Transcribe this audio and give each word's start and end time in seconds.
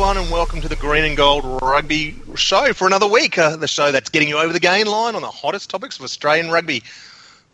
everyone, 0.00 0.16
and 0.16 0.32
welcome 0.32 0.62
to 0.62 0.68
the 0.68 0.76
Green 0.76 1.04
and 1.04 1.14
Gold 1.14 1.44
Rugby 1.60 2.16
Show 2.34 2.72
for 2.72 2.86
another 2.86 3.06
week. 3.06 3.36
Uh, 3.36 3.56
the 3.56 3.68
show 3.68 3.92
that's 3.92 4.08
getting 4.08 4.28
you 4.28 4.38
over 4.38 4.50
the 4.50 4.58
gain 4.58 4.86
line 4.86 5.14
on 5.14 5.20
the 5.20 5.30
hottest 5.30 5.68
topics 5.68 5.98
of 5.98 6.04
Australian 6.04 6.50
rugby. 6.50 6.82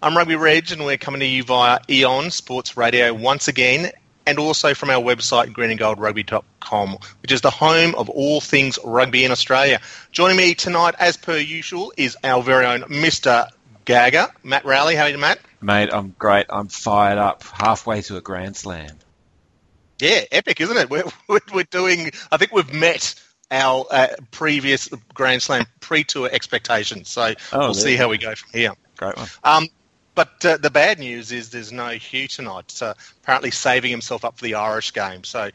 I'm 0.00 0.16
Rugby 0.16 0.36
Reg, 0.36 0.70
and 0.70 0.84
we're 0.84 0.96
coming 0.96 1.18
to 1.18 1.26
you 1.26 1.42
via 1.42 1.80
Eon 1.90 2.30
Sports 2.30 2.76
Radio 2.76 3.12
once 3.12 3.48
again, 3.48 3.90
and 4.28 4.38
also 4.38 4.74
from 4.74 4.90
our 4.90 5.02
website, 5.02 5.52
greenandgoldrugby.com, 5.54 6.98
which 7.20 7.32
is 7.32 7.40
the 7.40 7.50
home 7.50 7.96
of 7.96 8.08
all 8.10 8.40
things 8.40 8.78
rugby 8.84 9.24
in 9.24 9.32
Australia. 9.32 9.80
Joining 10.12 10.36
me 10.36 10.54
tonight, 10.54 10.94
as 11.00 11.16
per 11.16 11.38
usual, 11.38 11.92
is 11.96 12.16
our 12.22 12.44
very 12.44 12.64
own 12.64 12.82
Mr. 12.82 13.48
Gagger, 13.86 14.28
Matt 14.44 14.64
Rowley. 14.64 14.94
How 14.94 15.02
are 15.02 15.08
you, 15.08 15.18
Matt? 15.18 15.40
Mate, 15.60 15.88
I'm 15.92 16.14
great. 16.16 16.46
I'm 16.48 16.68
fired 16.68 17.18
up. 17.18 17.42
Halfway 17.42 18.02
to 18.02 18.16
a 18.16 18.20
Grand 18.20 18.56
Slam. 18.56 18.98
Yeah, 19.98 20.22
epic, 20.32 20.60
isn't 20.60 20.76
it? 20.76 20.90
We're, 21.28 21.40
we're 21.52 21.62
doing, 21.64 22.10
I 22.30 22.36
think 22.36 22.52
we've 22.52 22.72
met 22.72 23.14
our 23.50 23.86
uh, 23.90 24.08
previous 24.30 24.88
Grand 25.14 25.42
Slam 25.42 25.66
pre-tour 25.80 26.28
expectations. 26.30 27.08
So 27.08 27.34
oh, 27.52 27.58
we'll 27.58 27.74
see 27.74 27.96
how 27.96 28.08
we 28.08 28.18
go 28.18 28.34
from 28.34 28.50
here. 28.52 28.72
Great 28.96 29.16
one. 29.16 29.28
Um, 29.44 29.68
but 30.16 30.44
uh, 30.46 30.56
the 30.56 30.70
bad 30.70 30.98
news 30.98 31.30
is 31.30 31.50
there's 31.50 31.70
no 31.70 31.90
Hugh 31.90 32.26
tonight. 32.26 32.70
So 32.70 32.94
apparently 33.22 33.50
saving 33.50 33.90
himself 33.90 34.24
up 34.24 34.38
for 34.38 34.44
the 34.44 34.54
Irish 34.54 34.92
game. 34.92 35.22
So 35.24 35.50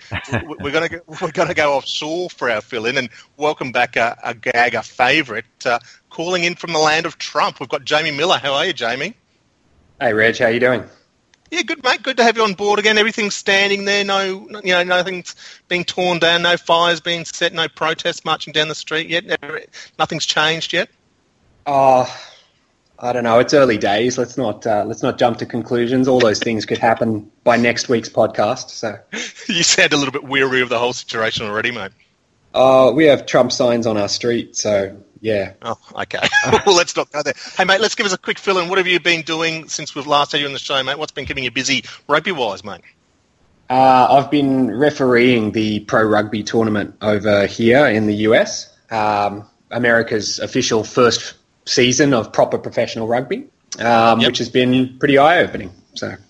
we're 0.59 0.71
going 0.71 0.89
to 0.89 1.01
we're 1.21 1.31
going 1.31 1.49
to 1.49 1.55
go 1.55 1.73
offshore 1.73 2.29
for 2.29 2.49
our 2.49 2.61
fill-in 2.61 2.97
and 2.97 3.09
welcome 3.37 3.71
back 3.71 3.95
a, 3.95 4.15
gag 4.23 4.45
a 4.45 4.51
Gagger 4.51 4.83
favourite 4.83 5.45
uh, 5.65 5.79
calling 6.11 6.43
in 6.43 6.55
from 6.55 6.73
the 6.73 6.79
land 6.79 7.07
of 7.07 7.17
Trump. 7.17 7.59
We've 7.59 7.67
got 7.67 7.83
Jamie 7.83 8.11
Miller. 8.11 8.37
How 8.37 8.53
are 8.53 8.65
you, 8.65 8.73
Jamie? 8.73 9.15
Hey, 9.99 10.13
Reg. 10.13 10.37
How 10.37 10.45
are 10.45 10.51
you 10.51 10.59
doing? 10.59 10.83
Yeah, 11.51 11.63
good 11.63 11.83
mate. 11.83 12.01
Good 12.01 12.15
to 12.17 12.23
have 12.23 12.37
you 12.37 12.43
on 12.43 12.53
board 12.53 12.79
again. 12.79 12.97
Everything's 12.97 13.35
standing 13.35 13.83
there. 13.83 14.05
No, 14.05 14.47
you 14.63 14.71
know, 14.71 14.83
nothing's 14.83 15.35
being 15.67 15.83
torn 15.83 16.19
down. 16.19 16.43
No 16.43 16.55
fires 16.55 17.01
being 17.01 17.25
set. 17.25 17.51
No 17.51 17.67
protests 17.67 18.23
marching 18.23 18.53
down 18.53 18.69
the 18.69 18.75
street 18.75 19.09
yet. 19.09 19.25
Nothing's 19.99 20.25
changed 20.25 20.71
yet. 20.71 20.89
Oh, 21.65 22.09
I 22.97 23.11
don't 23.11 23.25
know. 23.25 23.39
It's 23.39 23.53
early 23.53 23.77
days. 23.77 24.17
Let's 24.17 24.37
not 24.37 24.65
uh, 24.65 24.85
let's 24.87 25.03
not 25.03 25.19
jump 25.19 25.39
to 25.39 25.45
conclusions. 25.45 26.07
All 26.07 26.19
those 26.19 26.39
things 26.39 26.65
could 26.65 26.77
happen 26.77 27.29
by 27.43 27.57
next 27.57 27.89
week's 27.89 28.09
podcast. 28.09 28.69
So 28.69 28.97
you 29.53 29.63
sound 29.63 29.91
a 29.91 29.97
little 29.97 30.13
bit 30.13 30.23
weary 30.23 30.61
of 30.61 30.69
the 30.69 30.79
whole 30.79 30.93
situation 30.93 31.45
already, 31.45 31.71
mate. 31.71 31.91
Uh, 32.53 32.93
we 32.95 33.05
have 33.05 33.25
Trump 33.25 33.51
signs 33.51 33.87
on 33.87 33.97
our 33.97 34.09
street, 34.09 34.55
so 34.55 34.97
yeah. 35.21 35.53
Oh, 35.61 35.77
okay. 35.95 36.19
well, 36.65 36.75
let's 36.75 36.95
not 36.95 37.11
go 37.11 37.23
there. 37.23 37.33
Hey, 37.55 37.63
mate, 37.63 37.79
let's 37.79 37.95
give 37.95 38.05
us 38.05 38.13
a 38.13 38.17
quick 38.17 38.39
fill 38.39 38.57
in. 38.57 38.67
What 38.67 38.79
have 38.79 38.87
you 38.87 38.99
been 38.99 39.21
doing 39.21 39.69
since 39.69 39.95
we've 39.95 40.07
last 40.07 40.33
had 40.33 40.41
you 40.41 40.47
on 40.47 40.53
the 40.53 40.59
show, 40.59 40.81
mate? 40.83 40.97
What's 40.97 41.11
been 41.11 41.25
keeping 41.25 41.43
you 41.43 41.51
busy 41.51 41.85
rugby 42.07 42.31
wise, 42.31 42.63
mate? 42.63 42.81
Uh, 43.69 44.07
I've 44.09 44.29
been 44.29 44.77
refereeing 44.77 45.53
the 45.53 45.81
pro 45.81 46.03
rugby 46.03 46.43
tournament 46.43 46.95
over 47.01 47.45
here 47.45 47.85
in 47.85 48.05
the 48.05 48.15
US, 48.27 48.75
um, 48.89 49.47
America's 49.69 50.39
official 50.39 50.83
first 50.83 51.35
season 51.65 52.13
of 52.13 52.33
proper 52.33 52.57
professional 52.57 53.07
rugby, 53.07 53.47
um, 53.79 54.19
yep. 54.19 54.27
which 54.27 54.39
has 54.39 54.49
been 54.49 54.97
pretty 54.99 55.17
eye 55.17 55.39
opening. 55.39 55.71
So. 55.95 56.15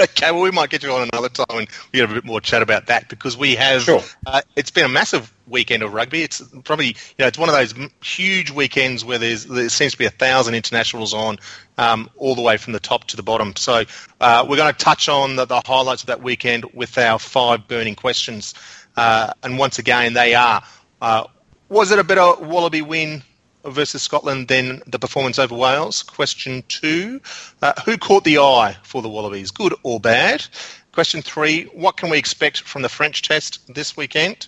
Okay, 0.00 0.32
well, 0.32 0.40
we 0.40 0.50
might 0.50 0.70
get 0.70 0.82
you 0.82 0.90
on 0.90 1.08
another 1.12 1.28
time 1.28 1.46
and 1.50 1.68
we 1.92 2.00
have 2.00 2.10
a 2.10 2.14
bit 2.14 2.24
more 2.24 2.40
chat 2.40 2.62
about 2.62 2.86
that 2.86 3.08
because 3.08 3.36
we 3.36 3.54
have. 3.54 3.82
Sure. 3.82 4.02
Uh, 4.26 4.42
it's 4.56 4.72
been 4.72 4.84
a 4.84 4.88
massive 4.88 5.32
weekend 5.46 5.82
of 5.82 5.92
rugby. 5.92 6.22
It's 6.22 6.40
probably 6.64 6.88
you 6.88 6.94
know 7.18 7.26
it's 7.26 7.38
one 7.38 7.48
of 7.48 7.54
those 7.54 7.74
huge 8.02 8.50
weekends 8.50 9.04
where 9.04 9.18
there's 9.18 9.44
there 9.44 9.68
seems 9.68 9.92
to 9.92 9.98
be 9.98 10.06
a 10.06 10.10
thousand 10.10 10.54
internationals 10.54 11.14
on, 11.14 11.38
um, 11.78 12.10
all 12.16 12.34
the 12.34 12.42
way 12.42 12.56
from 12.56 12.72
the 12.72 12.80
top 12.80 13.04
to 13.08 13.16
the 13.16 13.22
bottom. 13.22 13.54
So 13.56 13.84
uh, 14.20 14.46
we're 14.48 14.56
going 14.56 14.72
to 14.72 14.78
touch 14.78 15.08
on 15.08 15.36
the, 15.36 15.44
the, 15.44 15.62
highlights 15.64 16.02
of 16.02 16.06
that 16.08 16.22
weekend 16.22 16.64
with 16.74 16.96
our 16.98 17.18
five 17.18 17.68
burning 17.68 17.94
questions. 17.94 18.54
Uh, 18.96 19.32
and 19.42 19.58
once 19.58 19.78
again, 19.78 20.14
they 20.14 20.34
are: 20.34 20.62
uh, 21.00 21.24
Was 21.68 21.90
it 21.90 21.98
a 21.98 22.04
better 22.04 22.34
Wallaby 22.44 22.82
win 22.82 23.22
versus 23.64 24.02
Scotland 24.02 24.48
than 24.48 24.82
the 24.86 24.98
performance 24.98 25.38
over 25.38 25.54
Wales? 25.54 26.02
Question 26.02 26.62
two: 26.68 27.20
uh, 27.62 27.72
Who 27.84 27.98
caught 27.98 28.24
the 28.24 28.38
eye 28.38 28.76
for 28.82 29.02
the 29.02 29.08
Wallabies, 29.08 29.50
good 29.50 29.74
or 29.82 30.00
bad? 30.00 30.46
Question 30.92 31.22
three: 31.22 31.64
What 31.64 31.96
can 31.96 32.08
we 32.08 32.18
expect 32.18 32.60
from 32.60 32.82
the 32.82 32.88
French 32.88 33.22
Test 33.22 33.74
this 33.74 33.96
weekend? 33.96 34.46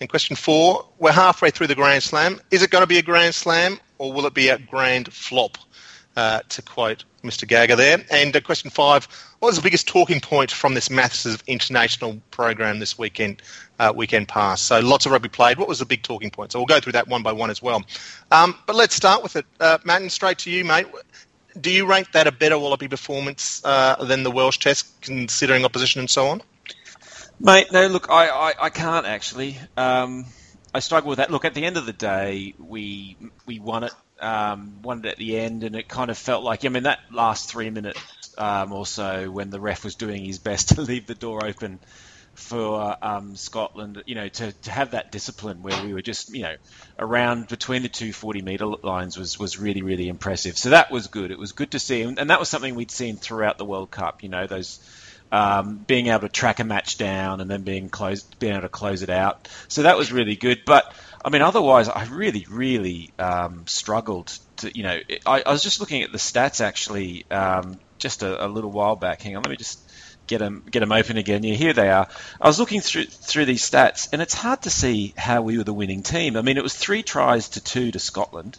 And 0.00 0.08
question 0.08 0.36
four, 0.36 0.86
we're 0.98 1.12
halfway 1.12 1.50
through 1.50 1.66
the 1.66 1.74
Grand 1.74 2.02
Slam. 2.02 2.40
Is 2.50 2.62
it 2.62 2.70
going 2.70 2.82
to 2.82 2.86
be 2.86 2.98
a 2.98 3.02
Grand 3.02 3.34
Slam 3.34 3.80
or 3.98 4.12
will 4.12 4.26
it 4.26 4.34
be 4.34 4.48
a 4.48 4.58
grand 4.58 5.12
flop? 5.12 5.58
Uh, 6.16 6.40
to 6.48 6.62
quote 6.62 7.04
Mr. 7.22 7.46
Gagger 7.46 7.76
there. 7.76 8.04
And 8.10 8.34
uh, 8.34 8.40
question 8.40 8.70
five, 8.70 9.06
what 9.38 9.50
was 9.50 9.56
the 9.56 9.62
biggest 9.62 9.86
talking 9.86 10.18
point 10.18 10.50
from 10.50 10.74
this 10.74 10.90
massive 10.90 11.44
international 11.46 12.20
program 12.32 12.80
this 12.80 12.98
weekend, 12.98 13.40
uh, 13.78 13.92
weekend 13.94 14.26
pass? 14.26 14.60
So 14.60 14.80
lots 14.80 15.06
of 15.06 15.12
rugby 15.12 15.28
played. 15.28 15.58
What 15.58 15.68
was 15.68 15.78
the 15.78 15.86
big 15.86 16.02
talking 16.02 16.30
point? 16.30 16.50
So 16.50 16.58
we'll 16.58 16.66
go 16.66 16.80
through 16.80 16.94
that 16.94 17.06
one 17.06 17.22
by 17.22 17.30
one 17.30 17.50
as 17.50 17.62
well. 17.62 17.84
Um, 18.32 18.58
but 18.66 18.74
let's 18.74 18.96
start 18.96 19.22
with 19.22 19.36
it. 19.36 19.46
Uh, 19.60 19.78
Matt, 19.84 20.02
and 20.02 20.10
straight 20.10 20.38
to 20.38 20.50
you, 20.50 20.64
mate. 20.64 20.88
Do 21.60 21.70
you 21.70 21.86
rank 21.86 22.10
that 22.12 22.26
a 22.26 22.32
better 22.32 22.58
Wallaby 22.58 22.88
performance 22.88 23.62
uh, 23.64 24.02
than 24.04 24.24
the 24.24 24.32
Welsh 24.32 24.58
Test, 24.58 25.00
considering 25.00 25.64
opposition 25.64 26.00
and 26.00 26.10
so 26.10 26.26
on? 26.26 26.42
Mate, 27.40 27.70
no, 27.70 27.86
look, 27.86 28.10
I, 28.10 28.28
I, 28.28 28.54
I 28.62 28.70
can't 28.70 29.06
actually. 29.06 29.58
Um, 29.76 30.26
I 30.74 30.80
struggle 30.80 31.08
with 31.10 31.18
that. 31.18 31.30
Look, 31.30 31.44
at 31.44 31.54
the 31.54 31.64
end 31.64 31.76
of 31.76 31.86
the 31.86 31.92
day, 31.92 32.54
we 32.58 33.16
we 33.46 33.60
won 33.60 33.84
it, 33.84 33.92
um, 34.20 34.82
won 34.82 35.04
it 35.04 35.06
at 35.06 35.16
the 35.18 35.38
end, 35.38 35.62
and 35.62 35.76
it 35.76 35.88
kind 35.88 36.10
of 36.10 36.18
felt 36.18 36.42
like, 36.42 36.64
I 36.64 36.68
mean, 36.68 36.82
that 36.82 36.98
last 37.12 37.48
three 37.48 37.70
minutes 37.70 38.00
um, 38.36 38.72
or 38.72 38.86
so 38.86 39.30
when 39.30 39.50
the 39.50 39.60
ref 39.60 39.84
was 39.84 39.94
doing 39.94 40.24
his 40.24 40.38
best 40.38 40.68
to 40.74 40.82
leave 40.82 41.06
the 41.06 41.14
door 41.14 41.44
open 41.46 41.78
for 42.34 42.96
um, 43.02 43.34
Scotland, 43.34 44.02
you 44.06 44.14
know, 44.14 44.28
to, 44.28 44.52
to 44.52 44.70
have 44.70 44.92
that 44.92 45.10
discipline 45.10 45.62
where 45.62 45.84
we 45.84 45.92
were 45.92 46.02
just, 46.02 46.32
you 46.32 46.42
know, 46.42 46.54
around 46.98 47.48
between 47.48 47.82
the 47.82 47.88
two 47.88 48.12
40 48.12 48.42
metre 48.42 48.66
lines 48.66 49.18
was, 49.18 49.38
was 49.38 49.58
really, 49.58 49.82
really 49.82 50.08
impressive. 50.08 50.56
So 50.56 50.70
that 50.70 50.90
was 50.90 51.08
good. 51.08 51.32
It 51.32 51.38
was 51.38 51.50
good 51.50 51.72
to 51.72 51.80
see. 51.80 52.02
And, 52.02 52.18
and 52.18 52.30
that 52.30 52.38
was 52.38 52.48
something 52.48 52.76
we'd 52.76 52.92
seen 52.92 53.16
throughout 53.16 53.58
the 53.58 53.64
World 53.64 53.90
Cup, 53.90 54.22
you 54.22 54.28
know, 54.28 54.46
those 54.46 54.78
um, 55.30 55.76
being 55.86 56.08
able 56.08 56.20
to 56.20 56.28
track 56.28 56.60
a 56.60 56.64
match 56.64 56.98
down 56.98 57.40
and 57.40 57.50
then 57.50 57.62
being 57.62 57.88
closed, 57.88 58.38
being 58.38 58.52
able 58.52 58.62
to 58.62 58.68
close 58.68 59.02
it 59.02 59.10
out. 59.10 59.48
So 59.68 59.82
that 59.82 59.96
was 59.96 60.12
really 60.12 60.36
good. 60.36 60.62
But 60.64 60.92
I 61.24 61.30
mean, 61.30 61.42
otherwise, 61.42 61.88
I 61.88 62.04
really, 62.06 62.46
really 62.48 63.10
um, 63.18 63.66
struggled 63.66 64.36
to. 64.58 64.76
You 64.76 64.82
know, 64.84 64.98
I, 65.26 65.42
I, 65.42 65.52
was 65.52 65.62
just 65.62 65.80
looking 65.80 66.02
at 66.02 66.12
the 66.12 66.18
stats 66.18 66.60
actually 66.60 67.26
um, 67.30 67.78
just 67.98 68.22
a, 68.22 68.46
a, 68.46 68.48
little 68.48 68.70
while 68.70 68.96
back. 68.96 69.22
Hang 69.22 69.36
on, 69.36 69.42
let 69.42 69.50
me 69.50 69.56
just 69.56 69.80
get 70.26 70.38
them 70.38 70.64
get 70.70 70.80
them 70.80 70.92
open 70.92 71.16
again. 71.16 71.42
Yeah, 71.42 71.54
here 71.54 71.72
they 71.72 71.90
are. 71.90 72.08
I 72.40 72.46
was 72.46 72.58
looking 72.58 72.80
through 72.80 73.06
through 73.06 73.46
these 73.46 73.68
stats, 73.68 74.08
and 74.12 74.22
it's 74.22 74.34
hard 74.34 74.62
to 74.62 74.70
see 74.70 75.12
how 75.16 75.42
we 75.42 75.58
were 75.58 75.64
the 75.64 75.74
winning 75.74 76.02
team. 76.02 76.36
I 76.36 76.42
mean, 76.42 76.56
it 76.56 76.62
was 76.62 76.74
three 76.74 77.02
tries 77.02 77.50
to 77.50 77.60
two 77.60 77.90
to 77.90 77.98
Scotland. 77.98 78.58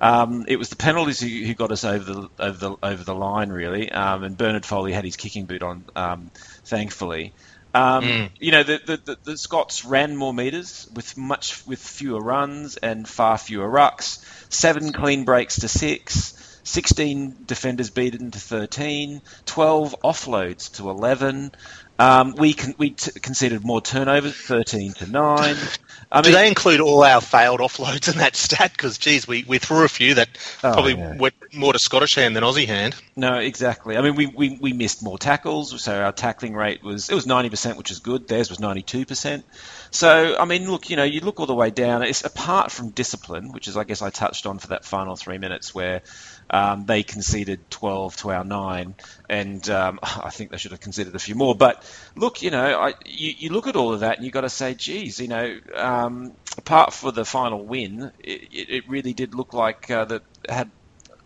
Um, 0.00 0.44
it 0.48 0.56
was 0.56 0.68
the 0.68 0.76
penalties 0.76 1.20
who, 1.20 1.28
who, 1.28 1.54
got 1.54 1.72
us 1.72 1.84
over 1.84 2.04
the 2.04 2.28
over 2.38 2.58
the 2.58 2.76
over 2.82 3.02
the 3.02 3.14
line 3.14 3.48
really, 3.48 3.90
um, 3.90 4.24
and 4.24 4.36
Bernard 4.36 4.66
Foley 4.66 4.92
had 4.92 5.04
his 5.04 5.16
kicking 5.16 5.46
boot 5.46 5.62
on, 5.62 5.84
um, 5.94 6.30
thankfully. 6.64 7.32
Um, 7.74 8.04
mm. 8.04 8.30
You 8.40 8.52
know, 8.52 8.62
the, 8.62 8.80
the, 8.84 8.96
the, 8.96 9.18
the, 9.22 9.36
Scots 9.38 9.84
ran 9.84 10.16
more 10.16 10.32
meters 10.32 10.88
with 10.94 11.16
much 11.16 11.66
with 11.66 11.78
fewer 11.78 12.20
runs 12.20 12.76
and 12.76 13.06
far 13.06 13.36
fewer 13.36 13.68
rucks. 13.68 14.24
Seven 14.50 14.92
clean 14.92 15.24
breaks 15.24 15.60
to 15.60 15.68
six. 15.68 16.32
16 16.66 17.44
defenders 17.46 17.90
beaten 17.90 18.32
to 18.32 18.40
13, 18.40 19.22
12 19.44 19.96
offloads 20.02 20.74
to 20.74 20.90
11. 20.90 21.52
Um, 21.96 22.34
we 22.36 22.54
con- 22.54 22.74
we 22.76 22.90
t- 22.90 23.20
conceded 23.20 23.64
more 23.64 23.80
turnovers, 23.80 24.34
13 24.34 24.94
to 24.94 25.06
9. 25.06 25.56
I 26.10 26.22
Do 26.22 26.30
they 26.30 26.46
include 26.46 26.80
all 26.80 27.02
our 27.02 27.20
failed 27.20 27.60
offloads 27.60 28.12
in 28.12 28.18
that 28.18 28.36
stat? 28.36 28.72
Because, 28.72 28.98
geez, 28.98 29.26
we, 29.26 29.44
we 29.46 29.58
threw 29.58 29.84
a 29.84 29.88
few 29.88 30.14
that 30.14 30.28
oh, 30.62 30.72
probably 30.72 30.94
yeah. 30.94 31.16
went 31.16 31.34
more 31.52 31.72
to 31.72 31.78
Scottish 31.78 32.14
hand 32.14 32.36
than 32.36 32.44
Aussie 32.44 32.66
hand. 32.66 32.94
No, 33.16 33.38
exactly. 33.38 33.96
I 33.96 34.02
mean, 34.02 34.14
we, 34.14 34.26
we, 34.26 34.58
we 34.60 34.72
missed 34.72 35.02
more 35.02 35.18
tackles, 35.18 35.80
so 35.82 36.00
our 36.00 36.12
tackling 36.12 36.54
rate 36.54 36.82
was 36.82 37.10
it 37.10 37.14
was 37.14 37.26
90%, 37.26 37.76
which 37.76 37.90
is 37.90 37.98
good. 37.98 38.28
Theirs 38.28 38.50
was 38.50 38.58
92%. 38.58 39.42
So, 39.90 40.36
I 40.38 40.44
mean, 40.44 40.70
look, 40.70 40.90
you 40.90 40.96
know, 40.96 41.04
you 41.04 41.20
look 41.20 41.40
all 41.40 41.46
the 41.46 41.54
way 41.54 41.70
down. 41.70 42.02
It's 42.02 42.24
apart 42.24 42.70
from 42.70 42.90
discipline, 42.90 43.52
which 43.52 43.66
is, 43.66 43.76
I 43.76 43.84
guess, 43.84 44.02
I 44.02 44.10
touched 44.10 44.46
on 44.46 44.58
for 44.58 44.68
that 44.68 44.84
final 44.84 45.16
three 45.16 45.38
minutes 45.38 45.74
where 45.74 46.02
um, 46.50 46.86
they 46.86 47.02
conceded 47.02 47.70
12 47.70 48.16
to 48.18 48.30
our 48.30 48.44
nine, 48.44 48.94
and 49.28 49.68
um, 49.68 49.98
I 50.02 50.30
think 50.30 50.50
they 50.50 50.58
should 50.58 50.70
have 50.72 50.80
conceded 50.80 51.14
a 51.14 51.18
few 51.18 51.34
more. 51.34 51.54
But 51.54 51.84
look, 52.14 52.42
you 52.42 52.50
know, 52.50 52.80
I, 52.80 52.94
you, 53.04 53.34
you, 53.38 53.50
look 53.50 53.66
at 53.66 53.76
all 53.76 53.92
of 53.92 54.00
that 54.00 54.16
and 54.16 54.24
you've 54.24 54.34
got 54.34 54.42
to 54.42 54.50
say, 54.50 54.74
geez, 54.74 55.20
you 55.20 55.28
know, 55.28 55.58
um, 55.74 56.32
apart 56.56 56.92
for 56.92 57.12
the 57.12 57.24
final 57.24 57.64
win, 57.64 58.12
it, 58.22 58.48
it 58.52 58.88
really 58.88 59.12
did 59.12 59.34
look 59.34 59.54
like 59.54 59.90
uh, 59.90 60.04
that 60.06 60.22
had 60.48 60.70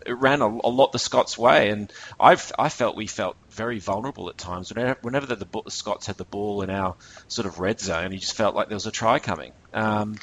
it 0.05 0.13
ran 0.13 0.41
a, 0.41 0.47
a, 0.47 0.69
lot 0.69 0.91
the 0.91 0.99
Scots' 0.99 1.37
way, 1.37 1.69
and 1.69 1.91
I've 2.19 2.51
I 2.57 2.69
felt 2.69 2.95
we 2.95 3.07
felt 3.07 3.35
very 3.51 3.79
vulnerable 3.79 4.29
at 4.29 4.37
times. 4.37 4.73
Whenever, 4.73 4.97
whenever 5.01 5.27
the, 5.27 5.35
the, 5.35 5.69
Scots 5.69 6.07
had 6.07 6.17
the 6.17 6.25
ball 6.25 6.61
in 6.61 6.69
our 6.69 6.95
sort 7.27 7.45
of 7.45 7.59
red 7.59 7.79
zone, 7.79 8.11
you 8.11 8.17
just 8.17 8.35
felt 8.35 8.55
like 8.55 8.67
there 8.67 8.75
was 8.75 8.87
a 8.87 8.91
try 8.91 9.19
coming. 9.19 9.51
Um, 9.73 10.17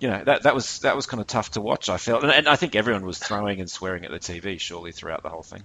you 0.00 0.08
know 0.08 0.22
that 0.24 0.42
that 0.44 0.54
was 0.54 0.80
that 0.80 0.96
was 0.96 1.06
kind 1.06 1.20
of 1.20 1.26
tough 1.26 1.52
to 1.52 1.60
watch. 1.60 1.88
I 1.88 1.96
felt, 1.96 2.22
and, 2.22 2.32
and, 2.32 2.48
I 2.48 2.56
think 2.56 2.74
everyone 2.74 3.04
was 3.04 3.18
throwing 3.18 3.60
and 3.60 3.70
swearing 3.70 4.04
at 4.04 4.10
the 4.10 4.18
TV 4.18 4.58
surely 4.60 4.92
throughout 4.92 5.22
the 5.22 5.28
whole 5.28 5.42
thing. 5.42 5.64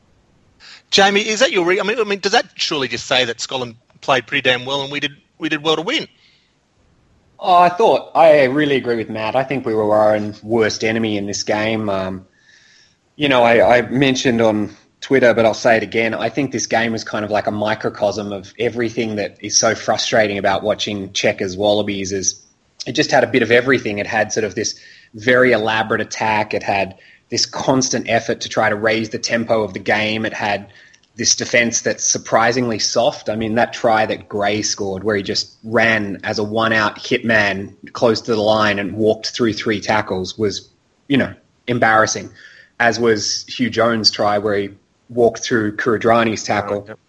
Jamie, 0.91 1.27
is 1.27 1.39
that 1.39 1.51
your? 1.51 1.65
Re- 1.65 1.79
I 1.79 1.83
mean, 1.83 1.99
I 1.99 2.03
mean, 2.03 2.19
does 2.19 2.33
that 2.33 2.51
surely 2.55 2.87
just 2.87 3.05
say 3.05 3.25
that 3.25 3.39
Scotland 3.39 3.75
played 4.01 4.27
pretty 4.27 4.41
damn 4.41 4.65
well 4.65 4.81
and 4.81 4.91
we 4.91 4.99
did 4.99 5.11
we 5.37 5.49
did 5.49 5.63
well 5.63 5.75
to 5.75 5.81
win? 5.81 6.07
Oh, 7.39 7.55
I 7.55 7.69
thought 7.69 8.11
I 8.15 8.43
really 8.45 8.75
agree 8.75 8.97
with 8.97 9.09
Matt. 9.09 9.35
I 9.35 9.43
think 9.43 9.65
we 9.65 9.73
were 9.73 9.95
our 9.95 10.15
own 10.15 10.35
worst 10.43 10.83
enemy 10.83 11.17
in 11.17 11.25
this 11.25 11.43
game. 11.43 11.89
Um, 11.89 12.27
you 13.15 13.29
know, 13.29 13.43
I, 13.43 13.77
I, 13.77 13.81
mentioned 13.83 14.41
on 14.41 14.75
Twitter, 14.99 15.33
but 15.33 15.45
I'll 15.45 15.53
say 15.53 15.77
it 15.77 15.83
again. 15.83 16.13
I 16.13 16.29
think 16.29 16.51
this 16.51 16.67
game 16.67 16.91
was 16.91 17.05
kind 17.05 17.23
of 17.23 17.31
like 17.31 17.47
a 17.47 17.51
microcosm 17.51 18.33
of 18.33 18.53
everything 18.59 19.15
that 19.15 19.37
is 19.41 19.57
so 19.57 19.73
frustrating 19.73 20.37
about 20.37 20.63
watching 20.63 21.13
Cheika's 21.13 21.55
Wallabies. 21.55 22.11
Is 22.11 22.45
it 22.85 22.93
just 22.93 23.11
had 23.11 23.23
a 23.23 23.27
bit 23.27 23.43
of 23.43 23.51
everything. 23.51 23.97
It 23.97 24.07
had 24.07 24.31
sort 24.31 24.43
of 24.43 24.55
this 24.55 24.79
very 25.13 25.51
elaborate 25.51 26.01
attack. 26.01 26.53
It 26.53 26.63
had 26.63 26.97
this 27.29 27.45
constant 27.45 28.09
effort 28.09 28.41
to 28.41 28.49
try 28.49 28.69
to 28.69 28.75
raise 28.75 29.09
the 29.09 29.19
tempo 29.19 29.63
of 29.63 29.73
the 29.73 29.79
game. 29.79 30.25
It 30.25 30.33
had 30.33 30.71
this 31.15 31.35
defense 31.35 31.81
that's 31.81 32.03
surprisingly 32.03 32.79
soft. 32.79 33.29
I 33.29 33.35
mean, 33.35 33.55
that 33.55 33.73
try 33.73 34.05
that 34.05 34.29
Gray 34.29 34.61
scored, 34.61 35.03
where 35.03 35.15
he 35.15 35.23
just 35.23 35.57
ran 35.63 36.21
as 36.23 36.39
a 36.39 36.43
one 36.43 36.73
out 36.73 36.97
hitman 36.97 37.75
close 37.91 38.21
to 38.21 38.35
the 38.35 38.41
line 38.41 38.79
and 38.79 38.93
walked 38.93 39.27
through 39.27 39.53
three 39.53 39.81
tackles, 39.81 40.37
was, 40.37 40.69
you 41.07 41.17
know, 41.17 41.33
embarrassing. 41.67 42.31
As 42.79 42.99
was 42.99 43.45
Huw 43.49 43.69
Jones' 43.69 44.09
try, 44.09 44.37
where 44.37 44.57
he 44.57 44.69
walked 45.09 45.43
through 45.43 45.75
Kuridrani's 45.75 46.43
tackle. 46.43 46.85
yep. 46.87 46.99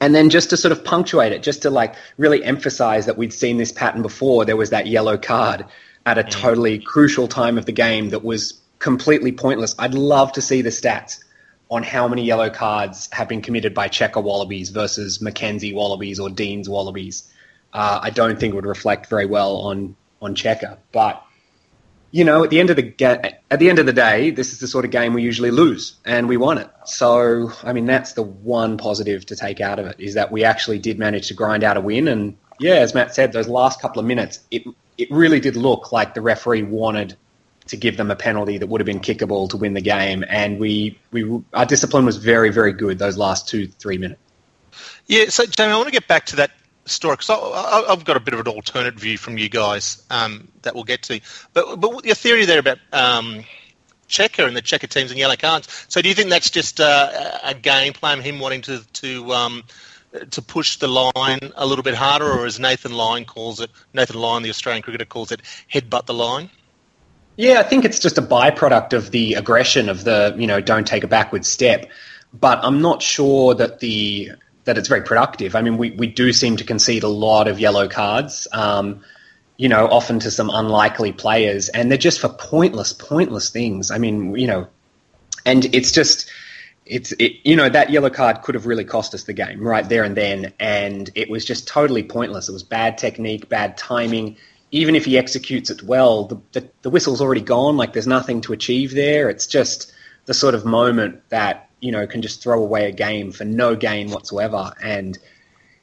And 0.00 0.14
then 0.14 0.30
just 0.30 0.50
to 0.50 0.56
sort 0.56 0.72
of 0.72 0.84
punctuate 0.84 1.32
it, 1.32 1.42
just 1.42 1.62
to 1.62 1.70
like 1.70 1.94
really 2.16 2.44
emphasize 2.44 3.06
that 3.06 3.16
we'd 3.16 3.32
seen 3.32 3.56
this 3.56 3.72
pattern 3.72 4.02
before, 4.02 4.44
there 4.44 4.56
was 4.56 4.70
that 4.70 4.86
yellow 4.86 5.16
card 5.16 5.64
at 6.04 6.18
a 6.18 6.24
mm. 6.24 6.30
totally 6.30 6.78
crucial 6.78 7.28
time 7.28 7.58
of 7.58 7.66
the 7.66 7.72
game 7.72 8.10
that 8.10 8.24
was 8.24 8.60
completely 8.78 9.32
pointless. 9.32 9.74
I'd 9.78 9.94
love 9.94 10.32
to 10.32 10.42
see 10.42 10.62
the 10.62 10.70
stats 10.70 11.20
on 11.70 11.82
how 11.82 12.06
many 12.08 12.24
yellow 12.24 12.50
cards 12.50 13.08
have 13.12 13.28
been 13.28 13.40
committed 13.40 13.72
by 13.72 13.88
Cheika 13.88 14.22
Wallabies 14.22 14.70
versus 14.70 15.18
McKenzie 15.18 15.74
Wallabies 15.74 16.20
or 16.20 16.28
Dean's 16.28 16.68
Wallabies. 16.68 17.32
Uh, 17.72 18.00
I 18.02 18.10
don't 18.10 18.38
think 18.38 18.52
it 18.52 18.56
would 18.56 18.66
reflect 18.66 19.06
very 19.06 19.26
well 19.26 19.56
on 19.56 19.96
on 20.20 20.34
Cheika, 20.34 20.78
but 20.92 21.22
you 22.14 22.22
know, 22.22 22.44
at 22.44 22.50
the 22.50 22.60
end 22.60 22.70
of 22.70 22.76
the 22.76 22.82
ga- 22.82 23.34
at 23.50 23.58
the 23.58 23.68
end 23.68 23.80
of 23.80 23.86
the 23.86 23.92
day, 23.92 24.30
this 24.30 24.52
is 24.52 24.60
the 24.60 24.68
sort 24.68 24.84
of 24.84 24.92
game 24.92 25.14
we 25.14 25.22
usually 25.24 25.50
lose, 25.50 25.96
and 26.04 26.28
we 26.28 26.36
won 26.36 26.58
it. 26.58 26.70
So, 26.84 27.50
I 27.64 27.72
mean, 27.72 27.86
that's 27.86 28.12
the 28.12 28.22
one 28.22 28.78
positive 28.78 29.26
to 29.26 29.34
take 29.34 29.60
out 29.60 29.80
of 29.80 29.86
it 29.86 29.96
is 29.98 30.14
that 30.14 30.30
we 30.30 30.44
actually 30.44 30.78
did 30.78 30.96
manage 30.96 31.26
to 31.26 31.34
grind 31.34 31.64
out 31.64 31.76
a 31.76 31.80
win. 31.80 32.06
And 32.06 32.36
yeah, 32.60 32.74
as 32.74 32.94
Matt 32.94 33.16
said, 33.16 33.32
those 33.32 33.48
last 33.48 33.80
couple 33.80 33.98
of 33.98 34.06
minutes, 34.06 34.38
it 34.52 34.62
it 34.96 35.10
really 35.10 35.40
did 35.40 35.56
look 35.56 35.90
like 35.90 36.14
the 36.14 36.20
referee 36.20 36.62
wanted 36.62 37.16
to 37.66 37.76
give 37.76 37.96
them 37.96 38.12
a 38.12 38.16
penalty 38.16 38.58
that 38.58 38.68
would 38.68 38.80
have 38.80 38.86
been 38.86 39.00
kickable 39.00 39.50
to 39.50 39.56
win 39.56 39.74
the 39.74 39.80
game. 39.80 40.24
And 40.28 40.60
we, 40.60 40.96
we 41.10 41.42
our 41.52 41.66
discipline 41.66 42.04
was 42.04 42.18
very, 42.18 42.50
very 42.50 42.74
good 42.74 42.96
those 42.96 43.18
last 43.18 43.48
two, 43.48 43.66
three 43.66 43.98
minutes. 43.98 44.20
Yeah, 45.08 45.30
so 45.30 45.46
Jamie, 45.46 45.72
I 45.72 45.76
want 45.76 45.88
to 45.88 45.92
get 45.92 46.06
back 46.06 46.26
to 46.26 46.36
that 46.36 46.52
story 46.86 47.16
because 47.16 47.30
I've 47.88 48.04
got 48.04 48.16
a 48.16 48.20
bit 48.20 48.34
of 48.34 48.40
an 48.40 48.48
alternate 48.48 48.98
view 48.98 49.18
from 49.18 49.38
you 49.38 49.48
guys 49.48 50.02
um, 50.10 50.48
that 50.62 50.74
we'll 50.74 50.84
get 50.84 51.02
to. 51.04 51.20
But 51.52 51.76
but 51.76 52.04
your 52.04 52.14
theory 52.14 52.44
there 52.44 52.58
about 52.58 52.78
um, 52.92 53.44
Cheika 54.08 54.46
and 54.46 54.56
the 54.56 54.62
Cheika 54.62 54.88
teams 54.88 55.10
and 55.10 55.18
yellow 55.18 55.36
cards. 55.36 55.86
So 55.88 56.02
do 56.02 56.08
you 56.08 56.14
think 56.14 56.30
that's 56.30 56.50
just 56.50 56.80
uh, 56.80 57.38
a 57.42 57.54
game 57.54 57.92
plan, 57.92 58.20
him 58.20 58.38
wanting 58.38 58.62
to 58.62 58.82
to 58.94 59.32
um, 59.32 59.64
to 60.30 60.42
push 60.42 60.76
the 60.76 60.88
line 60.88 61.52
a 61.56 61.66
little 61.66 61.82
bit 61.82 61.94
harder, 61.94 62.30
or 62.30 62.46
as 62.46 62.60
Nathan 62.60 62.92
Lyon 62.92 63.24
calls 63.24 63.60
it, 63.60 63.70
Nathan 63.92 64.16
Lyon, 64.16 64.42
the 64.42 64.50
Australian 64.50 64.82
cricketer, 64.82 65.04
calls 65.04 65.32
it, 65.32 65.42
headbutt 65.72 66.06
the 66.06 66.14
line? 66.14 66.50
Yeah, 67.36 67.58
I 67.58 67.64
think 67.64 67.84
it's 67.84 67.98
just 67.98 68.16
a 68.16 68.22
byproduct 68.22 68.92
of 68.92 69.10
the 69.10 69.34
aggression 69.34 69.88
of 69.88 70.04
the, 70.04 70.34
you 70.38 70.46
know, 70.46 70.60
don't 70.60 70.86
take 70.86 71.02
a 71.02 71.08
backward 71.08 71.44
step. 71.44 71.90
But 72.32 72.60
I'm 72.62 72.80
not 72.80 73.02
sure 73.02 73.54
that 73.54 73.80
the 73.80 74.32
that 74.64 74.78
it's 74.78 74.88
very 74.88 75.02
productive. 75.02 75.54
I 75.54 75.62
mean, 75.62 75.76
we, 75.76 75.90
we 75.90 76.06
do 76.06 76.32
seem 76.32 76.56
to 76.56 76.64
concede 76.64 77.02
a 77.02 77.08
lot 77.08 77.48
of 77.48 77.60
yellow 77.60 77.88
cards, 77.88 78.48
um, 78.52 79.02
you 79.56 79.68
know, 79.68 79.86
often 79.86 80.18
to 80.20 80.30
some 80.30 80.50
unlikely 80.50 81.12
players, 81.12 81.68
and 81.68 81.90
they're 81.90 81.98
just 81.98 82.20
for 82.20 82.28
pointless, 82.28 82.92
pointless 82.92 83.50
things. 83.50 83.90
I 83.90 83.98
mean, 83.98 84.36
you 84.36 84.46
know, 84.46 84.68
and 85.46 85.74
it's 85.74 85.92
just, 85.92 86.30
it's, 86.86 87.12
it, 87.12 87.36
you 87.44 87.56
know, 87.56 87.68
that 87.68 87.90
yellow 87.90 88.10
card 88.10 88.42
could 88.42 88.54
have 88.54 88.66
really 88.66 88.84
cost 88.84 89.14
us 89.14 89.24
the 89.24 89.32
game 89.32 89.60
right 89.60 89.88
there 89.88 90.04
and 90.04 90.16
then, 90.16 90.52
and 90.58 91.10
it 91.14 91.30
was 91.30 91.44
just 91.44 91.68
totally 91.68 92.02
pointless. 92.02 92.48
It 92.48 92.52
was 92.52 92.62
bad 92.62 92.98
technique, 92.98 93.48
bad 93.48 93.76
timing 93.76 94.36
even 94.74 94.96
if 94.96 95.04
he 95.04 95.16
executes 95.16 95.70
it 95.70 95.84
well, 95.84 96.24
the, 96.24 96.40
the, 96.50 96.68
the, 96.82 96.90
whistle's 96.90 97.20
already 97.20 97.40
gone. 97.40 97.76
Like 97.76 97.92
there's 97.92 98.08
nothing 98.08 98.40
to 98.40 98.52
achieve 98.52 98.92
there. 98.92 99.30
It's 99.30 99.46
just 99.46 99.92
the 100.26 100.34
sort 100.34 100.56
of 100.56 100.64
moment 100.64 101.22
that 101.28 101.70
you 101.84 101.92
know 101.92 102.06
can 102.06 102.22
just 102.22 102.42
throw 102.42 102.62
away 102.62 102.88
a 102.88 102.92
game 102.92 103.30
for 103.30 103.44
no 103.44 103.76
gain 103.76 104.10
whatsoever. 104.10 104.72
And 104.82 105.18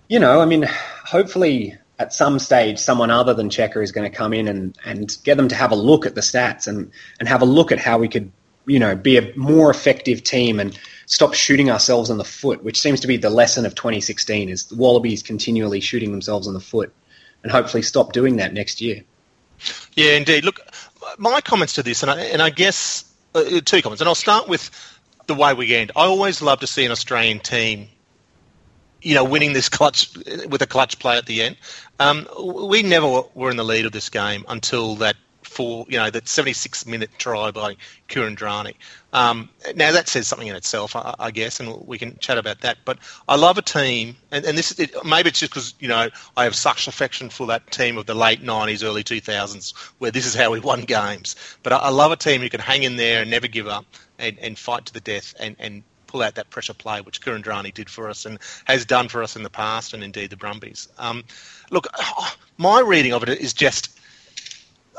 you 0.09 0.19
know, 0.19 0.41
I 0.41 0.45
mean, 0.45 0.67
hopefully 1.05 1.77
at 1.99 2.11
some 2.11 2.39
stage, 2.39 2.79
someone 2.79 3.11
other 3.11 3.35
than 3.35 3.49
Cheika 3.49 3.81
is 3.83 3.91
going 3.91 4.09
to 4.09 4.17
come 4.17 4.33
in 4.33 4.47
and, 4.47 4.75
and 4.83 5.15
get 5.23 5.37
them 5.37 5.47
to 5.49 5.55
have 5.55 5.71
a 5.71 5.75
look 5.75 6.07
at 6.07 6.15
the 6.15 6.21
stats 6.21 6.67
and, 6.67 6.91
and 7.19 7.29
have 7.29 7.43
a 7.43 7.45
look 7.45 7.71
at 7.71 7.77
how 7.77 7.99
we 7.99 8.07
could, 8.07 8.31
you 8.65 8.79
know, 8.79 8.95
be 8.95 9.17
a 9.17 9.31
more 9.37 9.69
effective 9.69 10.23
team 10.23 10.59
and 10.59 10.77
stop 11.05 11.35
shooting 11.35 11.69
ourselves 11.69 12.09
in 12.09 12.17
the 12.17 12.25
foot, 12.25 12.63
which 12.63 12.81
seems 12.81 13.01
to 13.01 13.07
be 13.07 13.17
the 13.17 13.29
lesson 13.29 13.67
of 13.67 13.75
2016 13.75 14.49
is 14.49 14.65
the 14.65 14.75
Wallabies 14.75 15.21
continually 15.21 15.79
shooting 15.79 16.11
themselves 16.11 16.47
in 16.47 16.55
the 16.55 16.59
foot 16.59 16.91
and 17.43 17.51
hopefully 17.51 17.83
stop 17.83 18.11
doing 18.11 18.37
that 18.37 18.51
next 18.51 18.81
year. 18.81 19.03
Yeah, 19.93 20.13
indeed. 20.13 20.43
Look, 20.43 20.59
my 21.19 21.39
comments 21.39 21.73
to 21.73 21.83
this, 21.83 22.01
and 22.01 22.09
I, 22.09 22.19
and 22.21 22.41
I 22.41 22.49
guess 22.49 23.05
uh, 23.35 23.61
two 23.63 23.83
comments, 23.83 24.01
and 24.01 24.07
I'll 24.07 24.15
start 24.15 24.47
with 24.47 24.71
the 25.27 25.35
way 25.35 25.53
we 25.53 25.75
end. 25.75 25.91
I 25.95 26.05
always 26.05 26.41
love 26.41 26.59
to 26.59 26.67
see 26.67 26.85
an 26.85 26.91
Australian 26.91 27.39
team, 27.39 27.87
you 29.01 29.15
know, 29.15 29.23
winning 29.23 29.53
this 29.53 29.69
clutch 29.69 30.15
with 30.47 30.61
a 30.61 30.67
clutch 30.67 30.99
play 30.99 31.17
at 31.17 31.25
the 31.25 31.41
end. 31.41 31.57
Um, 31.99 32.27
we 32.43 32.83
never 32.83 33.23
were 33.33 33.49
in 33.49 33.57
the 33.57 33.65
lead 33.65 33.85
of 33.85 33.91
this 33.91 34.09
game 34.09 34.45
until 34.47 34.95
that 34.95 35.15
for 35.51 35.85
you 35.89 35.97
know 35.97 36.09
that 36.09 36.27
76 36.27 36.85
minute 36.85 37.09
try 37.17 37.51
by 37.51 37.75
Kuridrani. 38.07 38.73
Um, 39.13 39.49
now 39.75 39.91
that 39.91 40.07
says 40.07 40.27
something 40.27 40.47
in 40.47 40.55
itself, 40.55 40.95
I, 40.95 41.13
I, 41.19 41.31
guess, 41.31 41.59
and 41.59 41.85
we 41.85 41.97
can 41.97 42.17
chat 42.19 42.37
about 42.37 42.61
that. 42.61 42.77
But 42.85 42.99
I 43.27 43.35
love 43.35 43.57
a 43.57 43.61
team, 43.61 44.15
and, 44.31 44.45
and 44.45 44.57
this 44.57 44.79
it, 44.79 44.95
maybe 45.03 45.29
it's 45.29 45.39
just 45.39 45.51
because 45.51 45.73
you 45.79 45.89
know 45.89 46.09
I 46.37 46.43
have 46.45 46.55
such 46.55 46.87
affection 46.87 47.29
for 47.29 47.45
that 47.47 47.69
team 47.71 47.97
of 47.97 48.05
the 48.05 48.15
late 48.15 48.41
90s, 48.41 48.83
early 48.83 49.03
2000s, 49.03 49.75
where 49.99 50.11
this 50.11 50.25
is 50.25 50.33
how 50.33 50.51
we 50.51 50.59
won 50.59 50.81
games. 50.81 51.35
But 51.63 51.73
I, 51.73 51.77
I 51.77 51.89
love 51.89 52.11
a 52.11 52.17
team 52.17 52.41
who 52.41 52.49
can 52.49 52.61
hang 52.61 52.83
in 52.83 52.95
there 52.95 53.21
and 53.21 53.29
never 53.29 53.47
give 53.47 53.67
up 53.67 53.85
and, 54.21 54.39
and 54.39 54.57
fight 54.57 54.85
to 54.85 54.93
the 54.93 55.01
death 55.01 55.33
and, 55.39 55.55
and 55.59 55.83
pull 56.07 56.21
out 56.21 56.35
that 56.35 56.49
pressure 56.49 56.73
play, 56.73 57.01
which 57.01 57.21
Kuridrani 57.21 57.73
did 57.73 57.89
for 57.89 58.09
us 58.09 58.25
and 58.25 58.39
has 58.65 58.85
done 58.85 59.07
for 59.07 59.23
us 59.23 59.35
in 59.35 59.43
the 59.43 59.49
past, 59.49 59.93
and 59.93 60.03
indeed 60.03 60.29
the 60.29 60.37
Brumbies. 60.37 60.87
Um, 60.97 61.23
look, 61.69 61.87
my 62.57 62.79
reading 62.79 63.13
of 63.13 63.23
it 63.23 63.29
is 63.29 63.53
just 63.53 63.97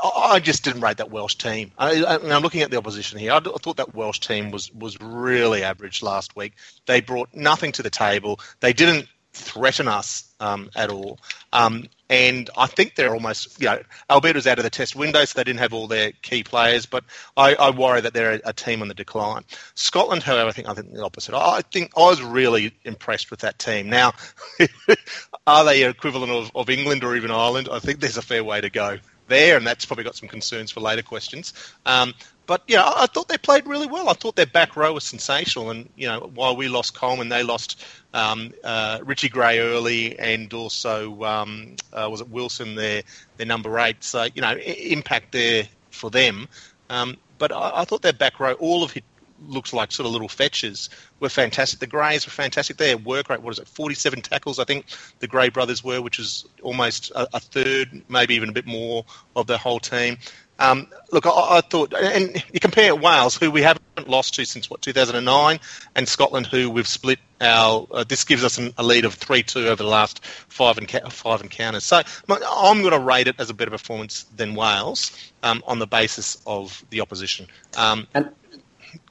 I 0.02 0.40
just 0.40 0.64
didn't 0.64 0.80
rate 0.80 0.96
that 0.96 1.10
Welsh 1.10 1.36
team. 1.36 1.70
I, 1.78 2.16
am 2.16 2.42
looking 2.42 2.62
at 2.62 2.72
the 2.72 2.76
opposition 2.76 3.18
here. 3.20 3.32
I, 3.32 3.36
I, 3.36 3.40
thought 3.40 3.76
that 3.76 3.94
Welsh 3.94 4.18
team 4.18 4.50
was 4.50 4.72
was 4.74 5.00
really 5.00 5.62
average 5.62 6.02
last 6.02 6.34
week. 6.34 6.54
They 6.86 7.00
brought 7.00 7.32
nothing 7.32 7.70
to 7.72 7.82
the 7.82 7.90
table. 7.90 8.40
They 8.60 8.72
didn't 8.72 9.06
threaten 9.32 9.88
us 9.88 10.32
um, 10.40 10.70
at 10.74 10.90
all. 10.90 11.18
Um, 11.52 11.88
and 12.10 12.50
I 12.56 12.66
think 12.66 12.94
they're 12.94 13.14
almost, 13.14 13.58
you 13.58 13.66
know, 13.66 13.80
Albert 14.10 14.34
was 14.34 14.46
out 14.46 14.58
of 14.58 14.64
the 14.64 14.70
test 14.70 14.94
window, 14.94 15.24
so 15.24 15.38
they 15.38 15.44
didn't 15.44 15.60
have 15.60 15.72
all 15.72 15.86
their 15.86 16.12
key 16.20 16.44
players. 16.44 16.84
But 16.84 17.04
I, 17.36 17.54
I 17.54 17.70
worry 17.70 18.02
that 18.02 18.12
they're 18.12 18.32
a, 18.32 18.40
a, 18.46 18.52
team 18.52 18.82
on 18.82 18.88
the 18.88 18.94
decline. 18.94 19.44
Scotland, 19.74 20.22
however, 20.22 20.50
I 20.50 20.52
think 20.52 20.68
I 20.68 20.74
think 20.74 20.92
the 20.92 21.02
opposite. 21.02 21.34
I 21.34 21.62
think 21.62 21.92
I 21.96 22.00
was 22.00 22.20
really 22.20 22.74
impressed 22.84 23.30
with 23.30 23.40
that 23.40 23.58
team. 23.58 23.88
Now, 23.88 24.12
are 25.46 25.64
they 25.64 25.84
equivalent 25.84 26.32
of, 26.32 26.50
of 26.54 26.68
England 26.68 27.02
or 27.02 27.16
even 27.16 27.30
Ireland? 27.30 27.70
I 27.72 27.78
think 27.78 28.00
there's 28.00 28.18
a 28.18 28.22
fair 28.22 28.44
way 28.44 28.60
to 28.60 28.68
go 28.68 28.98
there, 29.28 29.56
and 29.56 29.66
that's 29.66 29.86
probably 29.86 30.04
got 30.04 30.16
some 30.16 30.28
concerns 30.28 30.70
for 30.70 30.80
later 30.80 31.02
questions. 31.02 31.54
Um, 31.86 32.12
but 32.46 32.62
yeah, 32.66 32.82
I, 32.84 33.06
thought 33.06 33.28
they 33.28 33.38
played 33.38 33.66
really 33.66 33.86
well. 33.86 34.08
I 34.08 34.14
thought 34.14 34.36
their 34.36 34.46
back 34.46 34.76
row 34.76 34.92
was 34.92 35.04
sensational, 35.04 35.70
and 35.70 35.88
you 35.96 36.06
know, 36.06 36.30
while 36.34 36.56
we 36.56 36.68
lost 36.68 36.94
Coleman, 36.94 37.28
they 37.28 37.42
lost 37.42 37.84
um, 38.14 38.52
uh, 38.64 38.98
Richie 39.02 39.28
Gray 39.28 39.60
early, 39.60 40.18
and 40.18 40.52
also 40.52 41.22
um, 41.24 41.76
uh, 41.92 42.08
was 42.10 42.20
it 42.20 42.28
Wilson, 42.28 42.74
their 42.74 43.02
their 43.36 43.46
number 43.46 43.78
eight. 43.78 44.02
So 44.02 44.26
you 44.34 44.42
know, 44.42 44.52
impact 44.56 45.32
there 45.32 45.68
for 45.90 46.10
them. 46.10 46.48
Um, 46.90 47.16
but 47.38 47.52
I, 47.52 47.80
I, 47.80 47.84
thought 47.84 48.02
their 48.02 48.12
back 48.12 48.38
row, 48.40 48.52
all 48.54 48.82
of 48.82 48.96
it 48.96 49.04
looks 49.48 49.72
like 49.72 49.92
sort 49.92 50.06
of 50.06 50.12
little 50.12 50.28
fetches 50.28 50.88
were 51.20 51.28
fantastic. 51.28 51.80
The 51.80 51.86
Grays 51.86 52.26
were 52.26 52.30
fantastic. 52.30 52.76
Their 52.76 52.96
work 52.96 53.28
rate, 53.28 53.42
what 53.42 53.52
is 53.52 53.58
it, 53.58 53.68
47 53.68 54.20
tackles, 54.22 54.58
I 54.58 54.64
think 54.64 54.86
the 55.18 55.26
Gray 55.26 55.48
brothers 55.48 55.82
were, 55.82 56.00
which 56.00 56.18
is 56.18 56.44
almost 56.62 57.10
a, 57.12 57.28
a 57.36 57.40
third, 57.40 58.02
maybe 58.08 58.34
even 58.34 58.48
a 58.48 58.52
bit 58.52 58.66
more 58.66 59.04
of 59.36 59.46
the 59.46 59.58
whole 59.58 59.80
team. 59.80 60.18
Um, 60.58 60.86
look, 61.10 61.26
I, 61.26 61.30
I, 61.30 61.60
thought, 61.60 61.92
and 61.94 62.42
you 62.52 62.60
compare 62.60 62.94
Wales, 62.94 63.36
who 63.36 63.50
we 63.50 63.62
haven't 63.62 64.08
lost 64.08 64.34
to 64.34 64.44
since 64.44 64.70
what 64.70 64.82
2009, 64.82 65.58
and 65.96 66.08
Scotland, 66.08 66.46
who 66.46 66.70
we've 66.70 66.86
split 66.86 67.18
our. 67.40 67.86
Uh, 67.90 68.04
this 68.04 68.24
gives 68.24 68.44
us 68.44 68.58
an, 68.58 68.72
a 68.78 68.82
lead 68.82 69.04
of 69.04 69.14
three-two 69.14 69.66
over 69.66 69.82
the 69.82 69.88
last 69.88 70.24
five 70.24 70.76
enca- 70.76 71.10
five 71.10 71.40
encounters. 71.40 71.84
So 71.84 72.02
I'm 72.28 72.80
going 72.80 72.92
to 72.92 73.00
rate 73.00 73.26
it 73.26 73.36
as 73.38 73.50
a 73.50 73.54
better 73.54 73.70
performance 73.70 74.24
than 74.36 74.54
Wales 74.54 75.10
um, 75.42 75.62
on 75.66 75.78
the 75.78 75.86
basis 75.86 76.40
of 76.46 76.84
the 76.90 77.00
opposition. 77.00 77.48
Um, 77.76 78.06
and 78.14 78.30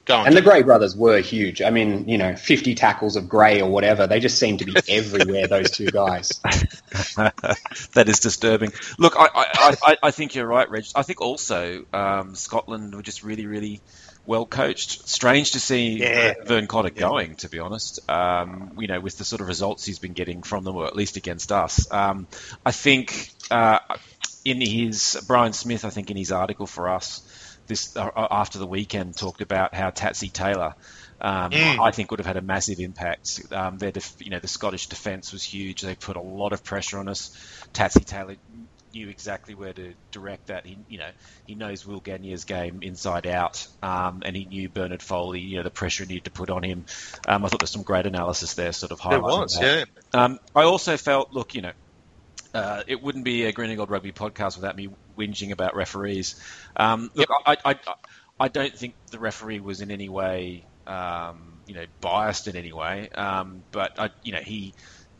and 0.08 0.36
the 0.36 0.42
Gray 0.42 0.62
brothers 0.62 0.96
were 0.96 1.20
huge. 1.20 1.62
I 1.62 1.70
mean, 1.70 2.08
you 2.08 2.18
know, 2.18 2.34
50 2.34 2.74
tackles 2.74 3.16
of 3.16 3.28
Gray 3.28 3.60
or 3.60 3.70
whatever. 3.70 4.06
They 4.06 4.20
just 4.20 4.38
seem 4.38 4.58
to 4.58 4.64
be 4.64 4.74
everywhere, 4.88 5.46
those 5.46 5.70
two 5.70 5.86
guys. 5.86 6.28
that 7.94 8.04
is 8.08 8.18
disturbing. 8.20 8.72
Look, 8.98 9.14
I, 9.16 9.28
I, 9.32 9.76
I, 9.82 9.96
I, 10.02 10.10
think 10.10 10.34
you're 10.34 10.46
right, 10.46 10.68
Reg. 10.68 10.84
I 10.94 11.02
think 11.02 11.20
also 11.20 11.84
um, 11.92 12.34
Scotland 12.34 12.94
were 12.94 13.02
just 13.02 13.22
really, 13.22 13.46
really 13.46 13.80
well 14.26 14.44
coached. 14.44 15.08
Strange 15.08 15.52
to 15.52 15.60
see 15.60 16.00
yeah. 16.00 16.34
Vern 16.44 16.66
Cotter 16.66 16.90
yeah. 16.94 17.00
going, 17.00 17.36
to 17.36 17.48
be 17.48 17.60
honest. 17.60 18.08
Um, 18.10 18.72
you 18.78 18.88
know, 18.88 19.00
with 19.00 19.18
the 19.18 19.24
sort 19.24 19.40
of 19.40 19.48
results 19.48 19.84
he's 19.84 19.98
been 19.98 20.14
getting 20.14 20.42
from 20.42 20.64
them, 20.64 20.76
or 20.76 20.86
at 20.86 20.96
least 20.96 21.16
against 21.16 21.52
us. 21.52 21.90
Um, 21.92 22.26
I 22.66 22.72
think 22.72 23.30
uh, 23.50 23.78
in 24.44 24.60
his 24.60 25.22
Brian 25.28 25.52
Smith, 25.52 25.84
I 25.84 25.90
think 25.90 26.10
in 26.10 26.16
his 26.16 26.32
article 26.32 26.66
for 26.66 26.88
us 26.88 27.22
this 27.66 27.96
uh, 27.96 28.10
after 28.16 28.58
the 28.58 28.66
weekend 28.66 29.16
talked 29.16 29.40
about 29.40 29.74
how 29.74 29.90
Tatsy 29.90 30.32
Taylor. 30.32 30.74
Um, 31.20 31.52
mm. 31.52 31.78
I 31.78 31.92
think 31.92 32.10
would 32.10 32.18
have 32.18 32.26
had 32.26 32.36
a 32.36 32.42
massive 32.42 32.80
impact. 32.80 33.42
Um, 33.52 33.78
their, 33.78 33.92
def- 33.92 34.16
you 34.18 34.30
know, 34.30 34.40
the 34.40 34.48
Scottish 34.48 34.88
defence 34.88 35.32
was 35.32 35.44
huge. 35.44 35.82
They 35.82 35.94
put 35.94 36.16
a 36.16 36.20
lot 36.20 36.52
of 36.52 36.64
pressure 36.64 36.98
on 36.98 37.08
us. 37.08 37.30
Tatsy 37.72 38.04
Taylor 38.04 38.34
knew 38.92 39.08
exactly 39.08 39.54
where 39.54 39.72
to 39.72 39.94
direct 40.10 40.48
that. 40.48 40.66
He, 40.66 40.78
you 40.88 40.98
know, 40.98 41.10
he 41.46 41.54
knows 41.54 41.86
Will 41.86 42.00
Genia's 42.00 42.44
game 42.44 42.80
inside 42.82 43.26
out, 43.28 43.66
um, 43.82 44.22
and 44.24 44.34
he 44.34 44.44
knew 44.44 44.68
Bernard 44.68 45.00
Foley. 45.00 45.40
You 45.40 45.58
know, 45.58 45.62
the 45.62 45.70
pressure 45.70 46.04
he 46.04 46.08
needed 46.08 46.24
to 46.24 46.32
put 46.32 46.50
on 46.50 46.62
him. 46.62 46.86
Um, 47.26 47.44
I 47.44 47.48
thought 47.48 47.60
there's 47.60 47.70
some 47.70 47.84
great 47.84 48.06
analysis 48.06 48.54
there, 48.54 48.72
sort 48.72 48.92
of 48.92 49.00
highlighting 49.00 49.10
There 49.10 49.20
was, 49.22 49.58
that. 49.60 49.88
yeah. 50.14 50.24
Um, 50.24 50.40
I 50.54 50.64
also 50.64 50.96
felt, 50.96 51.32
look, 51.32 51.54
you 51.54 51.62
know, 51.62 51.72
uh, 52.54 52.82
it 52.86 53.02
wouldn't 53.02 53.24
be 53.24 53.44
a 53.44 53.52
Green 53.52 53.70
and 53.70 53.76
Gold 53.76 53.90
Rugby 53.90 54.12
podcast 54.12 54.56
without 54.56 54.76
me 54.76 54.88
whinging 55.16 55.52
about 55.52 55.74
referees. 55.74 56.40
Um, 56.76 57.10
look, 57.14 57.28
I, 57.46 57.56
I, 57.64 57.74
I, 58.38 58.48
don't 58.48 58.74
think 58.74 58.94
the 59.10 59.18
referee 59.18 59.60
was 59.60 59.80
in 59.80 59.90
any 59.90 60.08
way, 60.08 60.64
um, 60.86 61.60
you 61.66 61.74
know, 61.74 61.84
biased 62.00 62.48
in 62.48 62.56
any 62.56 62.72
way. 62.72 63.08
Um, 63.10 63.62
but 63.72 63.98
I, 63.98 64.10
you 64.22 64.32
know, 64.32 64.40
he 64.40 64.74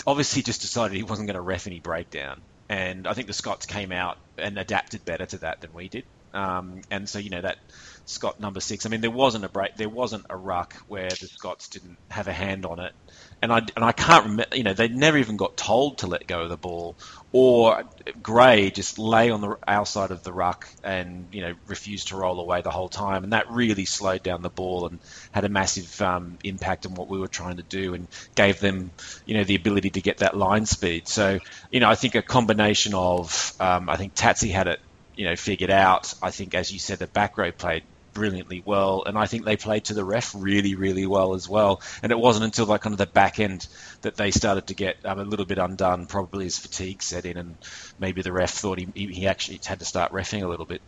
obviously 0.07 0.43
just 0.43 0.61
decided 0.61 0.97
he 0.97 1.03
wasn't 1.03 1.29
going 1.29 1.37
to 1.37 1.43
ref 1.43 1.67
any 1.67 1.81
breakdown 1.81 2.41
and 2.73 3.07
I 3.07 3.13
think 3.13 3.27
the 3.27 3.35
Scots 3.35 3.67
came 3.67 3.93
out 3.93 4.17
and 4.39 4.59
adapted 4.59 5.05
better 5.05 5.27
to 5.27 5.39
that 5.39 5.61
than 5.61 5.75
we 5.75 5.89
did. 5.89 6.05
Um, 6.33 6.81
and 6.91 7.07
so 7.07 7.19
you 7.19 7.29
know 7.29 7.43
that 7.43 7.59
Scott 8.05 8.41
number 8.41 8.61
six. 8.61 8.85
I 8.85 8.89
mean, 8.89 9.01
there 9.01 9.11
wasn't 9.11 9.45
a 9.45 9.49
break, 9.49 9.77
there 9.77 9.89
wasn't 9.89 10.27
a 10.29 10.37
ruck 10.37 10.75
where 10.89 11.09
the 11.09 11.29
Scots 11.29 11.69
didn't 11.69 11.99
have 12.11 12.29
a 12.29 12.33
hand 12.33 12.67
on 12.67 12.81
it, 12.81 12.93
and 13.41 13.53
I 13.53 13.59
and 13.77 13.85
I 13.85 13.93
can't 13.93 14.25
remember. 14.25 14.57
You 14.57 14.65
know, 14.65 14.75
they 14.75 14.89
never 14.89 15.19
even 15.19 15.37
got 15.37 15.57
told 15.57 15.99
to 15.99 16.07
let 16.09 16.27
go 16.27 16.43
of 16.43 16.49
the 16.49 16.57
ball, 16.57 16.97
or 17.33 17.85
Gray 18.21 18.71
just 18.71 18.99
lay 18.99 19.31
on 19.31 19.41
the 19.41 19.57
outside 19.67 20.11
of 20.11 20.23
the 20.25 20.33
ruck 20.33 20.67
and 20.83 21.29
you 21.33 21.43
know 21.43 21.55
refused 21.67 22.09
to 22.09 22.17
roll 22.17 22.41
away 22.41 22.61
the 22.61 22.71
whole 22.71 22.89
time, 22.89 23.25
and 23.25 23.33
that 23.33 23.51
really 23.51 23.85
slowed 23.85 24.23
down 24.23 24.43
the 24.43 24.51
ball 24.51 24.87
and 24.87 25.01
had 25.33 25.45
a 25.45 25.49
massive 25.49 26.01
um, 26.03 26.39
impact 26.45 26.87
on 26.87 26.95
what 26.95 27.09
we 27.09 27.19
were 27.19 27.29
trying 27.29 27.57
to 27.57 27.63
do 27.63 27.95
and 27.95 28.09
gave 28.35 28.59
them 28.61 28.91
you 29.27 29.35
know 29.35 29.45
the 29.45 29.57
ability 29.57 29.91
to 29.91 30.01
get 30.01 30.19
that 30.19 30.37
line 30.37 30.67
speed. 30.67 31.09
So 31.09 31.39
you 31.71 31.81
know, 31.81 31.89
I 31.89 31.95
think 31.95 32.15
a 32.15 32.23
combination 32.23 32.95
of 32.95 33.53
um, 33.61 33.89
I 33.89 33.97
think 33.97 34.15
Tatsy 34.15 34.51
had 34.51 34.67
it 34.67 34.81
you 35.15 35.27
know 35.27 35.37
figured 35.37 35.71
out. 35.71 36.13
I 36.23 36.31
think, 36.31 36.55
as 36.55 36.73
you 36.73 36.79
said, 36.79 36.99
the 36.99 37.07
back 37.07 37.39
row 37.39 37.53
played 37.53 37.85
brilliantly 38.13 38.63
well, 38.65 39.05
and 39.07 39.19
I 39.19 39.27
think 39.27 39.45
they 39.45 39.57
played 39.57 39.85
to 39.87 39.95
the 39.95 40.05
ref 40.05 40.35
really, 40.37 40.75
really 40.75 41.07
well 41.07 41.35
as 41.35 41.49
well. 41.49 41.81
And 42.03 42.13
it 42.13 42.19
wasn't 42.19 42.45
until 42.45 42.67
like 42.67 42.83
kind 42.83 42.95
of 42.95 42.99
the 42.99 43.07
back 43.07 43.41
end 43.41 43.67
that 44.03 44.17
they 44.17 44.31
started 44.31 44.69
to 44.69 44.75
get 44.75 44.97
um, 45.05 45.19
a 45.19 45.25
little 45.25 45.47
bit 45.47 45.59
undone, 45.59 46.07
probably 46.07 46.47
as 46.47 46.59
fatigue 46.59 47.03
set 47.03 47.25
in, 47.25 47.37
and 47.37 47.57
maybe 47.99 48.23
the 48.23 48.33
ref 48.33 48.51
thought 48.51 48.79
he, 48.79 48.89
he 48.95 49.27
actually 49.27 49.61
had 49.65 49.79
to 49.79 49.85
start 49.85 50.13
refing 50.13 50.43
a 50.43 50.49
little 50.49 50.67
bit. 50.67 50.83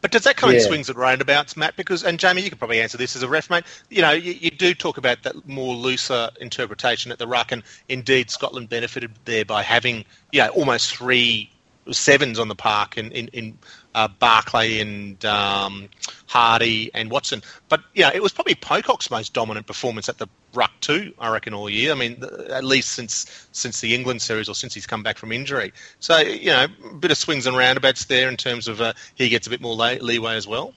But 0.00 0.12
does 0.12 0.24
that 0.24 0.36
come 0.36 0.50
yeah. 0.50 0.58
in 0.58 0.62
swings 0.62 0.88
and 0.88 0.98
roundabouts, 0.98 1.56
Matt? 1.56 1.74
Because 1.76 2.04
and 2.04 2.20
Jamie, 2.20 2.42
you 2.42 2.50
could 2.50 2.58
probably 2.58 2.80
answer 2.80 2.96
this 2.96 3.16
as 3.16 3.22
a 3.22 3.28
ref, 3.28 3.50
mate. 3.50 3.64
You 3.90 4.02
know, 4.02 4.12
you, 4.12 4.32
you, 4.32 4.50
do 4.50 4.72
talk 4.74 4.96
about 4.96 5.24
that 5.24 5.48
more 5.48 5.74
looser 5.74 6.30
interpretation 6.40 7.10
at 7.10 7.18
the 7.18 7.26
ruck, 7.26 7.50
and 7.50 7.64
indeed 7.88 8.30
Scotland 8.30 8.68
benefited 8.68 9.10
there 9.24 9.44
by 9.44 9.62
having 9.62 10.04
you 10.30 10.40
know 10.40 10.48
almost 10.50 10.94
three 10.94 11.50
sevens 11.90 12.38
on 12.38 12.46
the 12.48 12.54
park 12.54 12.96
in 12.96 13.10
in, 13.10 13.28
in 13.28 13.58
uh, 13.94 14.08
Barclay 14.08 14.80
and 14.80 15.22
um, 15.24 15.88
Hardie 16.28 16.90
and 16.94 17.10
Watson. 17.10 17.42
But 17.68 17.80
yeah, 17.94 18.10
it 18.14 18.22
was 18.22 18.32
probably 18.32 18.54
Pocock's 18.54 19.10
most 19.10 19.32
dominant 19.32 19.66
performance 19.66 20.08
at 20.08 20.18
the 20.18 20.28
ruck 20.54 20.72
too. 20.80 21.12
I 21.18 21.30
reckon 21.30 21.54
all 21.54 21.68
year. 21.68 21.92
I 21.92 21.94
mean, 21.94 22.22
at 22.50 22.64
least 22.64 22.92
since 22.92 23.48
since 23.52 23.80
the 23.80 23.94
England 23.94 24.22
series 24.22 24.48
or 24.48 24.54
since 24.54 24.74
he's 24.74 24.86
come 24.86 25.02
back 25.02 25.18
from 25.18 25.32
injury. 25.32 25.72
So 26.00 26.18
you 26.18 26.50
know, 26.50 26.66
a 26.90 26.94
bit 26.94 27.10
of 27.10 27.18
swings 27.18 27.46
and 27.46 27.56
roundabouts 27.56 28.06
there 28.06 28.28
in 28.28 28.36
terms 28.36 28.68
of 28.68 28.80
uh, 28.80 28.92
he 29.14 29.28
gets 29.28 29.46
a 29.46 29.50
bit 29.50 29.60
more 29.60 29.74
leeway 29.74 30.36
as 30.36 30.46
well. 30.46 30.74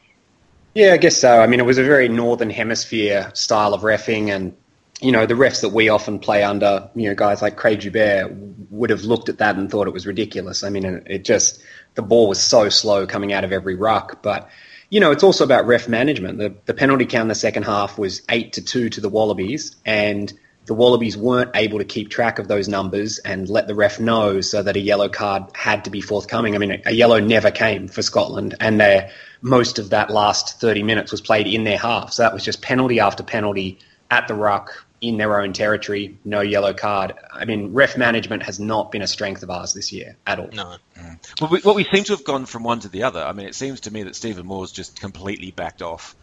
Yeah, 0.74 0.94
I 0.94 0.98
guess 0.98 1.18
so. 1.18 1.41
I 1.41 1.48
mean, 1.48 1.60
it 1.60 1.65
was 1.65 1.77
a 1.77 1.84
very 1.84 2.08
northern 2.08 2.50
hemisphere 2.50 3.30
style 3.34 3.74
of 3.74 3.82
refing, 3.82 4.34
and 4.34 4.56
you 5.01 5.12
know, 5.12 5.25
the 5.25 5.34
refs 5.34 5.62
that 5.62 5.70
we 5.70 5.89
often 5.89 6.20
play 6.20 6.43
under, 6.43 6.89
you 6.96 7.10
know, 7.10 7.15
guys 7.15 7.41
like 7.41 7.58
Craig 7.58 7.79
Joubert 7.79 8.31
would 8.70 8.91
have 8.91 9.03
looked 9.03 9.29
at 9.29 9.39
that 9.39 9.55
and 9.55 9.70
thought 9.70 9.88
it 9.88 9.93
was 9.93 10.05
ridiculous. 10.05 10.63
I 10.63 10.70
mean, 10.70 10.86
it 11.08 11.25
just, 11.25 11.60
the 11.96 12.03
ball 12.03 12.27
was 12.27 12.39
so 12.39 12.70
slow 12.70 13.08
coming 13.08 13.34
out 13.34 13.43
of 13.43 13.51
every 13.51 13.75
ruck. 13.75 14.22
But, 14.22 14.48
you 14.91 15.00
know, 15.00 15.12
it's 15.12 15.24
also 15.24 15.43
about 15.43 15.65
ref 15.65 15.88
management. 15.88 16.38
The, 16.38 16.53
the 16.65 16.75
penalty 16.75 17.08
count 17.08 17.24
in 17.24 17.27
the 17.29 17.36
second 17.36 17.63
half 17.63 17.98
was 17.98 18.22
8 18.29 18.53
to 18.53 18.62
2 18.62 18.89
to 18.89 19.01
the 19.01 19.10
Wallabies, 19.10 19.75
and 19.88 20.31
the 20.67 20.75
Wallabies 20.75 21.17
weren't 21.17 21.50
able 21.55 21.79
to 21.79 21.86
keep 21.86 22.12
track 22.12 22.38
of 22.38 22.48
those 22.48 22.67
numbers 22.67 23.17
and 23.17 23.50
let 23.50 23.67
the 23.67 23.74
ref 23.74 24.00
know 24.00 24.39
so 24.41 24.62
that 24.62 24.75
a 24.75 24.79
yellow 24.79 25.10
card 25.10 25.46
had 25.55 25.86
to 25.86 25.89
be 25.89 26.01
forthcoming. 26.01 26.53
I 26.53 26.60
mean, 26.60 26.74
a, 26.74 26.81
a 26.86 26.91
yellow 26.91 27.20
never 27.20 27.50
came 27.50 27.88
for 27.88 28.03
Scotland, 28.03 28.53
and 28.60 29.10
most 29.41 29.79
of 29.79 29.89
that 29.89 30.12
last 30.12 30.62
30 30.62 30.84
minutes 30.84 31.12
was 31.12 31.22
played 31.22 31.48
in 31.48 31.63
their 31.63 31.79
half. 31.79 32.13
So 32.13 32.22
that 32.22 32.36
was 32.36 32.43
just 32.43 32.62
penalty 32.62 33.00
after 33.00 33.24
penalty 33.24 33.79
at 34.12 34.27
the 34.27 34.36
ruck 34.36 34.86
in 35.01 35.17
their 35.17 35.41
own 35.41 35.51
territory, 35.51 36.17
no 36.24 36.41
yellow 36.41 36.74
card. 36.74 37.13
I 37.34 37.46
mean, 37.46 37.74
ref 37.74 37.98
management 37.98 38.43
has 38.43 38.60
not 38.60 38.91
been 38.91 39.01
a 39.01 39.08
strength 39.08 39.41
of 39.41 39.50
ours 39.50 39.74
this 39.74 39.91
year 39.91 40.15
at 40.27 40.39
all. 40.39 40.50
No. 40.53 40.75
Mm. 40.98 41.41
Well, 41.41 41.50
we, 41.50 41.62
well, 41.65 41.74
we 41.74 41.84
seem 41.84 42.03
to 42.05 42.13
have 42.13 42.24
gone 42.24 42.46
from 42.46 42.63
one 42.63 42.79
to 42.81 42.89
the 42.89 43.03
other. 43.03 43.20
I 43.20 43.34
mean, 43.34 43.48
it 43.48 43.55
seems 43.55 43.81
to 43.81 43.91
me 43.91 44.03
that 44.03 44.15
Stephen 44.15 44.46
Moore's 44.46 44.72
just 44.72 45.00
completely 45.00 45.50
backed 45.50 45.81
off 45.81 46.15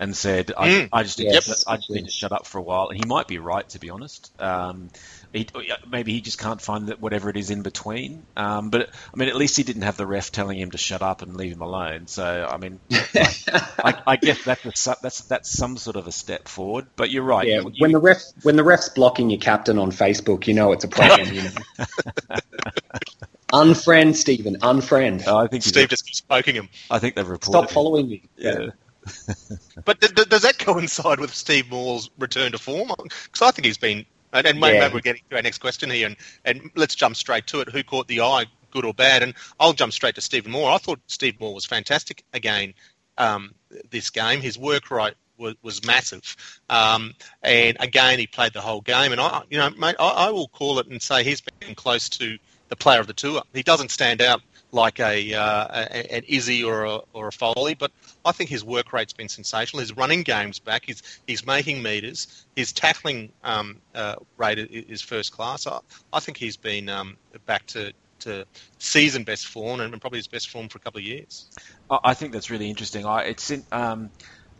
and 0.00 0.14
said, 0.14 0.52
I, 0.56 0.68
mm. 0.68 0.88
I 0.92 1.04
just, 1.04 1.20
need, 1.20 1.32
yes. 1.32 1.64
to, 1.64 1.70
I 1.70 1.76
just 1.76 1.90
need 1.90 2.04
to 2.04 2.10
shut 2.10 2.32
up 2.32 2.46
for 2.46 2.58
a 2.58 2.62
while. 2.62 2.88
And 2.88 2.98
he 2.98 3.06
might 3.06 3.28
be 3.28 3.38
right, 3.38 3.66
to 3.70 3.78
be 3.78 3.90
honest. 3.90 4.30
Um, 4.40 4.90
he, 5.32 5.46
maybe 5.88 6.12
he 6.12 6.20
just 6.20 6.38
can't 6.38 6.60
find 6.60 6.88
that 6.88 7.00
whatever 7.00 7.30
it 7.30 7.36
is 7.36 7.50
in 7.50 7.62
between. 7.62 8.24
Um, 8.36 8.70
but 8.70 8.90
I 9.12 9.16
mean, 9.16 9.28
at 9.28 9.36
least 9.36 9.56
he 9.56 9.62
didn't 9.62 9.82
have 9.82 9.96
the 9.96 10.06
ref 10.06 10.32
telling 10.32 10.58
him 10.58 10.70
to 10.70 10.78
shut 10.78 11.02
up 11.02 11.22
and 11.22 11.36
leave 11.36 11.52
him 11.52 11.62
alone. 11.62 12.06
So 12.06 12.24
I 12.24 12.56
mean, 12.56 12.80
I, 12.90 14.02
I, 14.06 14.16
guess 14.16 14.44
that's 14.44 14.86
a, 14.86 14.96
that's 15.02 15.20
that's 15.22 15.50
some 15.50 15.76
sort 15.76 15.96
of 15.96 16.06
a 16.06 16.12
step 16.12 16.48
forward. 16.48 16.86
But 16.96 17.10
you're 17.10 17.22
right. 17.22 17.46
Yeah, 17.46 17.60
you, 17.60 17.72
when 17.78 17.92
the 17.92 17.98
ref 17.98 18.22
when 18.42 18.56
the 18.56 18.64
ref's 18.64 18.88
blocking 18.88 19.30
your 19.30 19.40
captain 19.40 19.78
on 19.78 19.90
Facebook, 19.90 20.46
you 20.46 20.54
know 20.54 20.72
it's 20.72 20.84
a 20.84 20.88
problem. 20.88 21.32
you 21.32 21.42
know. 21.78 22.36
unfriend 23.52 24.16
Stephen, 24.16 24.56
unfriend. 24.60 25.24
Oh, 25.26 25.36
I 25.36 25.46
think 25.46 25.62
Steve 25.62 25.88
just 25.88 26.06
keeps 26.06 26.20
poking 26.20 26.54
him. 26.54 26.68
I 26.90 26.98
think 26.98 27.14
they've 27.14 27.28
reported. 27.28 27.58
Stop 27.58 27.70
following 27.70 28.08
me. 28.08 28.22
yeah. 28.36 28.58
yeah. 28.60 28.70
but 29.84 30.00
th- 30.00 30.14
th- 30.14 30.28
does 30.28 30.42
that 30.42 30.58
coincide 30.58 31.20
with 31.20 31.32
Steve 31.32 31.70
Moore's 31.70 32.10
return 32.18 32.52
to 32.52 32.58
form? 32.58 32.90
Because 32.98 33.42
I 33.42 33.52
think 33.52 33.66
he's 33.66 33.78
been 33.78 34.04
and, 34.38 34.46
and 34.46 34.60
maybe, 34.60 34.76
yeah. 34.76 34.92
we're 34.92 35.00
getting 35.00 35.22
to 35.30 35.36
our 35.36 35.42
next 35.42 35.58
question 35.58 35.90
here, 35.90 36.06
and, 36.06 36.16
and 36.44 36.70
let's 36.74 36.94
jump 36.94 37.16
straight 37.16 37.46
to 37.48 37.60
it. 37.60 37.68
Who 37.68 37.82
caught 37.82 38.08
the 38.08 38.20
eye, 38.20 38.46
good 38.70 38.84
or 38.84 38.94
bad? 38.94 39.22
And 39.22 39.34
I'll 39.58 39.72
jump 39.72 39.92
straight 39.92 40.14
to 40.16 40.20
Stephen 40.20 40.52
Moore. 40.52 40.70
I 40.70 40.78
thought 40.78 41.00
Stephen 41.06 41.38
Moore 41.40 41.54
was 41.54 41.64
fantastic 41.64 42.24
again 42.32 42.74
um, 43.18 43.54
this 43.90 44.10
game. 44.10 44.40
His 44.40 44.58
work 44.58 44.90
right 44.90 45.14
was, 45.38 45.54
was 45.62 45.84
massive, 45.84 46.36
um, 46.68 47.14
and 47.42 47.76
again 47.80 48.18
he 48.18 48.26
played 48.26 48.52
the 48.52 48.60
whole 48.60 48.80
game. 48.80 49.12
And 49.12 49.20
I, 49.20 49.42
you 49.50 49.58
know, 49.58 49.70
mate, 49.70 49.96
I, 49.98 50.08
I 50.08 50.30
will 50.30 50.48
call 50.48 50.78
it 50.78 50.86
and 50.86 51.00
say 51.00 51.24
he's 51.24 51.40
been 51.40 51.74
close 51.74 52.08
to 52.10 52.38
the 52.68 52.76
player 52.76 53.00
of 53.00 53.06
the 53.06 53.12
tour. 53.12 53.42
He 53.54 53.62
doesn't 53.62 53.90
stand 53.90 54.20
out 54.20 54.42
like 54.72 54.98
a, 55.00 55.34
uh, 55.34 55.66
an 55.66 56.24
Izzy 56.26 56.64
or 56.64 56.84
a, 56.84 57.00
or 57.12 57.28
a 57.28 57.32
Foley, 57.32 57.74
but 57.74 57.92
I 58.26 58.32
think 58.32 58.50
his 58.50 58.64
work 58.64 58.92
rate's 58.92 59.12
been 59.12 59.28
sensational. 59.28 59.80
His 59.80 59.96
running 59.96 60.22
game's 60.22 60.58
back. 60.58 60.84
He's 60.86 61.02
he's 61.26 61.46
making 61.46 61.82
meters. 61.82 62.44
His 62.56 62.72
tackling 62.72 63.30
um, 63.44 63.80
uh, 63.94 64.16
rate 64.36 64.58
is 64.58 65.00
first 65.00 65.32
class. 65.32 65.66
I, 65.66 65.78
I 66.12 66.20
think 66.20 66.36
he's 66.36 66.56
been 66.56 66.88
um, 66.88 67.16
back 67.46 67.66
to, 67.68 67.92
to 68.20 68.44
season 68.78 69.24
best 69.24 69.46
form 69.46 69.80
and 69.80 69.98
probably 70.00 70.18
his 70.18 70.26
best 70.26 70.50
form 70.50 70.68
for 70.68 70.78
a 70.78 70.80
couple 70.80 70.98
of 70.98 71.04
years. 71.04 71.46
I 71.88 72.14
think 72.14 72.32
that's 72.32 72.50
really 72.50 72.68
interesting. 72.68 73.06
I, 73.06 73.22
it's 73.22 73.50
in, 73.50 73.64
um, 73.70 74.10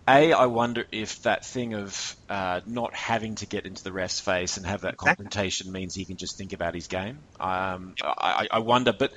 a, 0.08 0.32
I 0.32 0.46
wonder 0.46 0.84
if 0.92 1.22
that 1.22 1.44
thing 1.44 1.74
of 1.74 2.16
uh, 2.30 2.60
not 2.64 2.94
having 2.94 3.34
to 3.36 3.46
get 3.46 3.66
into 3.66 3.82
the 3.82 3.90
ref's 3.90 4.20
face 4.20 4.56
and 4.56 4.64
have 4.64 4.82
that 4.82 4.96
confrontation 4.96 5.72
means 5.72 5.94
he 5.94 6.04
can 6.04 6.16
just 6.16 6.38
think 6.38 6.52
about 6.52 6.74
his 6.74 6.86
game. 6.86 7.18
Um, 7.40 7.94
I, 8.00 8.46
I, 8.50 8.58
wonder, 8.60 8.92
but 8.92 9.12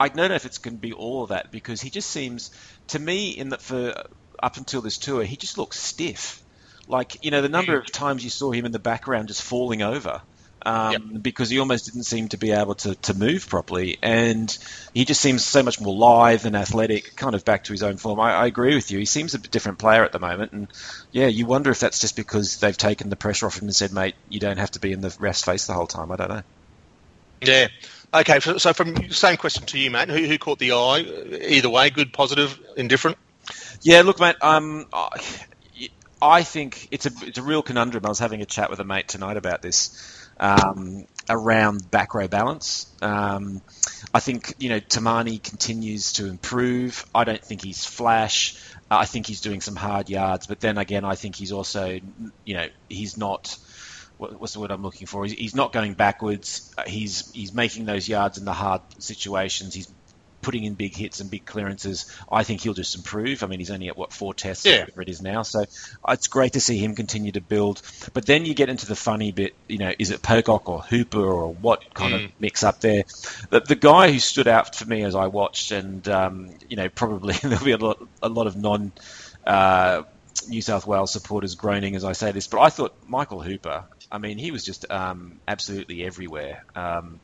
I 0.00 0.08
don't 0.08 0.28
know 0.28 0.34
if 0.34 0.46
it's 0.46 0.58
going 0.58 0.76
to 0.76 0.80
be 0.80 0.92
all 0.92 1.24
of 1.24 1.30
that 1.30 1.50
because 1.50 1.80
he 1.80 1.90
just 1.90 2.10
seems 2.10 2.50
to 2.88 2.98
me 2.98 3.30
in 3.30 3.50
that 3.50 3.60
for 3.60 3.94
up 4.40 4.56
until 4.56 4.80
this 4.80 4.98
tour 4.98 5.24
he 5.24 5.36
just 5.36 5.58
looks 5.58 5.78
stiff. 5.78 6.42
Like 6.86 7.24
you 7.24 7.30
know 7.30 7.42
the 7.42 7.48
number 7.48 7.78
of 7.78 7.90
times 7.90 8.24
you 8.24 8.30
saw 8.30 8.50
him 8.50 8.64
in 8.64 8.72
the 8.72 8.78
background 8.78 9.28
just 9.28 9.42
falling 9.42 9.82
over. 9.82 10.22
Um, 10.60 10.92
yep. 10.92 11.02
because 11.22 11.48
he 11.50 11.60
almost 11.60 11.86
didn't 11.86 12.02
seem 12.02 12.28
to 12.30 12.36
be 12.36 12.50
able 12.50 12.74
to, 12.74 12.94
to 12.96 13.14
move 13.14 13.48
properly. 13.48 13.96
And 14.02 14.56
he 14.92 15.04
just 15.04 15.20
seems 15.20 15.44
so 15.44 15.62
much 15.62 15.80
more 15.80 15.94
live 15.94 16.46
and 16.46 16.56
athletic, 16.56 17.14
kind 17.14 17.34
of 17.36 17.44
back 17.44 17.64
to 17.64 17.72
his 17.72 17.84
own 17.84 17.96
form. 17.96 18.18
I, 18.18 18.32
I, 18.32 18.46
agree 18.46 18.74
with 18.74 18.90
you. 18.90 18.98
He 18.98 19.04
seems 19.04 19.34
a 19.34 19.38
different 19.38 19.78
player 19.78 20.04
at 20.04 20.10
the 20.10 20.18
moment. 20.18 20.52
And 20.52 20.68
yeah, 21.12 21.28
you 21.28 21.46
wonder 21.46 21.70
if 21.70 21.78
that's 21.78 22.00
just 22.00 22.16
because 22.16 22.58
they've 22.58 22.76
taken 22.76 23.08
the 23.08 23.16
pressure 23.16 23.46
off 23.46 23.56
him 23.56 23.64
and 23.68 23.76
said, 23.76 23.92
mate, 23.92 24.16
you 24.28 24.40
don't 24.40 24.58
have 24.58 24.72
to 24.72 24.80
be 24.80 24.92
in 24.92 25.00
the 25.00 25.16
ref's 25.20 25.44
face 25.44 25.66
the 25.66 25.74
whole 25.74 25.86
time. 25.86 26.10
I 26.10 26.16
don't 26.16 26.28
know. 26.28 26.42
Yeah. 27.40 27.68
Okay, 28.12 28.40
so, 28.40 28.72
from 28.72 29.10
same 29.10 29.36
question 29.36 29.66
to 29.66 29.78
you, 29.78 29.90
mate. 29.90 30.08
Who, 30.08 30.24
who 30.24 30.38
caught 30.38 30.58
the 30.58 30.72
eye? 30.72 31.00
Either 31.46 31.68
way, 31.68 31.90
good, 31.90 32.12
positive, 32.12 32.58
indifferent. 32.76 33.18
Yeah, 33.82 34.02
look, 34.02 34.18
mate. 34.18 34.36
Um, 34.40 34.86
I 36.20 36.42
think 36.42 36.88
it's 36.90 37.06
a 37.06 37.10
it's 37.22 37.38
a 37.38 37.42
real 37.42 37.62
conundrum. 37.62 38.04
I 38.06 38.08
was 38.08 38.18
having 38.18 38.42
a 38.42 38.46
chat 38.46 38.70
with 38.70 38.80
a 38.80 38.84
mate 38.84 39.08
tonight 39.08 39.36
about 39.36 39.62
this 39.62 40.28
um, 40.40 41.06
around 41.28 41.90
back 41.90 42.14
row 42.14 42.28
balance. 42.28 42.90
Um, 43.02 43.60
I 44.12 44.20
think 44.20 44.54
you 44.58 44.70
know 44.70 44.80
Timani 44.80 45.42
continues 45.42 46.14
to 46.14 46.26
improve. 46.26 47.04
I 47.14 47.24
don't 47.24 47.42
think 47.42 47.62
he's 47.62 47.84
flash. 47.84 48.56
I 48.90 49.04
think 49.04 49.26
he's 49.26 49.42
doing 49.42 49.60
some 49.60 49.76
hard 49.76 50.08
yards, 50.08 50.46
but 50.46 50.60
then 50.60 50.78
again, 50.78 51.04
I 51.04 51.14
think 51.14 51.36
he's 51.36 51.52
also 51.52 52.00
you 52.44 52.54
know 52.54 52.66
he's 52.88 53.16
not 53.16 53.56
what's 54.18 54.52
the 54.52 54.60
word 54.60 54.70
I'm 54.70 54.82
looking 54.82 55.06
for? 55.06 55.24
He's, 55.24 55.54
not 55.54 55.72
going 55.72 55.94
backwards. 55.94 56.74
He's 56.86 57.30
he's 57.32 57.52
making 57.52 57.84
those 57.86 58.08
yards 58.08 58.38
in 58.38 58.44
the 58.44 58.52
hard 58.52 58.82
situations. 58.98 59.74
He's 59.74 59.88
putting 60.42 60.64
in 60.64 60.74
big 60.74 60.96
hits 60.96 61.20
and 61.20 61.30
big 61.30 61.44
clearances, 61.44 62.14
I 62.30 62.42
think 62.44 62.62
he'll 62.62 62.74
just 62.74 62.94
improve. 62.94 63.42
I 63.42 63.46
mean, 63.46 63.58
he's 63.58 63.70
only 63.70 63.88
at 63.88 63.96
what 63.96 64.12
four 64.12 64.34
tests, 64.34 64.64
yeah. 64.64 64.80
whatever 64.80 65.02
it 65.02 65.08
is 65.08 65.20
now. 65.20 65.42
So 65.42 65.64
it's 66.08 66.28
great 66.28 66.54
to 66.54 66.60
see 66.60 66.78
him 66.78 66.94
continue 66.94 67.32
to 67.32 67.40
build. 67.40 67.82
But 68.14 68.26
then 68.26 68.44
you 68.44 68.54
get 68.54 68.68
into 68.68 68.86
the 68.86 68.96
funny 68.96 69.32
bit. 69.32 69.54
You 69.68 69.78
know, 69.78 69.92
is 69.98 70.10
it 70.10 70.22
Pocock 70.22 70.68
or 70.68 70.80
Hooper 70.80 71.20
or 71.20 71.52
what 71.52 71.92
kind 71.92 72.14
mm. 72.14 72.24
of 72.26 72.30
mix 72.40 72.62
up 72.62 72.80
there? 72.80 73.04
The, 73.50 73.60
the, 73.60 73.74
guy 73.74 74.10
who 74.10 74.18
stood 74.18 74.48
out 74.48 74.74
for 74.74 74.86
me 74.86 75.02
as 75.02 75.14
I 75.14 75.26
watched, 75.26 75.72
and 75.72 76.06
um, 76.08 76.50
you 76.68 76.76
know, 76.76 76.88
probably 76.88 77.34
there'll 77.42 77.64
be 77.64 77.72
a 77.72 77.76
lot, 77.76 78.06
a 78.22 78.28
lot 78.28 78.46
of 78.46 78.56
non. 78.56 78.92
Uh, 79.46 80.02
New 80.48 80.62
South 80.62 80.86
Wales 80.86 81.12
supporters 81.12 81.56
groaning 81.56 81.96
as 81.96 82.04
I 82.04 82.12
say 82.12 82.30
this, 82.30 82.46
but 82.46 82.60
I 82.60 82.70
thought 82.70 82.94
Michael 83.06 83.42
Hooper. 83.42 83.84
I 84.10 84.18
mean, 84.18 84.38
he 84.38 84.50
was 84.50 84.64
just 84.64 84.90
um, 84.90 85.38
absolutely 85.46 86.04
everywhere. 86.04 86.64
Um, 86.74 87.20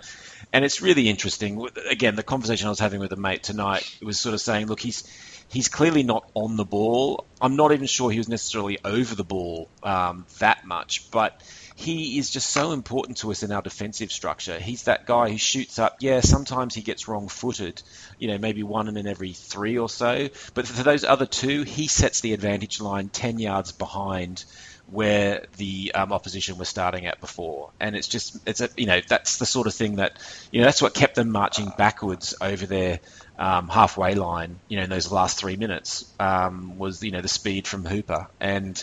and 0.52 0.64
it's 0.64 0.82
really 0.82 1.08
interesting. 1.08 1.66
Again, 1.90 2.14
the 2.14 2.22
conversation 2.22 2.66
I 2.66 2.70
was 2.70 2.78
having 2.78 3.00
with 3.00 3.12
a 3.12 3.16
mate 3.16 3.42
tonight 3.42 3.90
was 4.02 4.20
sort 4.20 4.34
of 4.34 4.40
saying, 4.40 4.66
look, 4.66 4.80
he's 4.80 5.04
he's 5.48 5.68
clearly 5.68 6.02
not 6.02 6.28
on 6.34 6.56
the 6.56 6.64
ball. 6.64 7.24
I'm 7.40 7.56
not 7.56 7.72
even 7.72 7.86
sure 7.86 8.10
he 8.10 8.18
was 8.18 8.28
necessarily 8.28 8.78
over 8.84 9.14
the 9.14 9.24
ball 9.24 9.68
um, 9.82 10.26
that 10.40 10.64
much, 10.66 11.10
but 11.10 11.40
he 11.76 12.18
is 12.18 12.30
just 12.30 12.50
so 12.50 12.72
important 12.72 13.18
to 13.18 13.30
us 13.30 13.42
in 13.42 13.50
our 13.50 13.62
defensive 13.62 14.12
structure. 14.12 14.58
He's 14.58 14.84
that 14.84 15.06
guy 15.06 15.30
who 15.30 15.38
shoots 15.38 15.78
up. 15.78 15.96
Yeah, 16.00 16.20
sometimes 16.20 16.74
he 16.74 16.82
gets 16.82 17.08
wrong 17.08 17.28
footed, 17.28 17.82
you 18.18 18.28
know, 18.28 18.38
maybe 18.38 18.62
one 18.62 18.94
in 18.94 19.06
every 19.06 19.32
three 19.32 19.78
or 19.78 19.88
so. 19.88 20.28
But 20.54 20.66
for 20.66 20.82
those 20.82 21.04
other 21.04 21.26
two, 21.26 21.62
he 21.62 21.88
sets 21.88 22.20
the 22.20 22.32
advantage 22.32 22.80
line 22.80 23.08
10 23.08 23.38
yards 23.38 23.72
behind 23.72 24.44
where 24.90 25.46
the 25.56 25.92
um, 25.94 26.12
opposition 26.12 26.58
was 26.58 26.68
starting 26.68 27.06
at 27.06 27.20
before. 27.20 27.70
And 27.80 27.96
it's 27.96 28.08
just, 28.08 28.36
it's 28.46 28.60
a, 28.60 28.68
you 28.76 28.86
know, 28.86 29.00
that's 29.06 29.38
the 29.38 29.46
sort 29.46 29.66
of 29.66 29.74
thing 29.74 29.96
that, 29.96 30.18
you 30.50 30.60
know, 30.60 30.66
that's 30.66 30.82
what 30.82 30.94
kept 30.94 31.14
them 31.14 31.30
marching 31.30 31.72
backwards 31.76 32.34
over 32.40 32.66
their 32.66 33.00
um, 33.38 33.68
halfway 33.68 34.14
line, 34.14 34.60
you 34.68 34.76
know, 34.76 34.84
in 34.84 34.90
those 34.90 35.10
last 35.10 35.38
three 35.38 35.56
minutes 35.56 36.12
um, 36.20 36.78
was, 36.78 37.02
you 37.02 37.10
know, 37.10 37.22
the 37.22 37.28
speed 37.28 37.66
from 37.66 37.84
Hooper. 37.84 38.28
And 38.40 38.82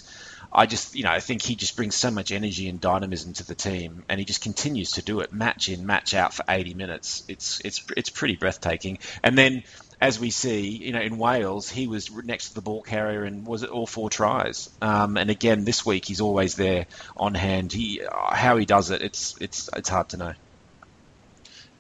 I 0.52 0.66
just, 0.66 0.96
you 0.96 1.04
know, 1.04 1.12
I 1.12 1.22
think 1.22 1.42
he 1.42 1.56
just 1.56 1.78
brings 1.78 1.96
so 1.96 2.12
much 2.12 2.32
energy 2.32 2.68
and 2.68 2.82
dynamism 2.82 3.34
to 3.34 3.46
the 3.46 3.56
team, 3.56 4.04
and 4.10 4.20
he 4.20 4.26
just 4.26 4.42
continues 4.42 4.94
to 4.94 5.02
do 5.02 5.22
it, 5.22 5.32
match 5.32 5.70
in, 5.70 5.86
match 5.86 6.14
out 6.14 6.34
for 6.34 6.44
80 6.50 6.74
minutes. 6.74 7.24
It's, 7.30 7.62
it's, 7.64 7.86
it's 7.96 8.10
pretty 8.10 8.36
breathtaking. 8.36 9.00
And 9.24 9.38
then 9.38 9.64
as 10.02 10.20
we 10.20 10.32
see, 10.32 10.62
you 10.62 10.92
know, 10.92 11.00
in 11.00 11.20
Wales, 11.20 11.70
he 11.70 11.86
was 11.86 12.12
next 12.12 12.50
to 12.50 12.56
the 12.56 12.62
ball 12.62 12.82
carrier 12.82 13.24
and 13.24 13.46
was 13.46 13.62
it 13.62 13.70
all 13.70 13.86
four 13.86 14.10
tries. 14.10 14.70
Um, 14.82 15.16
and 15.16 15.30
again, 15.30 15.64
this 15.64 15.86
week 15.86 16.06
he's 16.06 16.22
always 16.22 16.56
there 16.56 16.88
on 17.16 17.36
hand. 17.36 17.72
He 17.72 18.02
how 18.12 18.58
he 18.58 18.66
does 18.66 18.90
it, 18.90 19.04
it's 19.04 19.36
it's 19.40 19.70
it's 19.76 19.90
hard 19.90 20.10
to 20.10 20.18
know. 20.18 20.34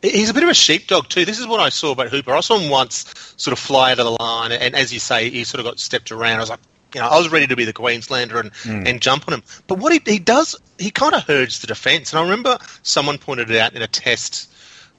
He's 0.03 0.29
a 0.29 0.33
bit 0.33 0.43
of 0.43 0.49
a 0.49 0.53
sheepdog 0.53 1.09
too. 1.09 1.25
This 1.25 1.39
is 1.39 1.47
what 1.47 1.59
I 1.59 1.69
saw 1.69 1.91
about 1.91 2.09
Hooper. 2.09 2.31
I 2.31 2.39
saw 2.41 2.57
him 2.57 2.69
once 2.69 3.33
sort 3.37 3.53
of 3.53 3.59
fly 3.59 3.91
out 3.91 3.99
of 3.99 4.05
the 4.05 4.23
line, 4.23 4.51
and 4.51 4.75
as 4.75 4.93
you 4.93 4.99
say, 4.99 5.29
he 5.29 5.43
sort 5.43 5.59
of 5.59 5.65
got 5.65 5.79
stepped 5.79 6.11
around. 6.11 6.37
I 6.37 6.39
was 6.39 6.49
like, 6.49 6.59
you 6.93 7.01
know, 7.01 7.07
I 7.07 7.17
was 7.17 7.31
ready 7.31 7.47
to 7.47 7.55
be 7.55 7.65
the 7.65 7.73
Queenslander 7.73 8.39
and, 8.39 8.51
mm. 8.51 8.87
and 8.87 9.01
jump 9.01 9.27
on 9.27 9.35
him. 9.35 9.43
But 9.67 9.77
what 9.77 9.93
he, 9.93 10.01
he 10.05 10.19
does, 10.19 10.55
he 10.77 10.91
kind 10.91 11.13
of 11.13 11.23
herds 11.23 11.59
the 11.59 11.67
defence. 11.67 12.11
And 12.11 12.19
I 12.19 12.23
remember 12.23 12.57
someone 12.83 13.17
pointed 13.17 13.49
it 13.49 13.57
out 13.57 13.75
in 13.75 13.81
a 13.81 13.87
test 13.87 14.50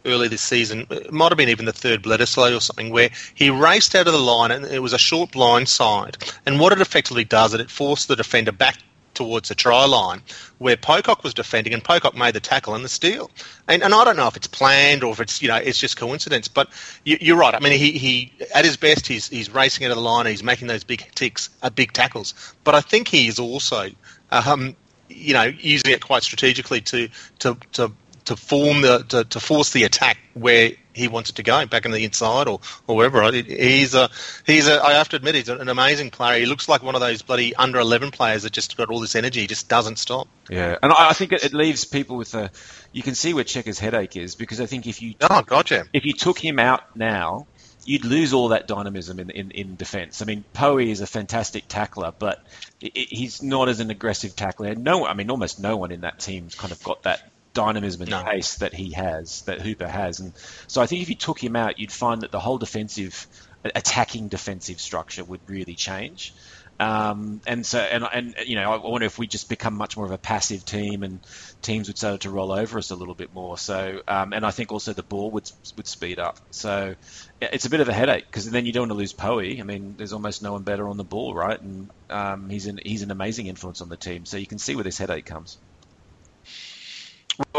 early 0.05 0.29
this 0.29 0.43
season. 0.43 0.87
It 0.91 1.12
might 1.12 1.31
have 1.31 1.38
been 1.38 1.49
even 1.49 1.67
the 1.67 1.73
third 1.73 2.03
Bledisloe 2.03 2.57
or 2.57 2.61
something, 2.61 2.91
where 2.91 3.11
he 3.35 3.51
raced 3.51 3.95
out 3.95 4.07
of 4.07 4.12
the 4.12 4.19
line 4.19 4.51
and 4.51 4.65
it 4.65 4.81
was 4.81 4.93
a 4.93 4.99
short 4.99 5.33
blind 5.33 5.69
side. 5.69 6.17
And 6.47 6.61
what 6.61 6.73
it 6.73 6.81
effectively 6.81 7.25
does, 7.25 7.55
is 7.55 7.61
it 7.61 7.71
forced 7.71 8.09
the 8.09 8.17
defender 8.17 8.53
back 8.53 8.79
towards 9.15 9.49
the 9.49 9.55
try 9.55 9.85
line 9.85 10.23
where 10.59 10.77
Pocock 10.77 11.23
was 11.23 11.35
defending 11.35 11.75
and 11.75 11.83
Pocock 11.83 12.17
made 12.17 12.35
the 12.35 12.41
tackle 12.41 12.75
and 12.75 12.85
the 12.85 12.88
steal. 12.88 13.31
And, 13.69 13.83
and 13.83 13.95
I 13.95 14.05
don't 14.05 14.17
know 14.17 14.27
if 14.27 14.37
it's 14.37 14.47
planned 14.47 15.05
or 15.05 15.12
if 15.12 15.21
it's, 15.21 15.43
you 15.43 15.49
know, 15.49 15.57
it's 15.57 15.79
just 15.79 15.97
coincidence, 15.97 16.49
but 16.49 16.71
you, 17.05 17.35
are 17.35 17.38
right. 17.38 17.55
I 17.55 17.61
mean, 17.61 17.79
he, 17.79 17.93
he, 17.93 18.33
at 18.55 18.65
his 18.65 18.77
best, 18.77 19.07
he's, 19.07 19.29
he's 19.29 19.51
racing 19.51 19.85
out 19.85 19.91
of 19.91 19.97
the 19.97 20.03
line 20.03 20.27
he's 20.27 20.43
making 20.43 20.69
those 20.69 20.85
big 20.85 21.11
ticks, 21.15 21.51
uh, 21.62 21.71
big 21.71 21.93
tackles. 21.93 22.55
But 22.65 22.75
I 22.75 22.81
think 22.81 23.09
he 23.09 23.29
is 23.29 23.38
also, 23.38 23.91
um, 24.31 24.77
you 25.09 25.35
know, 25.35 25.45
using 25.45 25.93
it 25.93 26.01
quite 26.01 26.23
strategically 26.23 26.81
to, 26.83 27.09
to, 27.41 27.57
to 27.73 27.93
to 28.25 28.37
form 28.37 28.83
the 28.83 29.05
to, 29.09 29.25
to 29.25 29.41
force 29.41 29.73
the 29.73 29.85
attack 29.85 30.19
where 30.35 30.73
he 30.95 31.09
wanted 31.09 31.37
to 31.37 31.43
go 31.43 31.65
back 31.67 31.85
in 31.85 31.91
the 31.91 32.05
inside 32.05 32.49
or, 32.49 32.61
or 32.87 32.97
wherever. 32.97 33.31
He's 33.33 33.95
a 33.95 34.11
he's 34.47 34.69
a 34.69 34.83
I 34.83 34.93
have 34.95 35.09
to 35.11 35.17
admit 35.17 35.35
he's 35.35 35.49
an 35.49 35.69
amazing 35.69 36.11
player. 36.11 36.39
He 36.39 36.47
looks 36.47 36.69
like 36.69 36.83
one 36.83 36.95
of 36.95 37.01
those 37.01 37.23
bloody 37.23 37.55
under 37.55 37.79
eleven 37.79 38.11
players 38.11 38.43
that 38.43 38.53
just 38.53 38.77
got 38.77 38.91
all 38.91 39.01
this 39.01 39.15
energy, 39.15 39.41
he 39.41 39.47
just 39.47 39.69
doesn't 39.69 39.99
stop. 39.99 40.29
Yeah, 40.49 40.77
and 40.83 40.93
I 40.93 41.13
think 41.13 41.33
it, 41.33 41.45
it 41.45 41.55
leaves 41.55 41.85
people 41.85 42.17
with 42.17 42.35
a. 42.35 42.51
You 42.93 43.03
can 43.03 43.15
see 43.15 43.35
where 43.35 43.45
Cheika's 43.45 43.79
headache 43.79 44.17
is 44.17 44.35
because 44.35 44.61
I 44.61 44.67
think 44.67 44.87
if 44.87 45.03
you 45.03 45.15
oh 45.21 45.43
gotcha 45.43 45.85
if 45.93 46.05
you 46.05 46.13
took 46.13 46.39
him 46.39 46.59
out 46.59 46.97
now. 46.97 47.47
You'd 47.85 48.05
lose 48.05 48.33
all 48.33 48.51
that 48.51 48.69
dynamism 48.69 49.19
in, 49.19 49.31
in, 49.31 49.51
in 49.51 49.75
defence. 49.75 50.23
I 50.23 50.25
mean, 50.25 50.45
Poe 50.53 50.79
is 50.79 51.01
a 51.01 51.07
fantastic 51.09 51.65
tackler, 51.67 52.13
but 52.17 52.41
he's 52.79 53.43
not 53.43 53.69
as 53.69 53.81
an 53.81 53.91
aggressive 53.91 54.37
tackler. 54.37 54.77
No, 54.77 55.05
I 55.05 55.15
mean, 55.15 55.29
almost 55.33 55.59
no 55.59 55.77
one 55.77 55.91
in 55.91 56.03
that 56.03 56.21
team's 56.21 56.55
kind 56.55 56.71
of 56.73 56.81
got 56.85 57.03
that 57.03 57.32
dynamism 57.55 58.03
and 58.03 58.11
no. 58.11 58.25
pace 58.25 58.57
that 58.57 58.75
he 58.75 58.93
has, 58.93 59.43
that 59.43 59.61
Hooper 59.61 59.88
has. 59.88 60.21
And 60.21 60.33
so 60.67 60.81
I 60.81 60.87
think 60.87 61.03
if 61.03 61.09
you 61.09 61.17
took 61.17 61.43
him 61.43 61.57
out, 61.57 61.79
you'd 61.79 61.93
find 61.93 62.23
that 62.23 62.31
the 62.31 62.41
whole 62.41 62.59
defensive, 62.59 63.27
attacking 63.65 64.29
defensive 64.29 64.81
structure 64.81 65.25
would 65.25 65.41
really 65.49 65.75
change. 65.75 66.35
Um, 66.81 67.41
and 67.47 67.65
so, 67.65 67.79
and, 67.79 68.05
and 68.12 68.35
you 68.45 68.57
know, 68.57 68.73
I 68.73 68.77
wonder 68.79 69.07
if 69.07 69.17
we 69.17 69.29
just 69.29 69.49
become 69.49 69.75
much 69.75 69.97
more 69.97 70.05
of 70.05 70.11
a 70.11 70.19
passive 70.19 70.65
team, 70.65 71.05
and 71.05 71.25
teams 71.61 71.88
would 71.88 71.97
start 71.97 72.23
to 72.23 72.31
roll 72.31 72.51
over 72.51 72.79
us 72.79 72.91
a 72.91 72.97
little 72.97 73.15
bit 73.15 73.33
more. 73.33 73.57
So, 73.57 74.01
um, 74.09 74.33
and 74.33 74.45
I 74.45 74.51
think 74.51 74.73
also 74.73 74.93
the 74.93 75.05
ball 75.05 75.31
would 75.33 75.49
would 75.77 75.87
speed 75.87 76.19
up. 76.19 76.38
So, 76.51 76.97
it's 77.41 77.67
a 77.67 77.71
bit 77.71 77.81
of 77.81 77.88
a 77.88 77.93
headache 77.93 78.25
because 78.27 78.51
then 78.51 78.67
you 78.67 78.73
don't 78.73 78.83
want 78.83 78.93
to 78.93 78.97
lose 78.97 79.12
Poe. 79.12 79.38
I 79.38 79.62
mean, 79.62 79.95
there's 79.97 80.12
almost 80.12 80.43
no 80.43 80.53
one 80.53 80.65
better 80.65 80.88
on 80.88 80.97
the 80.97 81.05
ball, 81.05 81.35
right? 81.35 81.61
And 81.61 81.91
um, 82.11 82.49
he's 82.49 82.67
an 82.67 82.81
he's 82.85 83.03
an 83.03 83.12
amazing 83.12 83.47
influence 83.47 83.81
on 83.81 83.88
the 83.88 83.97
team. 83.97 84.25
So 84.25 84.37
you 84.37 84.47
can 84.47 84.59
see 84.59 84.75
where 84.75 84.85
this 84.85 84.99
headache 84.99 85.27
comes. 85.27 85.59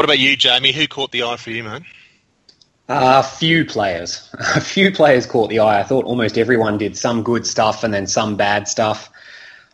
What 0.04 0.10
about 0.10 0.18
you, 0.18 0.36
Jamie? 0.36 0.70
Who 0.70 0.86
caught 0.86 1.12
the 1.12 1.22
eye 1.22 1.36
for 1.36 1.50
you, 1.50 1.64
man? 1.64 1.86
A 2.90 2.92
uh, 2.92 3.22
few 3.22 3.64
players. 3.64 4.28
A 4.54 4.60
few 4.60 4.92
players 4.92 5.24
caught 5.24 5.48
the 5.48 5.60
eye. 5.60 5.80
I 5.80 5.82
thought 5.82 6.04
almost 6.04 6.36
everyone 6.36 6.76
did 6.76 6.94
some 6.94 7.22
good 7.22 7.46
stuff 7.46 7.84
and 7.84 7.94
then 7.94 8.06
some 8.06 8.36
bad 8.36 8.68
stuff. 8.68 9.10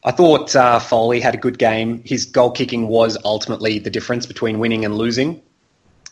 I 0.04 0.12
thought 0.12 0.54
uh, 0.54 0.78
Foley 0.78 1.18
had 1.18 1.34
a 1.34 1.36
good 1.36 1.58
game. 1.58 2.00
His 2.04 2.26
goal 2.26 2.52
kicking 2.52 2.86
was 2.86 3.18
ultimately 3.24 3.80
the 3.80 3.90
difference 3.90 4.24
between 4.26 4.60
winning 4.60 4.84
and 4.84 4.94
losing. 4.94 5.42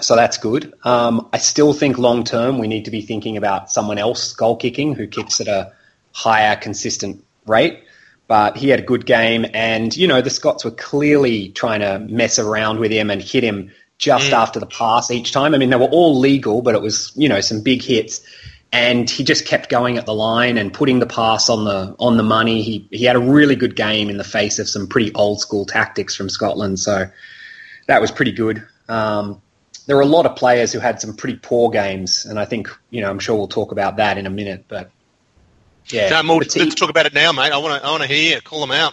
So 0.01 0.17
that's 0.17 0.37
good. 0.37 0.75
Um, 0.83 1.29
I 1.33 1.39
still 1.39 1.73
think 1.73 1.97
long 1.97 2.25
term 2.25 2.59
we 2.59 2.67
need 2.67 2.87
to 2.87 2.91
be 2.91 3.03
thinking 3.03 3.37
about 3.37 3.71
someone 3.71 3.99
else 3.99 4.33
goal 4.33 4.57
kicking 4.57 4.97
who 4.97 5.07
kicks 5.07 5.41
at 5.41 5.47
a 5.47 5.73
higher, 6.11 6.57
consistent 6.57 7.25
rate. 7.47 7.85
But 8.27 8.57
he 8.57 8.69
had 8.69 8.81
a 8.81 8.83
good 8.83 9.07
game, 9.07 9.47
and 9.55 9.97
you 9.97 10.09
know 10.09 10.23
the 10.23 10.29
Scots 10.29 10.65
were 10.65 10.73
clearly 10.73 11.51
trying 11.51 11.81
to 11.81 12.01
mess 12.01 12.41
around 12.41 12.81
with 12.81 12.91
him 12.91 13.11
and 13.11 13.23
hit 13.23 13.45
him 13.45 13.71
just 13.99 14.31
mm. 14.31 14.33
after 14.33 14.61
the 14.61 14.67
pass 14.67 15.11
each 15.11 15.33
time. 15.33 15.55
I 15.55 15.59
mean, 15.59 15.71
they 15.71 15.77
were 15.77 15.87
all 15.87 16.19
legal, 16.19 16.63
but 16.63 16.75
it 16.75 16.81
was 16.81 17.13
you 17.17 17.29
know 17.29 17.41
some 17.41 17.61
big 17.61 17.83
hits, 17.83 18.25
and 18.73 19.11
he 19.11 19.25
just 19.25 19.47
kept 19.47 19.69
going 19.69 19.99
at 19.99 20.07
the 20.07 20.15
line 20.15 20.57
and 20.57 20.73
putting 20.73 21.01
the 21.01 21.07
pass 21.07 21.51
on 21.51 21.65
the 21.65 21.95
on 21.99 22.17
the 22.17 22.23
money. 22.23 22.63
He 22.63 22.89
he 22.91 23.05
had 23.05 23.17
a 23.17 23.21
really 23.21 23.57
good 23.57 23.77
game 23.77 24.09
in 24.09 24.17
the 24.17 24.25
face 24.25 24.59
of 24.59 24.69
some 24.69 24.87
pretty 24.87 25.13
old 25.15 25.41
school 25.41 25.67
tactics 25.67 26.15
from 26.15 26.29
Scotland, 26.29 26.79
so 26.79 27.11
that 27.87 28.01
was 28.01 28.11
pretty 28.11 28.33
good. 28.33 28.67
Um, 28.89 29.43
there 29.87 29.97
were 29.97 30.03
a 30.03 30.07
lot 30.07 30.27
of 30.27 30.37
players 30.37 30.73
who 30.73 30.79
had 30.79 31.01
some 31.01 31.17
pretty 31.17 31.37
poor 31.37 31.71
games, 31.71 32.25
and 32.25 32.39
I 32.39 32.45
think 32.45 32.69
you 32.91 33.01
know 33.01 33.11
I'm 33.11 33.19
sure 33.19 33.37
we'll 33.37 33.49
talk 33.49 33.73
about 33.73 33.97
that 33.97 34.17
in 34.17 34.27
a 34.27 34.31
minute, 34.31 34.65
but. 34.69 34.91
Yeah, 35.91 36.11
no, 36.11 36.23
more, 36.23 36.43
let's 36.43 36.75
talk 36.75 36.91
about 36.91 37.07
it 37.07 37.15
now, 37.15 37.33
mate. 37.33 37.51
I 37.51 37.57
want 37.57 37.81
to. 37.81 37.89
I 37.89 37.91
want 37.91 38.03
to 38.03 38.09
hear 38.09 38.35
you. 38.35 38.43
Call 38.43 38.61
them 38.61 38.73
out. 38.73 38.93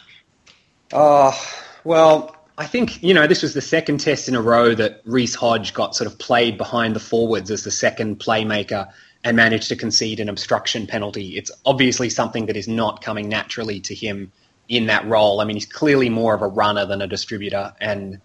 Oh 0.93 1.37
well, 1.83 2.34
I 2.57 2.67
think, 2.67 3.03
you 3.03 3.13
know, 3.13 3.27
this 3.27 3.41
was 3.41 3.53
the 3.53 3.61
second 3.61 3.99
test 3.99 4.29
in 4.29 4.35
a 4.35 4.41
row 4.41 4.73
that 4.75 5.01
Reece 5.05 5.35
Hodge 5.35 5.73
got 5.73 5.95
sort 5.95 6.09
of 6.09 6.17
played 6.17 6.57
behind 6.57 6.95
the 6.95 7.01
forwards 7.01 7.51
as 7.51 7.63
the 7.63 7.71
second 7.71 8.19
playmaker 8.19 8.91
and 9.23 9.35
managed 9.35 9.69
to 9.69 9.75
concede 9.75 10.19
an 10.19 10.29
obstruction 10.29 10.87
penalty. 10.87 11.37
It's 11.37 11.51
obviously 11.65 12.09
something 12.09 12.45
that 12.45 12.55
is 12.55 12.67
not 12.67 13.01
coming 13.01 13.27
naturally 13.27 13.81
to 13.81 13.95
him 13.95 14.31
in 14.69 14.85
that 14.87 15.05
role. 15.05 15.41
I 15.41 15.45
mean, 15.45 15.55
he's 15.57 15.65
clearly 15.65 16.09
more 16.09 16.33
of 16.33 16.41
a 16.41 16.47
runner 16.47 16.85
than 16.85 17.01
a 17.01 17.07
distributor. 17.07 17.73
And 17.81 18.21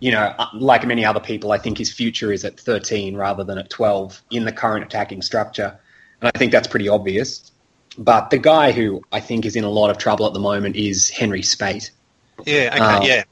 you 0.00 0.10
know, 0.10 0.34
uh, 0.38 0.46
like 0.54 0.86
many 0.86 1.04
other 1.04 1.20
people, 1.20 1.52
I 1.52 1.58
think 1.58 1.78
his 1.78 1.92
future 1.92 2.32
is 2.32 2.44
at 2.44 2.58
13 2.58 3.16
rather 3.16 3.44
than 3.44 3.58
at 3.58 3.70
12 3.70 4.22
in 4.30 4.44
the 4.44 4.52
current 4.52 4.84
attacking 4.84 5.22
structure. 5.22 5.78
And 6.20 6.30
I 6.34 6.38
think 6.38 6.52
that's 6.52 6.68
pretty 6.68 6.88
obvious. 6.88 7.50
But 7.96 8.30
the 8.30 8.38
guy 8.38 8.72
who 8.72 9.02
I 9.12 9.20
think 9.20 9.46
is 9.46 9.56
in 9.56 9.64
a 9.64 9.70
lot 9.70 9.90
of 9.90 9.98
trouble 9.98 10.26
at 10.26 10.32
the 10.32 10.40
moment 10.40 10.76
is 10.76 11.10
Henry 11.10 11.42
Speight. 11.42 11.90
Yeah, 12.44 12.70
okay, 12.72 12.80
um, 12.80 13.02
yeah. 13.02 13.22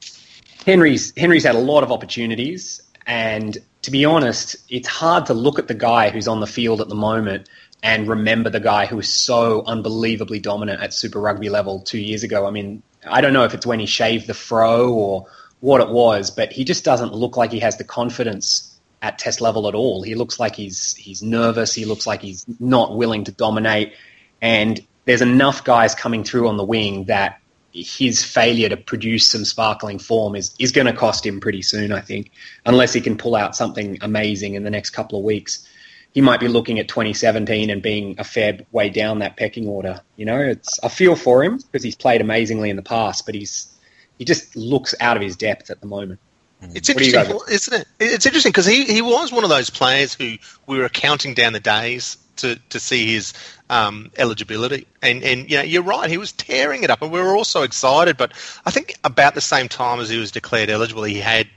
Henry's 0.65 1.13
Henry's 1.17 1.45
had 1.45 1.55
a 1.55 1.61
lot 1.61 1.83
of 1.83 1.93
opportunities, 1.93 2.81
and 3.07 3.57
to 3.83 3.91
be 3.91 4.05
honest, 4.05 4.57
it's 4.69 4.89
hard 4.89 5.27
to 5.27 5.35
look 5.35 5.59
at 5.59 5.69
the 5.69 5.75
guy 5.75 6.11
who's 6.11 6.29
on 6.29 6.41
the 6.41 6.47
field 6.47 6.81
at 6.81 6.89
the 6.89 6.95
moment 6.95 7.49
and 7.83 8.09
remember 8.09 8.49
the 8.49 8.61
guy 8.61 8.87
who 8.87 8.97
was 8.97 9.09
so 9.09 9.65
unbelievably 9.67 10.39
dominant 10.39 10.81
at 10.81 10.95
Super 10.95 11.21
Rugby 11.21 11.49
level 11.49 11.81
two 11.81 11.99
years 11.99 12.23
ago. 12.23 12.47
I 12.47 12.51
mean, 12.51 12.83
I 13.05 13.21
don't 13.21 13.33
know 13.33 13.45
if 13.45 13.55
it's 13.55 13.67
when 13.67 13.81
he 13.81 13.87
shaved 13.87 14.29
the 14.29 14.35
fro 14.35 14.93
or 14.93 15.27
what 15.59 15.81
it 15.81 15.89
was, 15.89 16.31
but 16.31 16.53
he 16.53 16.65
just 16.65 16.85
doesn't 16.85 17.13
look 17.13 17.37
like 17.37 17.51
he 17.51 17.61
has 17.61 17.77
the 17.77 17.85
confidence 17.85 18.79
at 19.01 19.19
test 19.19 19.41
level 19.41 19.67
at 19.67 19.75
all. 19.75 20.03
He 20.03 20.15
looks 20.15 20.39
like 20.39 20.55
he's 20.55 20.95
he's 20.95 21.23
nervous. 21.23 21.75
He 21.75 21.85
looks 21.85 22.07
like 22.07 22.23
he's 22.23 22.45
not 22.61 22.97
willing 22.97 23.25
to 23.25 23.33
dominate. 23.33 23.95
And 24.41 24.81
there's 25.05 25.23
enough 25.23 25.65
guys 25.65 25.97
coming 25.97 26.23
through 26.23 26.49
on 26.49 26.57
the 26.57 26.65
wing 26.65 27.05
that 27.05 27.41
his 27.73 28.23
failure 28.23 28.69
to 28.69 28.77
produce 28.77 29.27
some 29.27 29.45
sparkling 29.45 29.99
form 29.99 30.37
is, 30.37 30.55
is 30.59 30.73
going 30.73 30.87
to 30.87 30.93
cost 30.93 31.25
him 31.25 31.41
pretty 31.41 31.63
soon, 31.63 31.93
I 31.93 32.01
think, 32.01 32.31
unless 32.67 32.93
he 32.93 33.01
can 33.01 33.17
pull 33.17 33.35
out 33.35 33.57
something 33.57 33.99
amazing 34.03 34.55
in 34.55 34.63
the 34.63 34.71
next 34.71 34.91
couple 34.91 35.19
of 35.19 35.25
weeks. 35.25 35.67
He 36.13 36.21
might 36.21 36.41
be 36.41 36.49
looking 36.49 36.79
at 36.79 36.89
2017 36.89 37.71
and 37.71 37.81
being 37.81 38.17
a 38.19 38.25
fair 38.25 38.59
way 38.71 38.91
down 38.91 39.21
that 39.21 39.39
pecking 39.39 39.67
order. 39.67 40.03
You 40.17 40.27
know, 40.27 40.39
it's 40.39 40.79
I 40.85 40.89
feel 40.89 41.17
for 41.17 41.43
him 41.43 41.57
because 41.57 41.83
he's 41.83 41.97
played 41.97 42.21
amazingly 42.21 42.69
in 42.69 42.77
the 42.77 42.83
past, 42.83 43.25
but 43.25 43.35
he's 43.35 43.73
he 44.19 44.27
just 44.27 44.55
looks 44.55 44.95
out 45.01 45.17
of 45.17 45.23
his 45.23 45.37
depth 45.37 45.71
at 45.71 45.81
the 45.81 45.87
moment. 45.87 46.21
Mm-hmm. 46.63 46.77
It's 46.77 46.91
interesting, 46.91 47.39
isn't 47.49 47.81
it? 47.81 47.89
It's 47.99 48.27
interesting 48.27 48.53
because 48.53 48.67
he, 48.67 48.85
he 48.85 49.01
was 49.01 49.33
one 49.33 49.43
of 49.43 49.51
those 49.51 49.71
players 49.71 50.13
who 50.13 50.37
we 50.67 50.79
were 50.79 50.91
counting 50.91 51.33
down 51.33 51.55
the 51.55 51.61
days 51.61 52.19
to, 52.37 52.57
to 52.71 52.81
see 52.81 53.13
his 53.13 53.35
um, 53.71 54.11
eligibility. 54.17 54.87
And, 55.01 55.23
and 55.23 55.51
you 55.51 55.57
know, 55.57 55.63
you're 55.63 55.83
right, 55.83 56.11
he 56.11 56.19
was 56.19 56.33
tearing 56.33 56.83
it 56.83 56.91
up, 56.91 57.03
and 57.03 57.11
we 57.11 57.21
were 57.21 57.37
all 57.37 57.45
so 57.45 57.63
excited. 57.63 58.17
But 58.17 58.33
I 58.65 58.71
think 58.71 58.97
about 59.05 59.35
the 59.35 59.41
same 59.41 59.69
time 59.69 60.01
as 60.01 60.09
he 60.09 60.19
was 60.19 60.31
declared 60.31 60.71
eligible, 60.71 61.05
he 61.05 61.19
had 61.19 61.49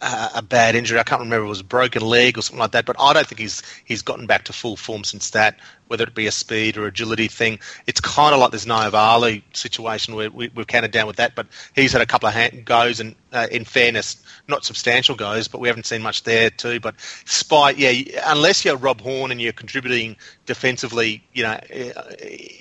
uh, 0.00 0.30
a 0.36 0.42
bad 0.42 0.74
injury. 0.74 0.98
I 0.98 1.02
can't 1.02 1.20
remember 1.20 1.46
it 1.46 1.48
was 1.48 1.60
a 1.60 1.64
broken 1.64 2.02
leg 2.02 2.38
or 2.38 2.42
something 2.42 2.60
like 2.60 2.72
that. 2.72 2.86
But 2.86 2.96
I 2.98 3.12
don't 3.12 3.26
think 3.26 3.40
he's 3.40 3.62
he's 3.84 4.02
gotten 4.02 4.26
back 4.26 4.44
to 4.44 4.52
full 4.52 4.76
form 4.76 5.04
since 5.04 5.30
that. 5.30 5.58
Whether 5.88 6.04
it 6.04 6.14
be 6.14 6.26
a 6.26 6.32
speed 6.32 6.76
or 6.76 6.86
agility 6.86 7.28
thing, 7.28 7.60
it's 7.86 8.00
kind 8.00 8.34
of 8.34 8.40
like 8.40 8.50
this 8.50 8.66
Naivalu 8.66 9.42
situation 9.54 10.14
where 10.14 10.30
we, 10.30 10.50
have 10.54 10.66
counted 10.66 10.90
down 10.90 11.06
with 11.06 11.16
that. 11.16 11.34
But 11.34 11.46
he's 11.74 11.92
had 11.92 12.02
a 12.02 12.06
couple 12.06 12.28
of 12.28 12.34
hand 12.34 12.64
goes, 12.64 13.00
and 13.00 13.14
uh, 13.32 13.46
in 13.50 13.64
fairness, 13.64 14.22
not 14.48 14.64
substantial 14.64 15.16
goes, 15.16 15.48
but 15.48 15.60
we 15.60 15.68
haven't 15.68 15.86
seen 15.86 16.02
much 16.02 16.24
there 16.24 16.50
too. 16.50 16.78
But 16.78 16.96
Speight, 17.24 17.78
yeah, 17.78 18.22
unless 18.26 18.64
you're 18.64 18.76
Rob 18.76 19.00
Horne 19.00 19.30
and 19.30 19.40
you're 19.40 19.52
contributing 19.52 20.16
defensively, 20.44 21.24
you 21.32 21.42
know, 21.44 21.52
uh, 21.52 22.02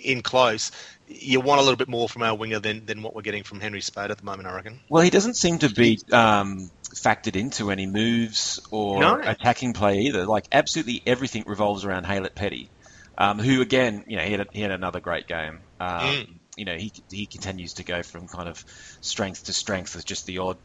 in 0.03 0.21
close, 0.21 0.71
you 1.07 1.39
want 1.39 1.59
a 1.59 1.63
little 1.63 1.77
bit 1.77 1.87
more 1.87 2.09
from 2.09 2.23
our 2.23 2.35
winger 2.35 2.59
than, 2.59 2.85
than 2.85 3.01
what 3.01 3.15
we're 3.15 3.21
getting 3.21 3.43
from 3.43 3.59
Henry 3.59 3.81
Speight 3.81 4.11
at 4.11 4.17
the 4.17 4.25
moment, 4.25 4.47
I 4.47 4.55
reckon. 4.55 4.79
Well, 4.89 5.03
he 5.03 5.09
doesn't 5.09 5.35
seem 5.35 5.59
to 5.59 5.69
be 5.69 5.99
um, 6.11 6.69
factored 6.95 7.35
into 7.35 7.71
any 7.71 7.85
moves 7.85 8.59
or 8.71 8.99
no. 8.99 9.19
attacking 9.19 9.73
play 9.73 10.01
either. 10.01 10.25
Like 10.25 10.47
absolutely 10.51 11.01
everything 11.05 11.43
revolves 11.45 11.85
around 11.85 12.05
Haylett 12.05 12.35
Petty, 12.35 12.69
um, 13.17 13.39
who 13.39 13.61
again, 13.61 14.03
you 14.07 14.17
know, 14.17 14.23
he 14.23 14.31
had, 14.31 14.41
a, 14.41 14.45
he 14.51 14.61
had 14.61 14.71
another 14.71 14.99
great 14.99 15.27
game. 15.27 15.59
Um, 15.79 16.01
mm. 16.01 16.33
You 16.55 16.65
know, 16.65 16.75
he 16.75 16.91
he 17.11 17.27
continues 17.27 17.73
to 17.73 17.83
go 17.83 18.01
from 18.01 18.27
kind 18.27 18.49
of 18.49 18.63
strength 19.01 19.45
to 19.45 19.53
strength 19.53 19.95
with 19.95 20.05
just 20.05 20.25
the 20.25 20.39
odd, 20.39 20.57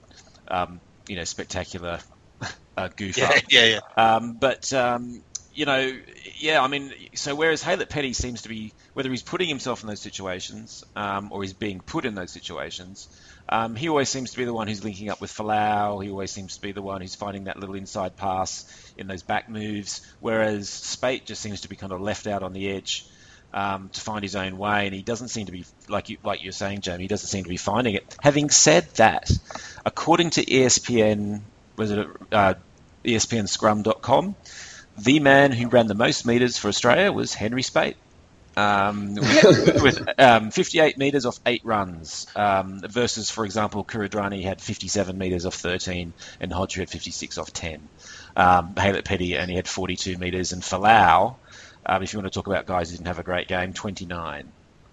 um, 0.48 0.80
you 1.06 1.16
know, 1.16 1.24
spectacular 1.24 2.00
uh, 2.76 2.88
goof 2.96 3.18
yeah, 3.18 3.28
up. 3.28 3.42
Yeah, 3.50 3.64
yeah. 3.64 3.80
Um, 3.96 4.34
but 4.34 4.72
um, 4.72 5.22
you 5.54 5.66
know, 5.66 5.92
yeah, 6.38 6.62
I 6.62 6.68
mean, 6.68 6.92
so 7.14 7.34
whereas 7.34 7.62
Haylett 7.62 7.88
Petty 7.88 8.12
seems 8.12 8.42
to 8.42 8.48
be, 8.48 8.72
whether 8.94 9.10
he's 9.10 9.22
putting 9.22 9.48
himself 9.48 9.82
in 9.82 9.88
those 9.88 10.00
situations 10.00 10.84
um, 10.96 11.30
or 11.30 11.42
he's 11.42 11.52
being 11.52 11.80
put 11.80 12.04
in 12.04 12.14
those 12.14 12.30
situations, 12.30 13.08
um, 13.48 13.76
he 13.76 13.88
always 13.88 14.08
seems 14.08 14.30
to 14.30 14.38
be 14.38 14.44
the 14.44 14.52
one 14.52 14.68
who's 14.68 14.82
linking 14.82 15.10
up 15.10 15.20
with 15.20 15.30
Folau. 15.30 16.02
He 16.02 16.10
always 16.10 16.30
seems 16.30 16.56
to 16.56 16.62
be 16.62 16.72
the 16.72 16.82
one 16.82 17.00
who's 17.00 17.14
finding 17.14 17.44
that 17.44 17.58
little 17.58 17.74
inside 17.74 18.16
pass 18.16 18.64
in 18.96 19.06
those 19.06 19.22
back 19.22 19.48
moves, 19.48 20.00
whereas 20.20 20.68
Speight 20.68 21.26
just 21.26 21.42
seems 21.42 21.62
to 21.62 21.68
be 21.68 21.76
kind 21.76 21.92
of 21.92 22.00
left 22.00 22.26
out 22.26 22.42
on 22.42 22.52
the 22.52 22.70
edge. 22.70 23.06
Um, 23.54 23.90
to 23.92 24.00
find 24.00 24.22
his 24.22 24.34
own 24.34 24.56
way, 24.56 24.86
and 24.86 24.94
he 24.94 25.02
doesn't 25.02 25.28
seem 25.28 25.44
to 25.44 25.52
be 25.52 25.66
like 25.86 26.08
you 26.08 26.16
like 26.24 26.42
you're 26.42 26.52
saying, 26.52 26.80
Jamie. 26.80 27.04
He 27.04 27.08
doesn't 27.08 27.28
seem 27.28 27.44
to 27.44 27.50
be 27.50 27.58
finding 27.58 27.92
it. 27.92 28.16
Having 28.22 28.48
said 28.48 28.88
that, 28.94 29.30
according 29.84 30.30
to 30.30 30.42
ESPN, 30.46 31.42
was 31.76 31.90
it 31.90 32.08
uh, 32.32 32.54
ESPNScrum.com, 33.04 34.34
the 34.98 35.20
man 35.20 35.52
who 35.52 35.68
ran 35.68 35.86
the 35.86 35.94
most 35.94 36.26
meters 36.26 36.58
for 36.58 36.68
Australia 36.68 37.12
was 37.12 37.34
Henry 37.34 37.62
Speight. 37.62 37.96
Um, 38.54 39.14
with, 39.14 39.82
with 39.82 40.20
um, 40.20 40.50
58 40.50 40.98
metres 40.98 41.24
off 41.24 41.40
eight 41.46 41.62
runs, 41.64 42.26
um, 42.36 42.80
versus, 42.80 43.30
for 43.30 43.44
example, 43.44 43.82
Kuridrani 43.82 44.42
had 44.42 44.60
57 44.60 45.16
metres 45.16 45.46
off 45.46 45.54
13, 45.54 46.12
and 46.40 46.52
Hodge 46.52 46.74
had 46.74 46.90
56 46.90 47.38
off 47.38 47.52
10. 47.52 47.88
Um, 48.36 48.74
Haylett 48.74 49.04
Petty 49.04 49.38
only 49.38 49.54
had 49.54 49.66
42 49.66 50.18
metres, 50.18 50.52
and 50.52 50.62
Folau, 50.62 51.36
um, 51.86 52.02
if 52.02 52.12
you 52.12 52.18
want 52.18 52.30
to 52.30 52.36
talk 52.38 52.46
about 52.46 52.66
guys 52.66 52.90
who 52.90 52.96
didn't 52.96 53.08
have 53.08 53.18
a 53.18 53.24
great 53.24 53.48
game, 53.48 53.72
29. 53.72 54.48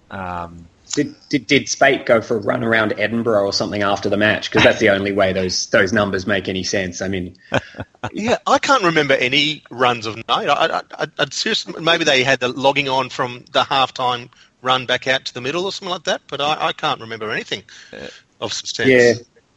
Um, 0.09 0.67
did, 0.93 1.15
did, 1.29 1.47
did 1.47 1.69
Speight 1.69 2.05
go 2.05 2.21
for 2.21 2.37
a 2.37 2.39
run 2.39 2.63
around 2.63 2.93
Edinburgh 2.97 3.45
or 3.45 3.53
something 3.53 3.83
after 3.83 4.09
the 4.09 4.17
match? 4.17 4.49
Because 4.49 4.63
that's 4.63 4.79
the 4.79 4.89
only 4.89 5.11
way 5.11 5.33
those 5.33 5.67
those 5.67 5.93
numbers 5.93 6.25
make 6.25 6.47
any 6.47 6.63
sense. 6.63 7.01
I 7.01 7.07
mean, 7.07 7.37
yeah, 8.11 8.37
I 8.47 8.59
can't 8.59 8.83
remember 8.83 9.13
any 9.13 9.63
runs 9.69 10.05
of 10.05 10.15
night. 10.27 10.49
I, 10.49 10.81
I, 10.97 11.07
I, 11.17 11.25
seriously, 11.31 11.81
maybe 11.81 12.03
they 12.03 12.23
had 12.23 12.39
the 12.39 12.49
logging 12.49 12.89
on 12.89 13.09
from 13.09 13.45
the 13.51 13.63
halftime 13.63 14.29
run 14.61 14.85
back 14.85 15.07
out 15.07 15.25
to 15.25 15.33
the 15.33 15.41
middle 15.41 15.65
or 15.65 15.71
something 15.71 15.91
like 15.91 16.03
that. 16.03 16.21
But 16.27 16.41
I, 16.41 16.67
I 16.67 16.73
can't 16.73 17.01
remember 17.01 17.31
anything 17.31 17.63
of 18.41 18.53
substance. 18.53 18.89
Yeah. 18.89 19.13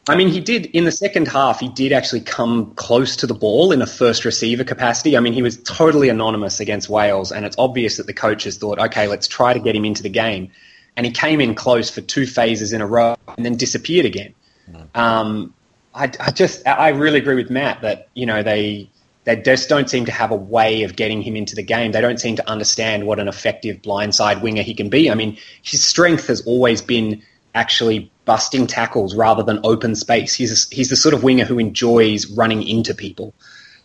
I 0.09 0.16
mean, 0.16 0.29
he 0.29 0.40
did 0.40 0.66
in 0.66 0.85
the 0.85 0.90
second 0.90 1.29
half. 1.29 1.61
He 1.61 1.68
did 1.68 1.92
actually 1.92 2.23
come 2.23 2.75
close 2.75 3.14
to 3.16 3.27
the 3.29 3.35
ball 3.35 3.71
in 3.71 3.81
a 3.83 3.87
first 3.87 4.25
receiver 4.25 4.64
capacity. 4.64 5.16
I 5.16 5.21
mean, 5.21 5.33
he 5.33 5.42
was 5.42 5.62
totally 5.62 6.09
anonymous 6.09 6.59
against 6.59 6.88
Wales, 6.88 7.31
and 7.31 7.47
it's 7.47 7.57
obvious 7.57 7.99
that 7.99 8.09
the 8.09 8.12
coaches 8.12 8.59
thought, 8.59 8.81
okay, 8.81 9.07
let's 9.07 9.29
try 9.29 9.53
to 9.53 9.61
get 9.61 9.77
him 9.77 9.85
into 9.85 10.03
the 10.03 10.09
game 10.09 10.51
and 10.97 11.07
he 11.07 11.13
came 11.13 11.41
in 11.41 11.55
close 11.55 11.91
for 11.91 12.01
two 12.01 12.27
phases 12.27 12.73
in 12.73 12.81
a 12.81 12.87
row 12.87 13.17
and 13.37 13.45
then 13.45 13.57
disappeared 13.57 14.07
again. 14.07 14.35
Mm. 14.71 14.97
Um, 14.97 15.55
I, 15.95 16.11
I, 16.21 16.31
just 16.31 16.67
I 16.67 16.89
really 16.91 17.19
agree 17.19 17.35
with 17.35 17.51
Matt 17.51 17.83
that 17.83 18.09
you 18.15 18.27
know 18.27 18.43
they 18.43 18.91
they 19.25 19.37
just 19.37 19.69
don't 19.69 19.89
seem 19.89 20.05
to 20.07 20.13
have 20.13 20.31
a 20.31 20.37
way 20.37 20.83
of 20.83 20.97
getting 20.97 21.23
him 21.23 21.37
into 21.37 21.55
the 21.55 21.63
game. 21.63 21.93
They 21.93 22.01
don't 22.01 22.19
seem 22.19 22.37
to 22.37 22.51
understand 22.51 23.07
what 23.07 23.19
an 23.21 23.29
effective 23.29 23.81
blindside 23.83 24.43
winger 24.43 24.63
he 24.63 24.75
can 24.75 24.89
be. 24.89 25.11
I 25.11 25.15
mean, 25.15 25.39
his 25.63 25.85
strength 25.85 26.27
has 26.27 26.45
always 26.47 26.83
been 26.83 27.23
actually 27.55 28.11
busting 28.25 28.67
tackles 28.67 29.15
rather 29.15 29.43
than 29.43 29.61
open 29.65 29.95
space. 29.95 30.35
He's 30.35 30.51
a, 30.51 30.75
he's 30.75 30.89
the 30.89 30.97
sort 30.97 31.15
of 31.15 31.23
winger 31.23 31.45
who 31.45 31.59
enjoys 31.59 32.27
running 32.31 32.67
into 32.67 32.95
people. 32.95 33.35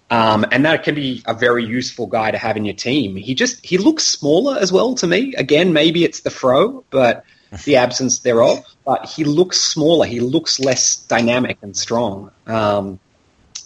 Um, 0.10 0.46
and 0.52 0.66
that 0.66 0.84
can 0.84 0.96
be 0.96 1.22
a 1.26 1.34
very 1.34 1.66
useful 1.66 2.08
guy 2.08 2.32
to 2.32 2.38
have 2.38 2.56
in 2.56 2.64
your 2.64 2.76
team. 2.76 3.16
He 3.16 3.36
just 3.36 3.66
he 3.66 3.78
looks 3.78 4.06
smaller 4.06 4.58
as 4.58 4.72
well 4.72 4.96
to 4.96 5.08
me. 5.08 5.34
Again, 5.36 5.74
maybe 5.74 6.06
it's 6.06 6.22
the 6.22 6.30
fro, 6.30 6.86
but 6.90 7.26
the 7.66 7.76
absence 7.78 8.20
thereof. 8.20 8.64
But 8.86 9.06
he 9.06 9.26
looks 9.26 9.60
smaller. 9.60 10.06
He 10.06 10.22
looks 10.22 10.60
less 10.60 10.96
dynamic 10.96 11.58
and 11.62 11.76
strong. 11.76 12.32
Um, 12.46 13.00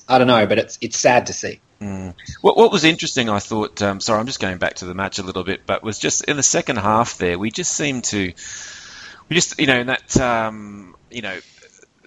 I 0.07 0.17
don't 0.17 0.27
know, 0.27 0.45
but 0.47 0.57
it's 0.57 0.77
it's 0.81 0.97
sad 0.97 1.27
to 1.27 1.33
see. 1.33 1.59
Mm. 1.79 2.13
What, 2.41 2.57
what 2.57 2.71
was 2.71 2.83
interesting, 2.83 3.29
I 3.29 3.39
thought. 3.39 3.81
Um, 3.81 3.99
sorry, 3.99 4.19
I'm 4.19 4.27
just 4.27 4.39
going 4.39 4.57
back 4.57 4.75
to 4.75 4.85
the 4.85 4.93
match 4.93 5.17
a 5.19 5.23
little 5.23 5.43
bit, 5.43 5.61
but 5.65 5.83
was 5.83 5.97
just 5.97 6.23
in 6.25 6.37
the 6.37 6.43
second 6.43 6.77
half 6.77 7.17
there. 7.17 7.39
We 7.39 7.49
just 7.49 7.71
seemed 7.71 8.03
to, 8.05 8.33
we 9.29 9.35
just 9.35 9.59
you 9.59 9.67
know 9.67 9.79
in 9.79 9.87
that 9.87 10.19
um, 10.19 10.95
you 11.11 11.21
know 11.21 11.39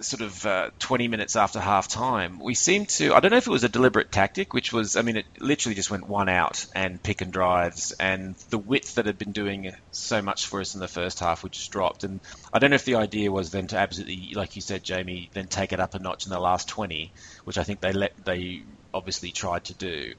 sort 0.01 0.21
of 0.21 0.45
uh, 0.45 0.69
20 0.79 1.07
minutes 1.07 1.35
after 1.35 1.59
half 1.59 1.87
time, 1.87 2.39
we 2.39 2.53
seemed 2.53 2.89
to, 2.89 3.13
I 3.13 3.19
don't 3.19 3.31
know 3.31 3.37
if 3.37 3.47
it 3.47 3.51
was 3.51 3.63
a 3.63 3.69
deliberate 3.69 4.11
tactic, 4.11 4.53
which 4.53 4.73
was, 4.73 4.95
I 4.95 5.01
mean, 5.01 5.17
it 5.17 5.25
literally 5.39 5.75
just 5.75 5.89
went 5.89 6.07
one 6.07 6.29
out 6.29 6.65
and 6.75 7.01
pick 7.01 7.21
and 7.21 7.31
drives, 7.31 7.91
and 7.99 8.35
the 8.49 8.57
width 8.57 8.95
that 8.95 9.05
had 9.05 9.17
been 9.17 9.31
doing 9.31 9.71
so 9.91 10.21
much 10.21 10.47
for 10.47 10.59
us 10.59 10.73
in 10.73 10.79
the 10.79 10.87
first 10.87 11.19
half, 11.19 11.43
we 11.43 11.49
just 11.49 11.71
dropped. 11.71 12.03
And 12.03 12.19
I 12.51 12.59
don't 12.59 12.71
know 12.71 12.75
if 12.75 12.85
the 12.85 12.95
idea 12.95 13.31
was 13.31 13.51
then 13.51 13.67
to 13.67 13.77
absolutely, 13.77 14.33
like 14.35 14.55
you 14.55 14.61
said, 14.61 14.83
Jamie, 14.83 15.29
then 15.33 15.47
take 15.47 15.73
it 15.73 15.79
up 15.79 15.95
a 15.95 15.99
notch 15.99 16.25
in 16.25 16.31
the 16.31 16.39
last 16.39 16.67
20, 16.67 17.11
which 17.45 17.57
I 17.57 17.63
think 17.63 17.79
they 17.79 17.93
let, 17.93 18.13
they 18.23 18.63
obviously 18.93 19.31
tried 19.31 19.65
to 19.65 19.73
do. 19.73 20.13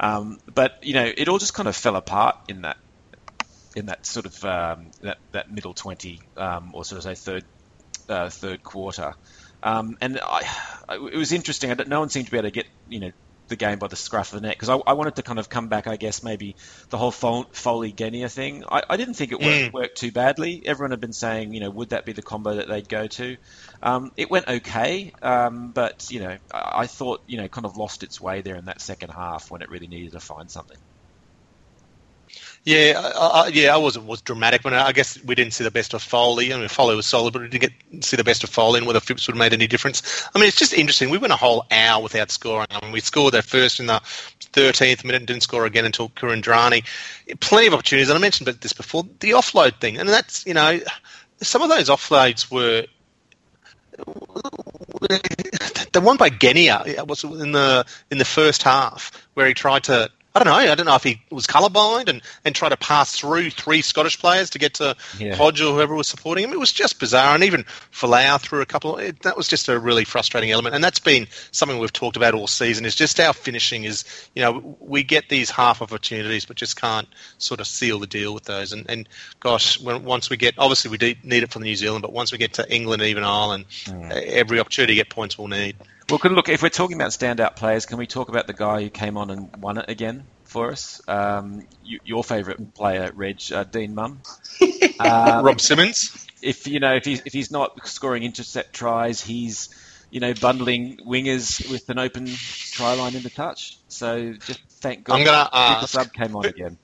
Um, 0.00 0.38
but, 0.52 0.72
you 0.82 0.94
know, 0.94 1.10
it 1.16 1.28
all 1.28 1.38
just 1.38 1.54
kind 1.54 1.68
of 1.68 1.76
fell 1.76 1.96
apart 1.96 2.36
in 2.48 2.62
that 2.62 2.76
in 3.76 3.86
that 3.86 4.04
sort 4.06 4.26
of 4.26 4.44
um, 4.44 4.90
that 5.02 5.18
that 5.32 5.52
middle 5.52 5.74
twenty 5.74 6.20
um, 6.36 6.70
or 6.74 6.84
sort 6.84 6.98
of 6.98 7.04
say 7.04 7.14
third 7.14 7.44
uh, 8.08 8.30
third 8.30 8.62
quarter. 8.62 9.14
Um, 9.62 9.98
and 10.00 10.20
I, 10.22 10.42
it 10.90 11.16
was 11.16 11.32
interesting. 11.32 11.74
No 11.86 12.00
one 12.00 12.08
seemed 12.10 12.26
to 12.26 12.32
be 12.32 12.38
able 12.38 12.48
to 12.48 12.52
get 12.52 12.66
you 12.88 13.00
know 13.00 13.12
the 13.48 13.56
game 13.56 13.78
by 13.78 13.88
the 13.88 13.96
scruff 13.96 14.32
of 14.32 14.40
the 14.40 14.46
neck 14.46 14.56
because 14.56 14.68
I, 14.68 14.76
I, 14.76 14.92
wanted 14.92 15.16
to 15.16 15.22
kind 15.22 15.38
of 15.38 15.48
come 15.48 15.68
back, 15.68 15.86
I 15.86 15.96
guess, 15.96 16.22
maybe 16.22 16.54
the 16.90 16.98
whole 16.98 17.10
Foley 17.10 17.92
Genia 17.92 18.28
thing. 18.28 18.64
I, 18.70 18.82
I, 18.88 18.96
didn't 18.96 19.14
think 19.14 19.32
it 19.32 19.40
worked, 19.40 19.46
mm. 19.46 19.72
worked, 19.72 19.96
too 19.96 20.12
badly. 20.12 20.62
Everyone 20.64 20.90
had 20.90 21.00
been 21.00 21.12
saying, 21.12 21.54
you 21.54 21.60
know, 21.60 21.70
would 21.70 21.90
that 21.90 22.04
be 22.04 22.12
the 22.12 22.22
combo 22.22 22.56
that 22.56 22.68
they'd 22.68 22.88
go 22.88 23.06
to? 23.06 23.36
Um, 23.82 24.12
it 24.16 24.30
went 24.30 24.48
okay, 24.48 25.12
um, 25.22 25.72
but, 25.72 26.10
you 26.10 26.20
know, 26.20 26.36
I, 26.52 26.80
I 26.80 26.86
thought, 26.86 27.22
you 27.26 27.38
know, 27.38 27.48
kind 27.48 27.64
of 27.64 27.76
lost 27.76 28.02
its 28.02 28.20
way 28.20 28.42
there 28.42 28.56
in 28.56 28.66
that 28.66 28.80
second 28.80 29.10
half 29.10 29.50
when 29.50 29.62
it 29.62 29.70
really 29.70 29.88
needed 29.88 30.12
to 30.12 30.20
find 30.20 30.50
something. 30.50 30.78
Yeah, 32.68 33.00
I, 33.00 33.26
I, 33.26 33.46
yeah, 33.46 33.74
I 33.74 33.78
wasn't 33.78 34.04
was 34.04 34.20
dramatic, 34.20 34.62
but 34.62 34.74
I 34.74 34.92
guess 34.92 35.18
we 35.24 35.34
didn't 35.34 35.54
see 35.54 35.64
the 35.64 35.70
best 35.70 35.94
of 35.94 36.02
Foley. 36.02 36.52
I 36.52 36.58
mean, 36.58 36.68
Foley 36.68 36.94
was 36.96 37.06
solid, 37.06 37.32
but 37.32 37.40
we 37.40 37.48
didn't 37.48 37.62
get 37.62 38.04
see 38.04 38.14
the 38.14 38.24
best 38.24 38.44
of 38.44 38.50
Foley 38.50 38.76
and 38.76 38.86
whether 38.86 39.00
Phipps 39.00 39.26
would 39.26 39.36
have 39.36 39.38
made 39.38 39.54
any 39.54 39.66
difference. 39.66 40.28
I 40.34 40.38
mean, 40.38 40.48
it's 40.48 40.58
just 40.58 40.74
interesting. 40.74 41.08
We 41.08 41.16
went 41.16 41.32
a 41.32 41.36
whole 41.36 41.64
hour 41.70 42.02
without 42.02 42.30
scoring. 42.30 42.66
I 42.70 42.84
mean, 42.84 42.92
we 42.92 43.00
scored 43.00 43.32
that 43.32 43.46
first 43.46 43.80
in 43.80 43.86
the 43.86 44.00
13th 44.52 45.02
minute 45.02 45.22
and 45.22 45.26
didn't 45.26 45.44
score 45.44 45.64
again 45.64 45.86
until 45.86 46.10
Kuridrani. 46.10 46.84
Plenty 47.40 47.68
of 47.68 47.72
opportunities, 47.72 48.10
and 48.10 48.18
I 48.18 48.20
mentioned 48.20 48.48
this 48.48 48.74
before, 48.74 49.04
the 49.20 49.30
offload 49.30 49.80
thing, 49.80 49.96
and 49.96 50.06
that's 50.06 50.44
you 50.44 50.52
know, 50.52 50.78
some 51.40 51.62
of 51.62 51.70
those 51.70 51.88
offloads 51.88 52.50
were 52.50 52.84
the 55.92 56.00
one 56.02 56.18
by 56.18 56.28
Genia 56.28 56.84
was 57.08 57.24
in 57.24 57.52
the 57.52 57.86
in 58.10 58.18
the 58.18 58.26
first 58.26 58.62
half 58.62 59.26
where 59.32 59.46
he 59.46 59.54
tried 59.54 59.84
to 59.84 60.10
I 60.40 60.44
don't 60.44 60.52
know. 60.52 60.72
I 60.72 60.74
don't 60.76 60.86
know 60.86 60.94
if 60.94 61.02
he 61.02 61.20
was 61.30 61.48
colourblind 61.48 62.08
and, 62.08 62.22
and 62.44 62.54
tried 62.54 62.68
to 62.68 62.76
pass 62.76 63.12
through 63.12 63.50
three 63.50 63.82
Scottish 63.82 64.18
players 64.20 64.50
to 64.50 64.58
get 64.58 64.74
to 64.74 64.96
yeah. 65.18 65.34
Hodge 65.34 65.60
or 65.60 65.74
whoever 65.74 65.96
was 65.96 66.06
supporting 66.06 66.44
him. 66.44 66.52
It 66.52 66.60
was 66.60 66.72
just 66.72 67.00
bizarre. 67.00 67.34
And 67.34 67.42
even 67.42 67.64
Folau 67.92 68.40
threw 68.40 68.60
a 68.60 68.66
couple. 68.66 68.96
Of, 68.96 69.04
it, 69.04 69.22
that 69.22 69.36
was 69.36 69.48
just 69.48 69.68
a 69.68 69.78
really 69.78 70.04
frustrating 70.04 70.52
element. 70.52 70.76
And 70.76 70.84
that's 70.84 71.00
been 71.00 71.26
something 71.50 71.78
we've 71.78 71.92
talked 71.92 72.16
about 72.16 72.34
all 72.34 72.46
season. 72.46 72.84
Is 72.84 72.94
just 72.94 73.18
our 73.18 73.32
finishing 73.32 73.82
is 73.82 74.04
you 74.34 74.42
know 74.42 74.76
we 74.78 75.02
get 75.02 75.28
these 75.28 75.50
half 75.50 75.82
opportunities, 75.82 76.44
but 76.44 76.56
just 76.56 76.80
can't 76.80 77.08
sort 77.38 77.58
of 77.58 77.66
seal 77.66 77.98
the 77.98 78.06
deal 78.06 78.32
with 78.32 78.44
those. 78.44 78.72
And, 78.72 78.88
and 78.88 79.08
gosh, 79.40 79.80
when, 79.80 80.04
once 80.04 80.30
we 80.30 80.36
get 80.36 80.54
obviously 80.56 80.90
we 80.90 81.16
need 81.24 81.42
it 81.42 81.50
from 81.50 81.62
New 81.62 81.74
Zealand, 81.74 82.02
but 82.02 82.12
once 82.12 82.30
we 82.30 82.38
get 82.38 82.54
to 82.54 82.72
England, 82.72 83.02
even 83.02 83.24
Ireland, 83.24 83.64
mm. 83.84 84.12
every 84.12 84.60
opportunity 84.60 84.94
to 84.94 84.96
get 84.96 85.10
points 85.10 85.36
we'll 85.36 85.48
need. 85.48 85.76
Well, 86.10 86.20
look, 86.24 86.48
if 86.48 86.62
we're 86.62 86.70
talking 86.70 86.96
about 86.96 87.10
standout 87.10 87.56
players, 87.56 87.84
can 87.84 87.98
we 87.98 88.06
talk 88.06 88.30
about 88.30 88.46
the 88.46 88.54
guy 88.54 88.82
who 88.82 88.88
came 88.88 89.18
on 89.18 89.30
and 89.30 89.54
won 89.56 89.76
it 89.76 89.86
again 89.88 90.24
for 90.44 90.70
us? 90.70 91.02
Um, 91.06 91.66
you, 91.84 92.00
your 92.02 92.24
favourite 92.24 92.74
player, 92.74 93.10
Reg, 93.14 93.42
uh, 93.52 93.64
Dean 93.64 93.94
Mumm, 93.94 94.22
Um, 95.00 95.44
Rob 95.44 95.60
Simmons. 95.60 96.26
If 96.42 96.66
you 96.66 96.80
know, 96.80 96.94
if 96.94 97.04
he's 97.04 97.22
if 97.24 97.32
he's 97.32 97.50
not 97.50 97.86
scoring 97.86 98.22
intercept 98.22 98.72
tries, 98.74 99.20
he's 99.20 99.68
you 100.10 100.20
know 100.20 100.34
bundling 100.34 100.98
wingers 101.06 101.68
with 101.70 101.88
an 101.90 101.98
open 101.98 102.26
try 102.26 102.94
line 102.94 103.14
in 103.14 103.22
the 103.22 103.30
touch. 103.30 103.78
So 103.88 104.32
just 104.32 104.60
thank 104.80 105.04
God. 105.04 105.18
I'm 105.18 105.24
going 105.24 105.46
to 105.46 105.50
ask. 105.52 105.92
The 105.92 105.98
sub 105.98 106.12
came 106.12 106.36
on 106.36 106.46
again. 106.46 106.78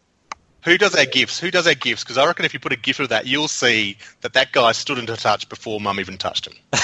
Who 0.64 0.78
does 0.78 0.94
our 0.96 1.04
gifts? 1.04 1.38
Who 1.40 1.50
does 1.50 1.66
our 1.66 1.74
gifts? 1.74 2.04
Because 2.04 2.18
I 2.18 2.26
reckon 2.26 2.44
if 2.46 2.54
you 2.54 2.60
put 2.60 2.72
a 2.72 2.76
gift 2.76 3.00
of 3.00 3.10
that, 3.10 3.26
you'll 3.26 3.48
see 3.48 3.98
that 4.22 4.32
that 4.32 4.50
guy 4.52 4.72
stood 4.72 4.98
into 4.98 5.14
touch 5.16 5.48
before 5.48 5.78
Mumm 5.80 6.00
even 6.00 6.16
touched 6.16 6.46
him. 6.46 6.54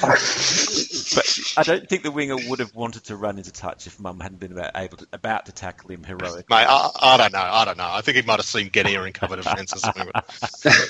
but 0.00 1.40
I 1.56 1.62
don't 1.62 1.88
think 1.88 2.02
the 2.02 2.10
winger 2.10 2.36
would 2.48 2.58
have 2.58 2.74
wanted 2.74 3.04
to 3.04 3.16
run 3.16 3.38
into 3.38 3.52
touch 3.52 3.86
if 3.86 3.98
Mumm 4.00 4.20
hadn't 4.20 4.40
been 4.40 4.52
about, 4.52 4.72
able 4.74 4.96
to, 4.98 5.06
about 5.12 5.46
to 5.46 5.52
tackle 5.52 5.90
him 5.90 6.02
heroically. 6.04 6.44
Mate, 6.48 6.66
I, 6.68 6.90
I, 7.00 7.16
don't 7.16 7.32
know. 7.32 7.38
I 7.38 7.64
don't 7.64 7.78
know. 7.78 7.88
I 7.88 8.00
think 8.00 8.16
he 8.16 8.22
might 8.22 8.38
have 8.38 8.44
seen 8.44 8.70
Genia 8.70 9.02
and 9.02 9.14
covered 9.14 9.36
defence 9.36 9.72
or 9.72 9.78
something. 9.78 10.08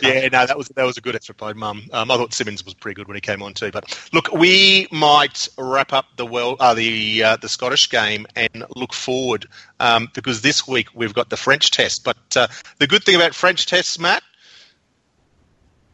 yeah, 0.02 0.28
no, 0.28 0.46
that 0.46 0.56
was 0.56 0.68
that 0.68 0.84
was 0.84 0.96
a 0.96 1.00
good 1.00 1.14
extra 1.14 1.34
play, 1.34 1.52
Mumm. 1.52 1.88
Um, 1.92 2.10
I 2.10 2.16
thought 2.16 2.32
Simmons 2.32 2.64
was 2.64 2.74
pretty 2.74 2.94
good 2.94 3.08
when 3.08 3.16
he 3.16 3.20
came 3.20 3.42
on 3.42 3.54
too. 3.54 3.70
But 3.70 4.08
look, 4.12 4.32
we 4.32 4.88
might 4.90 5.48
wrap 5.58 5.92
up 5.92 6.06
the 6.16 6.26
well 6.26 6.56
uh, 6.60 6.74
the 6.74 7.22
uh, 7.22 7.36
the 7.36 7.48
Scottish 7.48 7.90
game 7.90 8.26
and 8.36 8.64
look 8.74 8.92
forward 8.92 9.46
um, 9.80 10.08
because 10.14 10.42
this 10.42 10.66
week 10.66 10.88
we've 10.94 11.14
got 11.14 11.30
the 11.30 11.36
French 11.36 11.70
test. 11.70 12.04
But 12.04 12.36
uh, 12.36 12.48
the 12.78 12.86
good 12.86 13.04
thing 13.04 13.16
about 13.16 13.34
French 13.34 13.66
tests, 13.66 13.98
Matt, 13.98 14.22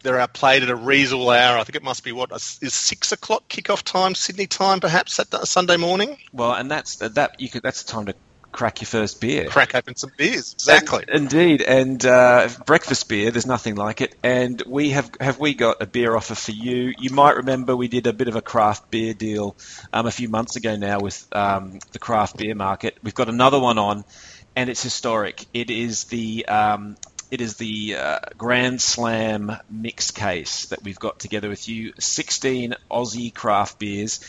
they're 0.02 0.26
played 0.28 0.62
at 0.62 0.70
a 0.70 0.76
reasonable 0.76 1.30
hour. 1.30 1.58
I 1.58 1.64
think 1.64 1.76
it 1.76 1.82
must 1.82 2.04
be 2.04 2.12
what 2.12 2.30
is 2.32 2.74
six 2.74 3.12
o'clock 3.12 3.48
kickoff 3.48 3.82
time, 3.82 4.14
Sydney 4.14 4.46
time, 4.46 4.80
perhaps 4.80 5.18
at 5.20 5.30
Sunday 5.46 5.76
morning. 5.76 6.16
Well, 6.32 6.52
and 6.52 6.70
that's 6.70 6.96
that 6.96 7.40
you 7.40 7.48
could 7.48 7.62
that's 7.62 7.82
the 7.82 7.92
time 7.92 8.06
to 8.06 8.14
crack 8.52 8.80
your 8.80 8.86
first 8.86 9.20
beer. 9.20 9.48
Crack 9.48 9.74
open 9.74 9.96
some 9.96 10.10
beers, 10.16 10.54
exactly. 10.54 11.04
And, 11.06 11.32
indeed, 11.32 11.62
and 11.62 12.04
uh, 12.04 12.48
breakfast 12.66 13.08
beer. 13.08 13.30
There's 13.30 13.46
nothing 13.46 13.76
like 13.76 14.00
it. 14.00 14.14
And 14.22 14.62
we 14.66 14.90
have 14.90 15.10
have 15.20 15.38
we 15.38 15.54
got 15.54 15.82
a 15.82 15.86
beer 15.86 16.16
offer 16.16 16.34
for 16.34 16.52
you? 16.52 16.92
You 16.98 17.10
might 17.10 17.36
remember 17.36 17.76
we 17.76 17.88
did 17.88 18.06
a 18.06 18.12
bit 18.12 18.28
of 18.28 18.36
a 18.36 18.42
craft 18.42 18.90
beer 18.90 19.14
deal 19.14 19.56
um, 19.92 20.06
a 20.06 20.10
few 20.10 20.28
months 20.28 20.56
ago 20.56 20.76
now 20.76 21.00
with 21.00 21.26
um, 21.32 21.78
the 21.92 21.98
craft 21.98 22.36
beer 22.36 22.54
market. 22.54 22.98
We've 23.02 23.14
got 23.14 23.28
another 23.28 23.58
one 23.58 23.78
on. 23.78 24.04
And 24.56 24.68
it's 24.68 24.82
historic. 24.82 25.46
It 25.54 25.70
is 25.70 26.04
the 26.04 26.44
um, 26.46 26.96
it 27.30 27.40
is 27.40 27.56
the 27.56 27.96
uh, 27.96 28.18
Grand 28.36 28.80
Slam 28.80 29.56
mix 29.70 30.10
case 30.10 30.66
that 30.66 30.82
we've 30.82 30.98
got 30.98 31.18
together 31.18 31.48
with 31.48 31.68
you. 31.68 31.92
16 31.98 32.74
Aussie 32.90 33.32
craft 33.32 33.78
beers. 33.78 34.20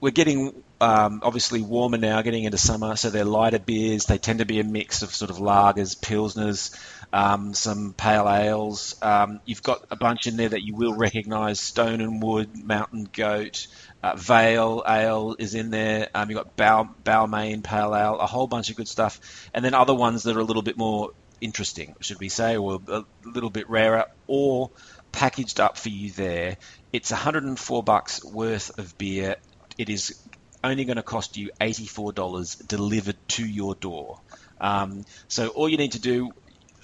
We're 0.00 0.10
getting 0.10 0.62
um, 0.80 1.20
obviously 1.22 1.62
warmer 1.62 1.96
now, 1.96 2.20
getting 2.20 2.44
into 2.44 2.58
summer, 2.58 2.96
so 2.96 3.08
they're 3.08 3.24
lighter 3.24 3.58
beers. 3.58 4.04
They 4.04 4.18
tend 4.18 4.40
to 4.40 4.44
be 4.44 4.60
a 4.60 4.64
mix 4.64 5.02
of 5.02 5.14
sort 5.14 5.30
of 5.30 5.38
lagers, 5.38 5.98
pilsners, 5.98 6.78
um, 7.14 7.54
some 7.54 7.94
pale 7.94 8.28
ales. 8.28 8.96
Um, 9.00 9.40
you've 9.46 9.62
got 9.62 9.86
a 9.90 9.96
bunch 9.96 10.26
in 10.26 10.36
there 10.36 10.50
that 10.50 10.62
you 10.62 10.74
will 10.74 10.94
recognise: 10.94 11.58
Stone 11.60 12.02
and 12.02 12.22
Wood, 12.22 12.62
Mountain 12.62 13.08
Goat, 13.10 13.66
uh, 14.02 14.16
Vale 14.16 14.82
Ale 14.86 15.36
is 15.38 15.54
in 15.54 15.70
there. 15.70 16.08
Um, 16.14 16.28
you've 16.28 16.36
got 16.36 16.56
Bal- 16.56 16.94
Balmain 17.02 17.64
Pale 17.64 17.96
Ale, 17.96 18.18
a 18.18 18.26
whole 18.26 18.46
bunch 18.46 18.68
of 18.68 18.76
good 18.76 18.88
stuff, 18.88 19.48
and 19.54 19.64
then 19.64 19.72
other 19.72 19.94
ones 19.94 20.24
that 20.24 20.36
are 20.36 20.40
a 20.40 20.44
little 20.44 20.62
bit 20.62 20.76
more 20.76 21.12
interesting, 21.40 21.94
should 22.00 22.20
we 22.20 22.28
say, 22.28 22.56
or 22.56 22.80
a 22.88 23.04
little 23.24 23.50
bit 23.50 23.68
rarer, 23.68 24.04
or 24.26 24.70
packaged 25.12 25.60
up 25.60 25.76
for 25.76 25.88
you 25.88 26.10
there. 26.12 26.56
It's 26.92 27.10
104 27.10 27.82
bucks 27.82 28.24
worth 28.24 28.78
of 28.78 28.96
beer. 28.98 29.36
It 29.78 29.88
is 29.88 30.20
only 30.62 30.84
going 30.84 30.96
to 30.96 31.02
cost 31.02 31.36
you 31.36 31.50
$84 31.60 32.66
delivered 32.66 33.16
to 33.28 33.46
your 33.46 33.74
door. 33.74 34.20
Um, 34.60 35.04
so 35.28 35.48
all 35.48 35.68
you 35.68 35.76
need 35.76 35.92
to 35.92 36.00
do 36.00 36.32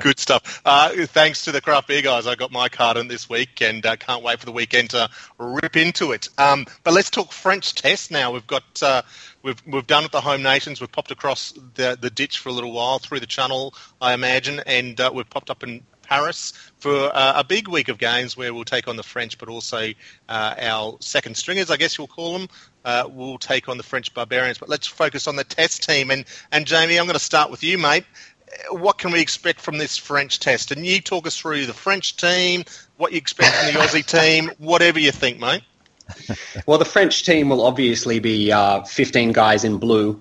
good 0.00 0.20
stuff. 0.20 0.62
Uh, 0.64 0.90
thanks 1.06 1.46
to 1.46 1.52
the 1.52 1.60
craft 1.60 1.88
beer 1.88 2.02
guys. 2.02 2.28
I 2.28 2.36
got 2.36 2.52
my 2.52 2.68
card 2.68 2.96
in 2.96 3.08
this 3.08 3.28
week 3.28 3.60
and 3.60 3.84
uh, 3.84 3.96
can't 3.96 4.22
wait 4.22 4.38
for 4.38 4.46
the 4.46 4.52
weekend 4.52 4.90
to 4.90 5.10
rip 5.38 5.76
into 5.76 6.12
it. 6.12 6.28
Um, 6.38 6.66
but 6.84 6.94
let's 6.94 7.10
talk 7.10 7.32
French 7.32 7.74
test 7.74 8.12
now. 8.12 8.30
We've 8.30 8.46
got. 8.46 8.62
Uh, 8.80 9.02
we've 9.42 9.60
we've 9.66 9.86
done 9.88 10.04
it 10.04 10.12
the 10.12 10.20
home 10.20 10.42
nations. 10.42 10.80
We've 10.80 10.92
popped 10.92 11.10
across 11.10 11.52
the 11.74 11.98
the 12.00 12.10
ditch 12.10 12.38
for 12.38 12.48
a 12.50 12.52
little 12.52 12.72
while 12.72 13.00
through 13.00 13.20
the 13.20 13.26
channel, 13.26 13.74
I 14.00 14.14
imagine, 14.14 14.60
and 14.66 15.00
uh, 15.00 15.10
we've 15.12 15.28
popped 15.28 15.50
up 15.50 15.64
in 15.64 15.82
Paris 16.12 16.52
for 16.78 17.10
uh, 17.14 17.32
a 17.36 17.42
big 17.42 17.68
week 17.68 17.88
of 17.88 17.96
games 17.96 18.36
where 18.36 18.52
we'll 18.52 18.64
take 18.64 18.86
on 18.86 18.96
the 18.96 19.02
French, 19.02 19.38
but 19.38 19.48
also 19.48 19.92
uh, 20.28 20.54
our 20.60 20.98
second 21.00 21.34
stringers, 21.38 21.70
I 21.70 21.78
guess 21.78 21.96
you'll 21.96 22.06
call 22.06 22.38
them, 22.38 22.48
uh, 22.84 23.08
will 23.10 23.38
take 23.38 23.66
on 23.66 23.78
the 23.78 23.82
French 23.82 24.12
Barbarians. 24.12 24.58
But 24.58 24.68
let's 24.68 24.86
focus 24.86 25.26
on 25.26 25.36
the 25.36 25.44
test 25.44 25.88
team. 25.88 26.10
And, 26.10 26.26
and 26.50 26.66
Jamie, 26.66 26.98
I'm 26.98 27.06
going 27.06 27.14
to 27.14 27.24
start 27.24 27.50
with 27.50 27.64
you, 27.64 27.78
mate. 27.78 28.04
What 28.70 28.98
can 28.98 29.10
we 29.10 29.22
expect 29.22 29.58
from 29.58 29.78
this 29.78 29.96
French 29.96 30.38
test? 30.38 30.70
And 30.70 30.84
you 30.84 31.00
talk 31.00 31.26
us 31.26 31.38
through 31.38 31.64
the 31.64 31.72
French 31.72 32.18
team, 32.18 32.64
what 32.98 33.12
you 33.12 33.16
expect 33.16 33.56
from 33.56 33.72
the 33.72 33.80
Aussie 33.80 34.04
team, 34.20 34.50
whatever 34.58 34.98
you 34.98 35.12
think, 35.12 35.40
mate. 35.40 35.62
Well, 36.66 36.76
the 36.76 36.84
French 36.84 37.24
team 37.24 37.48
will 37.48 37.62
obviously 37.62 38.18
be 38.18 38.52
uh, 38.52 38.82
15 38.82 39.32
guys 39.32 39.64
in 39.64 39.78
blue. 39.78 40.20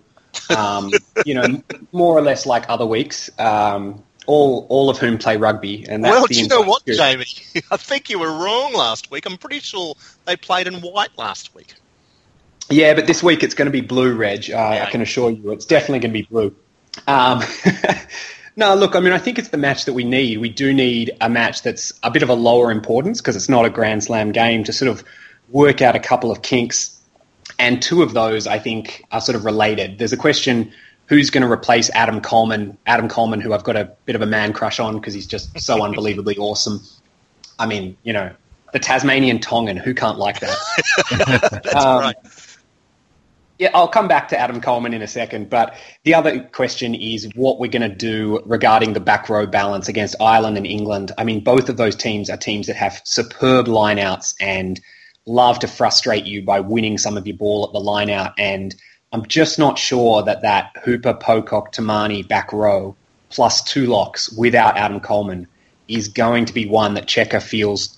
Um, 0.56 0.90
you 1.26 1.34
know, 1.34 1.62
more 1.92 2.18
or 2.18 2.22
less 2.22 2.46
like 2.46 2.70
other 2.70 2.86
weeks. 2.86 3.30
Um, 3.38 4.02
all 4.28 4.66
all 4.70 4.90
of 4.90 4.98
whom 4.98 5.18
play 5.18 5.38
rugby. 5.38 5.86
And 5.88 6.04
well, 6.04 6.26
do 6.28 6.40
you 6.40 6.48
know 6.48 6.62
what, 6.62 6.86
Jamie? 6.86 7.26
I 7.72 7.78
think 7.78 8.10
you 8.10 8.20
were 8.20 8.32
wrong 8.32 8.74
last 8.74 9.12
week. 9.12 9.26
I'm 9.26 9.38
pretty 9.38 9.60
sure 9.60 9.96
they 10.26 10.36
played 10.36 10.68
in 10.68 10.76
white 10.76 11.18
last 11.18 11.54
week. 11.56 11.74
Yeah, 12.70 12.94
but 12.94 13.06
this 13.06 13.22
week 13.22 13.44
it's 13.44 13.54
going 13.54 13.66
to 13.66 13.72
be 13.72 13.82
blue, 13.82 14.16
Reg. 14.16 14.50
Uh, 14.50 14.54
yeah. 14.54 14.86
I 14.88 14.90
can 14.90 15.02
assure 15.02 15.30
you, 15.30 15.52
it's 15.52 15.66
definitely 15.66 16.00
going 16.00 16.14
to 16.14 16.20
be 16.20 16.24
blue. 16.24 16.56
Um, 17.08 17.44
no, 18.56 18.76
look, 18.76 18.96
I 18.96 19.02
mean, 19.02 19.14
I 19.14 19.18
think 19.18 19.38
it's 19.38 19.50
the 19.50 19.58
match 19.58 19.86
that 19.86 19.94
we 19.94 20.04
need. 20.04 20.38
We 20.38 20.50
do 20.50 20.74
need 20.74 21.12
a 21.20 21.30
match 21.30 21.64
that's 21.64 21.92
a 22.04 22.10
bit 22.12 22.24
of 22.24 22.30
a 22.30 22.34
lower 22.34 22.72
importance 22.72 23.20
because 23.20 23.36
it's 23.36 23.50
not 23.50 23.66
a 23.66 23.70
Grand 23.70 24.04
Slam 24.04 24.32
game 24.32 24.64
to 24.64 24.74
sort 24.74 24.90
of 24.90 25.04
work 25.50 25.82
out 25.82 25.96
a 25.96 26.00
couple 26.00 26.32
of 26.32 26.42
kinks. 26.42 26.98
And 27.60 27.82
two 27.82 28.02
of 28.02 28.14
those, 28.14 28.48
I 28.48 28.58
think, 28.58 29.04
are 29.12 29.20
sort 29.20 29.36
of 29.36 29.44
related. 29.44 29.98
There's 29.98 30.14
a 30.14 30.18
question 30.18 30.72
who's 31.12 31.30
going 31.30 31.42
to 31.42 31.52
replace 31.52 31.90
Adam 31.90 32.22
Coleman? 32.22 32.78
Adam 32.86 33.10
Coleman, 33.10 33.42
who 33.42 33.54
I've 33.54 33.66
got 33.66 33.76
a 33.76 33.92
bit 34.06 34.16
of 34.16 34.22
a 34.22 34.26
man 34.26 34.54
crush 34.54 34.80
on 34.80 34.96
because 34.96 35.14
he's 35.14 35.28
just 35.28 35.60
so 35.60 35.84
unbelievably 35.84 36.38
awesome. 36.38 36.82
I 37.60 37.66
mean, 37.66 37.98
you 38.04 38.14
know, 38.14 38.32
the 38.72 38.80
Tasmanian 38.80 39.40
Tongan, 39.40 39.76
who 39.76 39.94
can't 39.94 40.18
like 40.18 40.40
that? 40.40 40.56
That's 41.64 41.76
um, 41.76 42.00
right. 42.00 42.16
Yeah, 43.60 43.72
I'll 43.74 43.90
come 43.90 44.08
back 44.08 44.30
to 44.30 44.40
Adam 44.40 44.62
Coleman 44.62 44.94
in 44.94 45.02
a 45.02 45.08
second. 45.08 45.50
But 45.50 45.76
the 46.06 46.14
other 46.14 46.44
question 46.44 46.96
is 46.96 47.30
what 47.36 47.60
we're 47.60 47.70
going 47.70 47.88
to 47.88 47.94
do 47.94 48.42
regarding 48.46 48.94
the 48.94 49.02
back 49.02 49.28
row 49.28 49.46
balance 49.46 49.90
against 49.90 50.16
Ireland 50.22 50.56
and 50.56 50.66
England. 50.66 51.12
I 51.18 51.26
mean, 51.26 51.44
both 51.44 51.68
of 51.68 51.76
those 51.76 51.98
teams 51.98 52.30
are 52.30 52.38
teams 52.38 52.68
that 52.68 52.78
have 52.78 53.02
superb 53.04 53.66
lineouts 53.66 54.36
and 54.40 54.80
love 55.26 55.60
to 55.60 55.68
frustrate 55.68 56.24
you 56.24 56.42
by 56.42 56.62
winning 56.62 56.98
some 56.98 57.18
of 57.18 57.28
your 57.28 57.36
ball 57.36 57.66
at 57.66 57.74
the 57.74 57.82
lineout 57.82 58.36
and– 58.38 58.74
I'm 59.12 59.26
just 59.26 59.60
not 59.60 59.78
sure 59.78 60.24
that 60.24 60.42
that 60.44 60.78
Hooper, 60.84 61.14
Pocock, 61.14 61.74
Timani 61.74 62.26
back 62.26 62.54
row 62.54 62.96
plus 63.30 63.64
two 63.64 63.86
locks 63.88 64.32
without 64.32 64.78
Adam 64.78 65.00
Coleman 65.00 65.48
is 65.88 66.08
going 66.08 66.46
to 66.46 66.54
be 66.54 66.66
one 66.66 66.94
that 66.94 67.08
Cheika 67.08 67.42
feels 67.42 67.98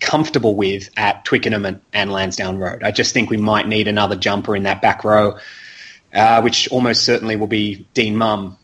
comfortable 0.00 0.54
with 0.54 0.90
at 0.96 1.24
Twickenham 1.24 1.64
and, 1.64 1.80
and, 1.92 2.12
Lansdowne 2.12 2.58
Road. 2.58 2.82
I 2.82 2.90
just 2.90 3.12
think 3.12 3.30
we 3.30 3.36
might 3.36 3.66
need 3.66 3.88
another 3.88 4.16
jumper 4.16 4.54
in 4.54 4.64
that 4.64 4.82
back 4.82 5.02
row, 5.02 5.38
uh, 6.12 6.42
which 6.42 6.68
almost 6.68 7.04
certainly 7.04 7.36
will 7.36 7.46
be 7.46 7.86
Dean 7.94 8.16
Mumm 8.16 8.58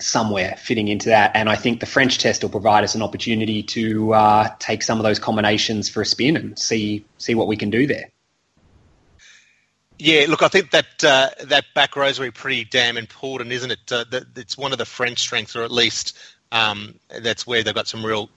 somewhere 0.00 0.56
fitting 0.58 0.88
into 0.88 1.10
that. 1.10 1.32
And 1.34 1.48
I 1.48 1.56
think 1.56 1.80
the 1.80 1.86
French 1.86 2.18
test 2.18 2.42
will 2.42 2.50
provide 2.50 2.84
us 2.84 2.94
an 2.94 3.02
opportunity 3.02 3.62
to 3.64 4.14
uh, 4.14 4.54
take 4.58 4.82
some 4.82 4.98
of 4.98 5.04
those 5.04 5.18
combinations 5.18 5.88
for 5.88 6.02
a 6.02 6.06
spin 6.06 6.36
and 6.36 6.58
see 6.58 7.04
see 7.18 7.34
what 7.34 7.48
we 7.48 7.56
can 7.56 7.70
do 7.70 7.86
there. 7.86 8.10
Yeah, 9.98 10.26
look, 10.28 10.42
I 10.42 10.48
think 10.48 10.70
that 10.72 11.04
uh, 11.04 11.30
that 11.44 11.66
back 11.74 11.94
row 11.96 12.06
is 12.06 12.20
pretty 12.34 12.64
damn 12.64 12.96
important, 12.96 13.52
isn't 13.52 13.70
it? 13.70 13.92
Uh, 13.92 14.04
that 14.10 14.24
it's 14.36 14.58
one 14.58 14.72
of 14.72 14.78
the 14.78 14.84
French 14.84 15.20
strengths, 15.20 15.54
or 15.54 15.62
at 15.62 15.70
least 15.70 16.18
um, 16.52 16.94
that's 17.20 17.46
where 17.46 17.62
they've 17.62 17.74
got 17.74 17.86
some 17.86 18.04
real 18.04 18.28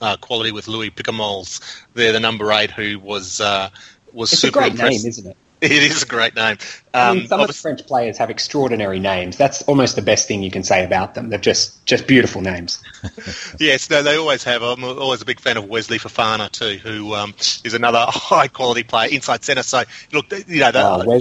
uh, 0.00 0.16
quality 0.16 0.52
with 0.52 0.68
Louis 0.68 0.90
Picamoles. 0.90 1.60
They're 1.94 2.12
the 2.12 2.20
number 2.20 2.50
eight 2.52 2.70
who 2.70 2.98
was 2.98 3.40
uh, 3.40 3.70
was 4.12 4.32
it's 4.32 4.42
super 4.42 4.58
a 4.60 4.62
great 4.62 4.72
impressive. 4.72 5.02
name, 5.02 5.08
isn't 5.08 5.26
it? 5.28 5.36
It 5.62 5.70
is 5.70 6.02
a 6.02 6.06
great 6.06 6.34
name. 6.34 6.56
Um, 6.92 7.00
I 7.00 7.12
mean, 7.12 7.22
um, 7.22 7.28
some 7.28 7.40
of 7.40 7.46
the 7.46 7.52
French 7.52 7.86
players 7.86 8.18
have 8.18 8.30
extraordinary 8.30 8.98
names. 8.98 9.36
That's 9.36 9.62
almost 9.62 9.94
the 9.94 10.02
best 10.02 10.26
thing 10.26 10.42
you 10.42 10.50
can 10.50 10.64
say 10.64 10.84
about 10.84 11.14
them. 11.14 11.30
They're 11.30 11.38
just 11.38 11.86
just 11.86 12.08
beautiful 12.08 12.40
names. 12.40 12.82
yes, 13.60 13.88
no, 13.88 14.02
they 14.02 14.16
always 14.16 14.42
have. 14.42 14.62
I'm 14.62 14.82
always 14.82 15.22
a 15.22 15.24
big 15.24 15.38
fan 15.38 15.56
of 15.56 15.68
Wesley 15.68 16.00
Fofana 16.00 16.50
too, 16.50 16.78
who 16.78 17.14
um, 17.14 17.32
is 17.62 17.74
another 17.74 18.04
high 18.08 18.48
quality 18.48 18.82
player 18.82 19.08
inside 19.12 19.44
centre. 19.44 19.62
So 19.62 19.84
look, 20.12 20.32
you 20.48 20.60
know, 20.60 20.72
oh, 20.74 21.20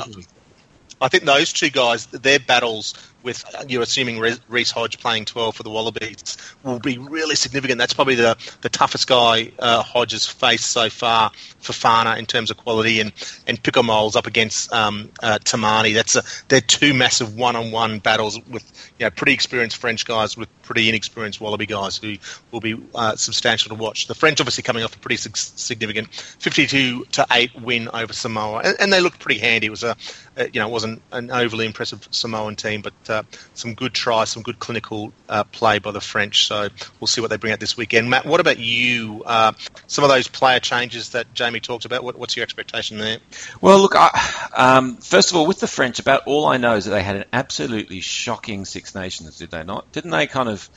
I 0.99 1.07
think 1.07 1.23
those 1.25 1.53
two 1.53 1.69
guys, 1.69 2.07
their 2.07 2.39
battles 2.39 2.95
with 3.23 3.43
you're 3.67 3.83
assuming 3.83 4.19
Reece 4.49 4.71
Hodge 4.71 4.99
playing 4.99 5.25
12 5.25 5.55
for 5.55 5.63
the 5.63 5.69
Wallabies 5.69 6.37
will 6.63 6.79
be 6.79 6.97
really 6.97 7.35
significant. 7.35 7.77
That's 7.77 7.93
probably 7.93 8.15
the, 8.15 8.37
the 8.61 8.69
toughest 8.69 9.07
guy 9.07 9.51
uh, 9.59 9.81
Hodge 9.81 10.11
has 10.11 10.25
faced 10.25 10.71
so 10.71 10.89
far 10.89 11.31
Fofana 11.61 12.17
in 12.17 12.25
terms 12.25 12.51
of 12.51 12.57
quality, 12.57 12.99
and 12.99 13.11
and 13.47 13.61
Picamoles 13.61 14.15
up 14.15 14.27
against 14.27 14.71
um, 14.73 15.11
uh, 15.21 15.39
Timani. 15.43 15.93
That's 15.93 16.15
a, 16.15 16.23
they're 16.47 16.61
two 16.61 16.93
massive 16.93 17.35
one-on-one 17.35 17.99
battles 17.99 18.39
with 18.47 18.63
you 18.99 19.05
know 19.05 19.11
pretty 19.11 19.33
experienced 19.33 19.77
French 19.77 20.05
guys 20.05 20.35
with 20.37 20.49
pretty 20.63 20.89
inexperienced 20.89 21.41
Wallaby 21.41 21.65
guys 21.65 21.97
who 21.97 22.15
will 22.51 22.59
be 22.59 22.81
uh, 22.95 23.15
substantial 23.15 23.69
to 23.69 23.75
watch. 23.75 24.07
The 24.07 24.15
French 24.15 24.39
obviously 24.39 24.63
coming 24.63 24.83
off 24.83 24.95
a 24.95 24.99
pretty 24.99 25.17
significant 25.17 26.13
52 26.13 27.05
to 27.05 27.27
eight 27.31 27.53
win 27.61 27.89
over 27.93 28.13
Samoa, 28.13 28.61
and, 28.63 28.75
and 28.79 28.93
they 28.93 29.01
looked 29.01 29.19
pretty 29.19 29.39
handy. 29.39 29.67
It 29.67 29.71
was 29.71 29.83
a 29.83 29.95
you 30.37 30.59
know 30.59 30.67
it 30.67 30.71
wasn't 30.71 31.01
an 31.11 31.29
overly 31.31 31.65
impressive 31.65 32.07
Samoan 32.11 32.55
team, 32.55 32.81
but 32.81 32.93
uh, 33.09 33.23
some 33.53 33.73
good 33.73 33.93
tries, 33.93 34.29
some 34.29 34.43
good 34.43 34.59
clinical 34.59 35.11
uh, 35.27 35.43
play 35.43 35.79
by 35.79 35.91
the 35.91 36.01
French. 36.01 36.47
So 36.47 36.69
we'll 36.99 37.07
see 37.07 37.21
what 37.21 37.29
they 37.29 37.37
bring 37.37 37.53
out 37.53 37.59
this 37.59 37.75
weekend. 37.75 38.09
Matt, 38.09 38.25
what 38.25 38.39
about 38.39 38.59
you? 38.59 39.23
Uh, 39.25 39.53
some 39.87 40.03
of 40.03 40.09
those 40.09 40.27
player 40.27 40.59
changes 40.59 41.09
that 41.09 41.33
Jamie 41.33 41.59
talked 41.59 41.85
about. 41.85 42.03
What, 42.03 42.17
what's 42.17 42.35
your 42.35 42.43
expectation 42.43 42.97
there? 42.97 43.17
Well, 43.59 43.79
look, 43.79 43.93
I, 43.95 44.47
um, 44.53 44.97
first 44.97 45.31
of 45.31 45.37
all, 45.37 45.45
with 45.45 45.59
the 45.59 45.67
French, 45.67 45.99
about 45.99 46.23
all 46.25 46.45
I 46.45 46.57
know 46.57 46.75
is 46.75 46.85
that 46.85 46.91
they 46.91 47.03
had 47.03 47.17
an 47.17 47.25
absolutely 47.33 47.99
shocking 47.99 48.65
Six 48.65 48.95
Nations, 48.95 49.37
did 49.37 49.51
they 49.51 49.63
not? 49.63 49.91
Didn't 49.91 50.11
they 50.11 50.27
kind 50.27 50.49
of 50.49 50.69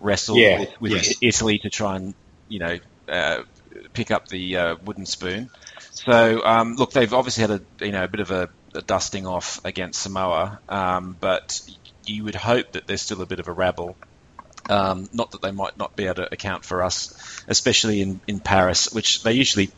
wrestle 0.00 0.36
yeah, 0.36 0.60
with, 0.60 0.80
with 0.80 0.92
yes. 0.92 1.14
Italy 1.22 1.58
to 1.58 1.70
try 1.70 1.96
and 1.96 2.14
you 2.48 2.60
know 2.60 2.78
uh, 3.08 3.42
pick 3.92 4.10
up 4.10 4.28
the 4.28 4.56
uh, 4.56 4.76
wooden 4.84 5.06
spoon? 5.06 5.50
So 5.90 6.44
um, 6.44 6.76
look, 6.76 6.92
they've 6.92 7.12
obviously 7.12 7.42
had 7.42 7.50
a 7.50 7.84
you 7.84 7.92
know 7.92 8.04
a 8.04 8.08
bit 8.08 8.20
of 8.20 8.30
a 8.30 8.48
a 8.74 8.82
dusting 8.82 9.26
off 9.26 9.60
against 9.64 10.02
Samoa, 10.02 10.60
um, 10.68 11.16
but 11.18 11.60
you 12.06 12.24
would 12.24 12.34
hope 12.34 12.72
that 12.72 12.86
there's 12.86 13.02
still 13.02 13.22
a 13.22 13.26
bit 13.26 13.40
of 13.40 13.48
a 13.48 13.52
rabble. 13.52 13.96
Um, 14.68 15.08
not 15.12 15.30
that 15.30 15.40
they 15.40 15.50
might 15.50 15.78
not 15.78 15.96
be 15.96 16.04
able 16.04 16.16
to 16.16 16.32
account 16.32 16.64
for 16.64 16.82
us, 16.82 17.42
especially 17.48 18.02
in, 18.02 18.20
in 18.26 18.40
Paris, 18.40 18.92
which 18.92 19.22
they 19.22 19.32
usually 19.32 19.70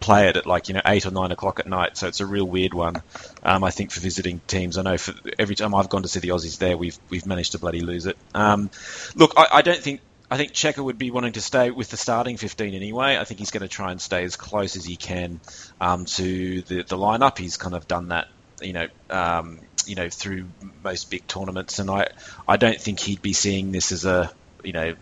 play 0.00 0.28
it 0.28 0.36
at 0.36 0.46
like 0.46 0.68
you 0.68 0.74
know 0.74 0.80
eight 0.86 1.04
or 1.06 1.10
nine 1.10 1.30
o'clock 1.30 1.60
at 1.60 1.66
night. 1.66 1.96
So 1.96 2.08
it's 2.08 2.20
a 2.20 2.26
real 2.26 2.44
weird 2.44 2.74
one. 2.74 3.02
Um, 3.42 3.64
I 3.64 3.70
think 3.70 3.90
for 3.90 4.00
visiting 4.00 4.40
teams, 4.46 4.78
I 4.78 4.82
know 4.82 4.98
for 4.98 5.14
every 5.38 5.54
time 5.54 5.74
I've 5.74 5.88
gone 5.88 6.02
to 6.02 6.08
see 6.08 6.20
the 6.20 6.28
Aussies 6.28 6.58
there, 6.58 6.76
we've 6.76 6.98
we've 7.10 7.26
managed 7.26 7.52
to 7.52 7.58
bloody 7.58 7.80
lose 7.80 8.06
it. 8.06 8.16
Um, 8.34 8.70
look, 9.14 9.34
I, 9.36 9.48
I, 9.52 9.62
don't 9.62 9.80
think. 9.80 10.00
I 10.30 10.36
think 10.36 10.52
Cheika 10.52 10.82
would 10.82 10.98
be 10.98 11.10
wanting 11.10 11.32
to 11.32 11.40
stay 11.40 11.70
with 11.70 11.90
the 11.90 11.96
starting 11.96 12.36
15 12.36 12.74
anyway. 12.74 13.18
I 13.18 13.24
think 13.24 13.40
he's 13.40 13.50
going 13.50 13.62
to 13.62 13.68
try 13.68 13.90
and 13.90 14.00
stay 14.00 14.24
as 14.24 14.36
close 14.36 14.76
as 14.76 14.84
he 14.84 14.96
can 14.96 15.40
um, 15.80 16.06
to 16.06 16.62
the, 16.62 16.76
the 16.82 16.96
lineup. 16.96 17.38
He's 17.38 17.56
kind 17.56 17.74
of 17.74 17.86
done 17.86 18.08
that 18.08 18.28
you 18.64 18.72
know, 18.72 18.88
um, 19.10 19.60
you 19.86 19.94
know, 19.94 20.08
through 20.08 20.46
most 20.82 21.10
big 21.10 21.26
tournaments, 21.26 21.78
and 21.78 21.90
I, 21.90 22.08
I 22.48 22.56
don't 22.56 22.80
think 22.80 23.00
he'd 23.00 23.22
be 23.22 23.32
seeing 23.32 23.72
this 23.72 23.92
as 23.92 24.04
a, 24.04 24.32
you 24.62 24.72
know, 24.72 24.94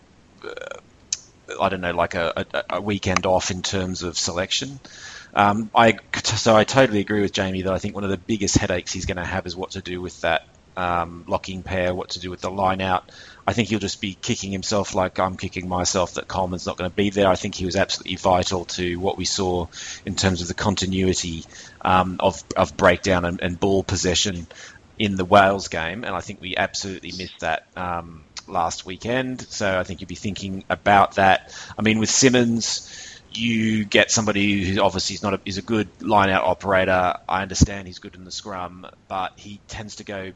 uh, 0.44 1.58
I 1.60 1.68
don't 1.68 1.80
know, 1.80 1.92
like 1.92 2.14
a, 2.14 2.46
a, 2.52 2.64
a, 2.76 2.80
weekend 2.80 3.26
off 3.26 3.50
in 3.50 3.62
terms 3.62 4.02
of 4.02 4.16
selection. 4.16 4.80
Um, 5.34 5.70
I 5.74 5.98
so 6.22 6.56
I 6.56 6.64
totally 6.64 7.00
agree 7.00 7.20
with 7.20 7.32
Jamie 7.32 7.62
that 7.62 7.72
I 7.72 7.78
think 7.78 7.94
one 7.94 8.04
of 8.04 8.10
the 8.10 8.16
biggest 8.16 8.56
headaches 8.56 8.92
he's 8.92 9.06
going 9.06 9.16
to 9.16 9.24
have 9.24 9.46
is 9.46 9.56
what 9.56 9.72
to 9.72 9.80
do 9.80 10.00
with 10.00 10.20
that 10.22 10.46
um, 10.76 11.24
locking 11.26 11.62
pair, 11.62 11.94
what 11.94 12.10
to 12.10 12.20
do 12.20 12.30
with 12.30 12.40
the 12.40 12.50
line 12.50 12.80
out. 12.80 13.10
I 13.46 13.52
think 13.52 13.68
he'll 13.68 13.80
just 13.80 14.00
be 14.00 14.14
kicking 14.14 14.52
himself 14.52 14.94
like 14.94 15.18
I'm 15.18 15.36
kicking 15.36 15.68
myself 15.68 16.14
that 16.14 16.28
Coleman's 16.28 16.66
not 16.66 16.76
going 16.76 16.88
to 16.90 16.94
be 16.94 17.10
there. 17.10 17.28
I 17.28 17.34
think 17.34 17.54
he 17.54 17.64
was 17.64 17.74
absolutely 17.74 18.16
vital 18.16 18.64
to 18.66 18.96
what 18.96 19.18
we 19.18 19.24
saw 19.24 19.66
in 20.06 20.14
terms 20.14 20.42
of 20.42 20.48
the 20.48 20.54
continuity 20.54 21.44
um, 21.80 22.16
of, 22.20 22.42
of 22.56 22.76
breakdown 22.76 23.24
and, 23.24 23.40
and, 23.40 23.58
ball 23.58 23.82
possession 23.82 24.46
in 24.98 25.16
the 25.16 25.24
Wales 25.24 25.68
game, 25.68 26.04
and 26.04 26.14
I 26.14 26.20
think 26.20 26.40
we 26.40 26.56
absolutely 26.56 27.12
missed 27.12 27.40
that 27.40 27.66
um, 27.76 28.22
last 28.46 28.86
weekend. 28.86 29.40
So 29.40 29.78
I 29.78 29.82
think 29.82 30.00
you'd 30.00 30.08
be 30.08 30.14
thinking 30.14 30.64
about 30.70 31.16
that. 31.16 31.52
I 31.76 31.82
mean, 31.82 31.98
with 31.98 32.10
Simmons, 32.10 33.20
you 33.32 33.84
get 33.84 34.10
somebody 34.10 34.64
who 34.64 34.80
obviously 34.80 35.14
is 35.14 35.22
not 35.22 35.34
a, 35.34 35.40
is 35.44 35.58
a 35.58 35.62
good 35.62 35.88
line 36.00 36.30
out 36.30 36.44
operator. 36.44 37.16
I 37.28 37.42
understand 37.42 37.86
he's 37.86 37.98
good 37.98 38.14
in 38.14 38.24
the 38.24 38.30
scrum, 38.30 38.86
but 39.08 39.32
he 39.36 39.60
tends 39.68 39.96
to 39.96 40.04
go 40.04 40.32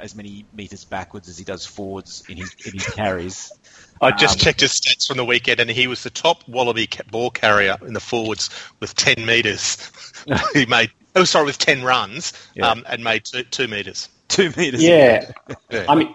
as 0.00 0.14
many 0.14 0.44
meters 0.54 0.84
backwards 0.84 1.28
as 1.28 1.38
he 1.38 1.44
does 1.44 1.66
forwards 1.66 2.24
in 2.28 2.36
his, 2.36 2.54
in 2.64 2.72
his 2.72 2.86
carries. 2.86 3.52
I 4.00 4.12
just 4.12 4.38
um, 4.38 4.40
checked 4.40 4.60
his 4.60 4.72
stats 4.72 5.08
from 5.08 5.16
the 5.16 5.24
weekend, 5.24 5.60
and 5.60 5.70
he 5.70 5.86
was 5.86 6.02
the 6.02 6.10
top 6.10 6.46
Wallaby 6.48 6.88
ball 7.10 7.30
carrier 7.30 7.76
in 7.82 7.94
the 7.94 8.00
forwards 8.00 8.50
with 8.80 8.94
ten 8.94 9.26
meters. 9.26 9.90
he 10.54 10.66
made 10.66 10.90
oh 11.16 11.24
sorry 11.24 11.46
with 11.46 11.58
ten 11.58 11.82
runs 11.82 12.32
yeah. 12.54 12.68
um, 12.68 12.84
and 12.88 13.02
made 13.02 13.24
two, 13.24 13.42
two 13.44 13.68
meters. 13.68 14.08
Two 14.28 14.50
meters. 14.56 14.82
Yeah. 14.82 15.30
yeah. 15.70 15.86
I 15.88 15.94
mean. 15.94 16.14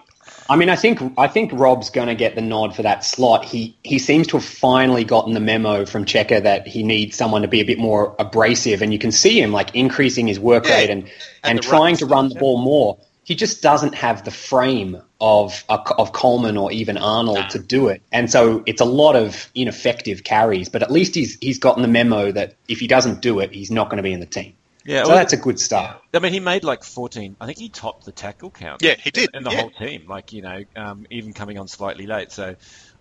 I 0.49 0.57
mean, 0.57 0.69
I 0.69 0.75
think 0.75 1.01
I 1.17 1.27
think 1.27 1.51
Rob's 1.53 1.89
going 1.89 2.09
to 2.09 2.15
get 2.15 2.36
the 2.36 2.41
nod 2.41 2.75
for 2.75 2.81
that 2.81 3.05
slot. 3.05 3.45
He 3.45 3.77
he 3.84 3.97
seems 3.97 4.27
to 4.27 4.38
have 4.38 4.45
finally 4.45 5.05
gotten 5.05 5.34
the 5.34 5.39
memo 5.39 5.86
from 5.86 6.03
Cheika 6.03 6.43
that 6.43 6.67
he 6.67 6.84
needs 6.84 7.15
someone 7.15 7.43
to 7.43 7.47
be 7.47 7.61
a 7.61 7.63
bit 7.63 7.79
more 7.79 8.13
abrasive, 8.19 8.81
and 8.81 8.91
you 8.91 8.99
can 8.99 9.13
see 9.13 9.41
him 9.41 9.53
like 9.53 9.73
increasing 9.73 10.27
his 10.27 10.39
work 10.39 10.65
yeah. 10.65 10.75
rate 10.75 10.89
and 10.89 11.03
and, 11.03 11.11
and 11.59 11.61
trying 11.61 11.95
to 11.97 12.05
run 12.05 12.27
the 12.27 12.36
ball 12.36 12.57
more 12.57 12.97
he 13.24 13.36
just 13.36 13.61
doesn't 13.61 13.95
have 13.95 14.24
the 14.26 14.32
frame 14.32 15.01
of 15.19 15.63
of 15.69 16.11
Coleman 16.11 16.57
or 16.57 16.71
even 16.71 16.97
Arnold 16.97 17.38
no. 17.38 17.47
to 17.49 17.59
do 17.59 17.88
it, 17.88 18.01
and 18.11 18.30
so 18.30 18.63
it's 18.65 18.82
a 18.82 18.86
lot 18.86 19.15
of 19.15 19.49
ineffective 19.55 20.24
carries. 20.24 20.69
But 20.69 20.84
at 20.84 20.91
least 20.91 21.15
he's 21.15 21.38
he's 21.39 21.59
gotten 21.59 21.82
the 21.82 21.88
memo 21.88 22.32
that 22.32 22.55
if 22.67 22.80
he 22.80 22.88
doesn't 22.88 23.21
do 23.21 23.39
it, 23.39 23.53
he's 23.53 23.71
not 23.71 23.89
going 23.89 23.97
to 23.97 24.03
be 24.03 24.13
in 24.13 24.19
the 24.19 24.26
team. 24.26 24.53
Yeah, 24.86 25.03
so 25.03 25.09
well, 25.09 25.17
that's 25.17 25.32
a 25.32 25.38
good 25.38 25.59
start. 25.59 26.01
I 26.13 26.19
mean, 26.19 26.34
he 26.34 26.41
made 26.41 26.65
like 26.65 26.84
14. 26.84 27.38
I 27.39 27.45
think 27.45 27.57
he 27.57 27.69
topped 27.69 28.03
the 28.03 28.11
tackle 28.11 28.51
count. 28.51 28.82
Yeah, 28.82 28.95
he 28.95 29.11
did. 29.11 29.30
And 29.34 29.45
the 29.45 29.51
yeah. 29.51 29.61
whole 29.61 29.69
team, 29.69 30.07
like 30.07 30.34
you 30.34 30.41
know, 30.41 30.63
um, 30.76 31.07
even 31.09 31.32
coming 31.34 31.57
on 31.57 31.69
slightly 31.69 32.05
late. 32.05 32.34
So, 32.34 32.55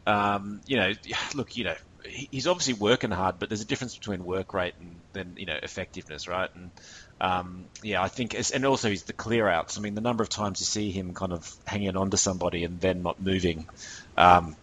um, 0.07 0.61
you 0.66 0.77
know, 0.77 0.93
look, 1.35 1.57
you 1.57 1.64
know, 1.64 1.75
he's 2.05 2.47
obviously 2.47 2.75
working 2.75 3.11
hard, 3.11 3.39
but 3.39 3.49
there's 3.49 3.62
a 3.62 3.66
difference 3.66 3.97
between 3.97 4.25
work 4.25 4.55
rate 4.55 4.75
and 4.79 4.95
then 5.12 5.35
you 5.37 5.47
know 5.47 5.59
effectiveness, 5.61 6.29
right? 6.29 6.51
And 6.55 6.70
um, 7.23 7.66
yeah, 7.85 8.03
I 8.03 8.09
think, 8.09 8.35
and 8.53 8.66
also 8.66 8.91
he's 8.91 9.05
the 9.05 9.12
clear 9.12 9.49
outs. 9.49 9.79
I 9.79 9.81
mean, 9.81 9.95
the 9.95 10.01
number 10.01 10.25
of 10.25 10.29
times 10.29 10.59
you 10.59 10.66
see 10.66 10.91
him 10.91 11.14
kind 11.14 11.33
of 11.33 11.55
hanging 11.64 11.97
on 11.97 12.11
to 12.11 12.16
somebody 12.16 12.64
and 12.64 12.81
then 12.81 13.03
not 13.03 13.23
moving. 13.23 13.66
Um, 14.16 14.57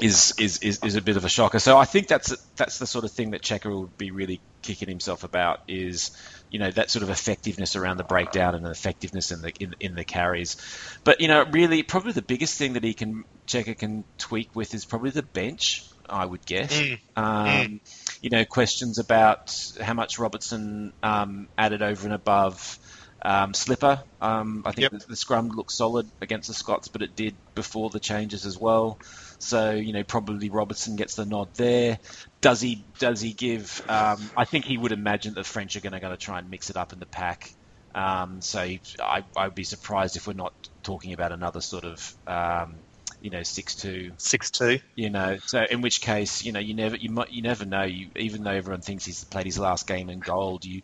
is, 0.00 0.32
is, 0.38 0.58
is, 0.58 0.78
is 0.84 0.94
a 0.94 1.02
bit 1.02 1.16
of 1.16 1.24
a 1.24 1.28
shocker. 1.28 1.58
So 1.58 1.76
I 1.76 1.84
think 1.84 2.06
that's 2.06 2.36
that's 2.54 2.78
the 2.78 2.86
sort 2.86 3.04
of 3.04 3.10
thing 3.10 3.32
that 3.32 3.42
Cheika 3.42 3.68
will 3.68 3.90
be 3.98 4.12
really 4.12 4.40
kicking 4.62 4.88
himself 4.88 5.24
about 5.24 5.60
is 5.68 6.10
you 6.50 6.58
know 6.58 6.70
that 6.70 6.90
sort 6.90 7.02
of 7.02 7.10
effectiveness 7.10 7.76
around 7.76 7.96
the 7.96 8.04
breakdown 8.04 8.54
and 8.54 8.64
the 8.64 8.70
effectiveness 8.70 9.32
in 9.32 9.42
the 9.42 9.52
in, 9.58 9.74
in 9.80 9.94
the 9.94 10.04
carries. 10.04 10.56
But 11.02 11.20
you 11.20 11.28
know, 11.28 11.44
really, 11.44 11.82
probably 11.82 12.12
the 12.12 12.22
biggest 12.22 12.58
thing 12.58 12.74
that 12.74 12.84
he 12.84 12.94
can 12.94 13.24
Cheika 13.46 13.76
can 13.76 14.04
tweak 14.18 14.54
with 14.54 14.74
is 14.74 14.84
probably 14.84 15.10
the 15.10 15.22
bench. 15.22 15.84
I 16.08 16.24
would 16.24 16.46
guess. 16.46 16.72
Mm. 16.72 16.98
Um, 17.16 17.46
mm. 17.46 17.80
You 18.26 18.30
know, 18.30 18.44
questions 18.44 18.98
about 18.98 19.54
how 19.80 19.94
much 19.94 20.18
Robertson 20.18 20.92
um, 21.00 21.46
added 21.56 21.80
over 21.80 22.06
and 22.06 22.12
above 22.12 22.76
um, 23.22 23.54
Slipper. 23.54 24.02
Um, 24.20 24.64
I 24.66 24.72
think 24.72 24.90
yep. 24.90 25.00
the, 25.00 25.06
the, 25.10 25.14
scrum 25.14 25.50
looked 25.50 25.70
solid 25.70 26.08
against 26.20 26.48
the 26.48 26.54
Scots, 26.54 26.88
but 26.88 27.02
it 27.02 27.14
did 27.14 27.36
before 27.54 27.88
the 27.88 28.00
changes 28.00 28.44
as 28.44 28.58
well. 28.58 28.98
So 29.38 29.70
you 29.70 29.92
know, 29.92 30.02
probably 30.02 30.50
Robertson 30.50 30.96
gets 30.96 31.14
the 31.14 31.24
nod 31.24 31.54
there. 31.54 32.00
Does 32.40 32.60
he? 32.60 32.84
Does 32.98 33.20
he 33.20 33.32
give? 33.32 33.80
Um, 33.88 34.28
I 34.36 34.44
think 34.44 34.64
he 34.64 34.76
would 34.76 34.90
imagine 34.90 35.34
that 35.34 35.42
the 35.42 35.48
French 35.48 35.76
are 35.76 35.80
going 35.80 35.92
to 35.92 36.16
try 36.16 36.40
and 36.40 36.50
mix 36.50 36.68
it 36.68 36.76
up 36.76 36.92
in 36.92 36.98
the 36.98 37.06
pack. 37.06 37.54
Um, 37.94 38.40
so 38.40 38.58
I, 38.58 39.22
I 39.36 39.44
would 39.44 39.54
be 39.54 39.62
surprised 39.62 40.16
if 40.16 40.26
we're 40.26 40.32
not 40.32 40.52
talking 40.82 41.12
about 41.12 41.30
another 41.30 41.60
sort 41.60 41.84
of 41.84 42.14
um, 42.26 42.74
you 43.20 43.30
know 43.30 43.42
six 43.42 43.74
two 43.74 44.12
six 44.18 44.50
two 44.50 44.78
you 44.94 45.10
know 45.10 45.38
so 45.46 45.64
in 45.70 45.80
which 45.80 46.00
case 46.00 46.44
you 46.44 46.52
know 46.52 46.60
you 46.60 46.74
never 46.74 46.96
you 46.96 47.10
might 47.10 47.32
you 47.32 47.42
never 47.42 47.64
know 47.64 47.82
you 47.82 48.08
even 48.16 48.44
though 48.44 48.50
everyone 48.50 48.80
thinks 48.80 49.04
he's 49.04 49.24
played 49.24 49.46
his 49.46 49.58
last 49.58 49.86
game 49.86 50.10
in 50.10 50.20
gold 50.20 50.64
you 50.64 50.82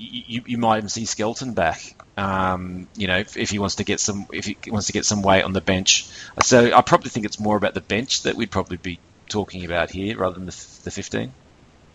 you, 0.00 0.42
you 0.46 0.58
might 0.58 0.78
even 0.78 0.88
see 0.88 1.04
Skelton 1.04 1.52
back. 1.52 1.94
Um, 2.16 2.88
you 2.96 3.06
know, 3.06 3.18
if, 3.18 3.36
if, 3.36 3.50
he 3.50 3.58
wants 3.58 3.76
to 3.76 3.84
get 3.84 4.00
some, 4.00 4.26
if 4.32 4.46
he 4.46 4.56
wants 4.66 4.86
to 4.86 4.92
get 4.92 5.04
some 5.04 5.22
weight 5.22 5.42
on 5.42 5.52
the 5.52 5.60
bench. 5.60 6.06
So 6.42 6.74
I 6.74 6.80
probably 6.82 7.10
think 7.10 7.26
it's 7.26 7.38
more 7.38 7.56
about 7.56 7.74
the 7.74 7.80
bench 7.80 8.22
that 8.22 8.36
we'd 8.36 8.50
probably 8.50 8.76
be 8.76 8.98
talking 9.28 9.64
about 9.64 9.90
here 9.90 10.18
rather 10.18 10.34
than 10.34 10.46
the, 10.46 10.66
the 10.84 10.90
15. 10.90 11.32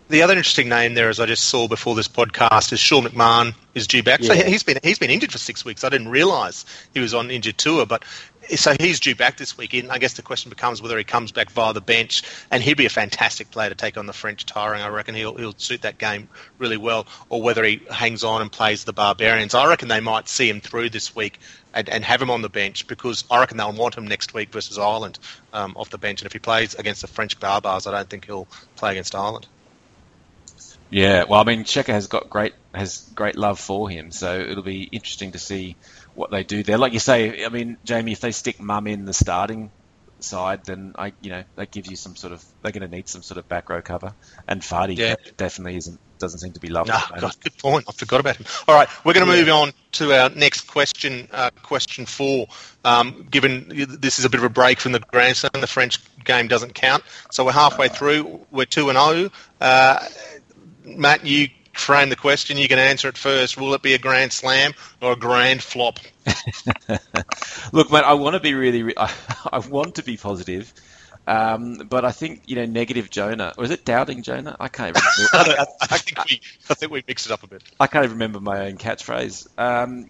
The 0.08 0.22
other 0.22 0.34
interesting 0.34 0.68
name 0.68 0.94
there, 0.94 1.08
as 1.08 1.18
I 1.18 1.26
just 1.26 1.46
saw 1.46 1.66
before 1.66 1.96
this 1.96 2.06
podcast, 2.06 2.72
is 2.72 2.78
Sean 2.78 3.04
McMahon 3.04 3.54
is 3.74 3.88
due 3.88 4.04
back. 4.04 4.20
Yeah. 4.20 4.34
So 4.34 4.44
he's 4.44 4.62
been 4.62 4.78
he's 4.80 5.00
been 5.00 5.10
injured 5.10 5.32
for 5.32 5.38
six 5.38 5.64
weeks. 5.64 5.82
I 5.82 5.88
didn't 5.88 6.10
realise 6.10 6.64
he 6.94 7.00
was 7.00 7.12
on 7.12 7.28
injured 7.28 7.58
tour, 7.58 7.86
but 7.86 8.04
so 8.54 8.74
he's 8.78 9.00
due 9.00 9.14
back 9.14 9.36
this 9.36 9.56
weekend. 9.56 9.90
I 9.90 9.98
guess 9.98 10.14
the 10.14 10.22
question 10.22 10.50
becomes 10.50 10.80
whether 10.80 10.96
he 10.96 11.04
comes 11.04 11.32
back 11.32 11.50
via 11.50 11.72
the 11.72 11.80
bench, 11.80 12.22
and 12.50 12.62
he'd 12.62 12.76
be 12.76 12.86
a 12.86 12.90
fantastic 12.90 13.50
player 13.50 13.68
to 13.68 13.74
take 13.74 13.96
on 13.96 14.06
the 14.06 14.12
French 14.12 14.46
tiring. 14.46 14.82
I 14.82 14.88
reckon 14.88 15.14
he'll 15.14 15.34
he'll 15.34 15.54
suit 15.56 15.82
that 15.82 15.98
game 15.98 16.28
really 16.58 16.76
well, 16.76 17.06
or 17.28 17.42
whether 17.42 17.64
he 17.64 17.82
hangs 17.90 18.24
on 18.24 18.42
and 18.42 18.50
plays 18.50 18.84
the 18.84 18.92
Barbarians. 18.92 19.54
I 19.54 19.66
reckon 19.68 19.88
they 19.88 20.00
might 20.00 20.28
see 20.28 20.48
him 20.48 20.60
through 20.60 20.90
this 20.90 21.14
week 21.14 21.38
and, 21.74 21.88
and 21.88 22.04
have 22.04 22.22
him 22.22 22.30
on 22.30 22.42
the 22.42 22.48
bench 22.48 22.86
because 22.86 23.24
I 23.30 23.40
reckon 23.40 23.56
they'll 23.56 23.72
want 23.72 23.96
him 23.96 24.06
next 24.06 24.32
week 24.34 24.50
versus 24.50 24.78
Ireland 24.78 25.18
um, 25.52 25.74
off 25.76 25.90
the 25.90 25.98
bench. 25.98 26.22
And 26.22 26.26
if 26.26 26.32
he 26.32 26.38
plays 26.38 26.74
against 26.74 27.02
the 27.02 27.08
French 27.08 27.38
Barbars, 27.38 27.86
I 27.86 27.92
don't 27.92 28.08
think 28.08 28.26
he'll 28.26 28.48
play 28.76 28.92
against 28.92 29.14
Ireland. 29.14 29.46
Yeah, 30.88 31.24
well, 31.24 31.40
I 31.40 31.44
mean, 31.44 31.64
Cheika 31.64 31.92
has 31.92 32.06
got 32.06 32.30
great 32.30 32.54
has 32.72 33.10
great 33.14 33.36
love 33.36 33.58
for 33.58 33.90
him, 33.90 34.12
so 34.12 34.38
it'll 34.38 34.62
be 34.62 34.84
interesting 34.84 35.32
to 35.32 35.38
see 35.38 35.76
what 36.16 36.30
they 36.30 36.44
do 36.44 36.62
there. 36.62 36.78
Like 36.78 36.92
you 36.92 37.00
say, 37.00 37.44
I 37.44 37.48
mean, 37.48 37.76
Jamie, 37.84 38.12
if 38.12 38.20
they 38.20 38.32
stick 38.32 38.60
Mumm 38.60 38.86
in 38.86 39.04
the 39.04 39.12
starting 39.12 39.70
side, 40.20 40.64
then 40.64 40.94
I, 40.98 41.12
you 41.20 41.30
know, 41.30 41.44
that 41.56 41.70
gives 41.70 41.90
you 41.90 41.96
some 41.96 42.16
sort 42.16 42.32
of. 42.32 42.44
They're 42.62 42.72
going 42.72 42.88
to 42.88 42.94
need 42.94 43.08
some 43.08 43.22
sort 43.22 43.38
of 43.38 43.48
back 43.48 43.68
row 43.68 43.82
cover, 43.82 44.12
and 44.48 44.62
Fardy 44.62 44.96
yeah. 44.96 45.16
definitely 45.36 45.76
isn't 45.76 45.98
doesn't 46.18 46.38
seem 46.38 46.52
to 46.52 46.60
be 46.60 46.68
loved. 46.68 46.88
No, 46.88 46.98
God, 47.20 47.36
good 47.40 47.58
point. 47.58 47.84
I 47.88 47.92
forgot 47.92 48.20
about 48.20 48.36
him. 48.36 48.46
All 48.66 48.74
right, 48.74 48.88
we're 49.04 49.12
going 49.12 49.26
to 49.26 49.32
move 49.32 49.48
on 49.48 49.72
to 49.92 50.12
our 50.12 50.30
next 50.30 50.62
question. 50.62 51.28
Uh, 51.30 51.50
question 51.62 52.06
four. 52.06 52.46
Um, 52.84 53.26
given 53.30 53.68
this 54.00 54.18
is 54.18 54.24
a 54.24 54.30
bit 54.30 54.38
of 54.38 54.44
a 54.44 54.50
break 54.50 54.80
from 54.80 54.92
the 54.92 55.00
Grand 55.00 55.36
Slam, 55.36 55.50
the 55.60 55.66
French 55.66 55.98
game 56.24 56.48
doesn't 56.48 56.74
count, 56.74 57.04
so 57.30 57.44
we're 57.44 57.52
halfway 57.52 57.88
through. 57.88 58.46
We're 58.50 58.64
two 58.64 58.88
and 58.88 58.98
zero. 58.98 59.30
Oh. 59.60 59.64
Uh, 59.64 60.08
Matt, 60.84 61.26
you 61.26 61.48
frame 61.86 62.08
the 62.08 62.16
question. 62.16 62.58
You 62.58 62.68
can 62.68 62.80
answer 62.80 63.08
it 63.08 63.16
first. 63.16 63.56
Will 63.56 63.72
it 63.74 63.80
be 63.80 63.94
a 63.94 63.98
grand 63.98 64.32
slam 64.32 64.72
or 65.00 65.12
a 65.12 65.16
grand 65.16 65.62
flop? 65.62 66.00
Look, 67.72 67.92
mate, 67.92 68.04
I 68.04 68.14
want 68.14 68.34
to 68.34 68.40
be 68.40 68.54
really, 68.54 68.92
I, 68.96 69.12
I 69.52 69.58
want 69.60 69.94
to 69.94 70.02
be 70.02 70.16
positive. 70.16 70.74
Um, 71.28 71.78
but 71.88 72.04
I 72.04 72.12
think 72.12 72.42
you 72.46 72.54
know 72.54 72.66
negative 72.66 73.10
Jonah, 73.10 73.52
or 73.58 73.64
is 73.64 73.72
it 73.72 73.84
doubting 73.84 74.22
Jonah? 74.22 74.56
I 74.60 74.68
can't 74.68 74.96
remember. 74.96 75.58
I, 75.60 75.66
I, 75.90 75.98
think 75.98 76.24
we, 76.24 76.40
I 76.70 76.74
think 76.74 76.92
we 76.92 77.02
mixed 77.08 77.26
it 77.26 77.32
up 77.32 77.42
a 77.42 77.48
bit. 77.48 77.64
I 77.80 77.88
can't 77.88 78.04
even 78.04 78.16
remember 78.16 78.38
my 78.38 78.66
own 78.66 78.76
catchphrase. 78.76 79.48
Um, 79.58 80.08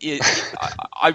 it, 0.00 0.20
I, 0.60 0.72
I, 0.92 1.14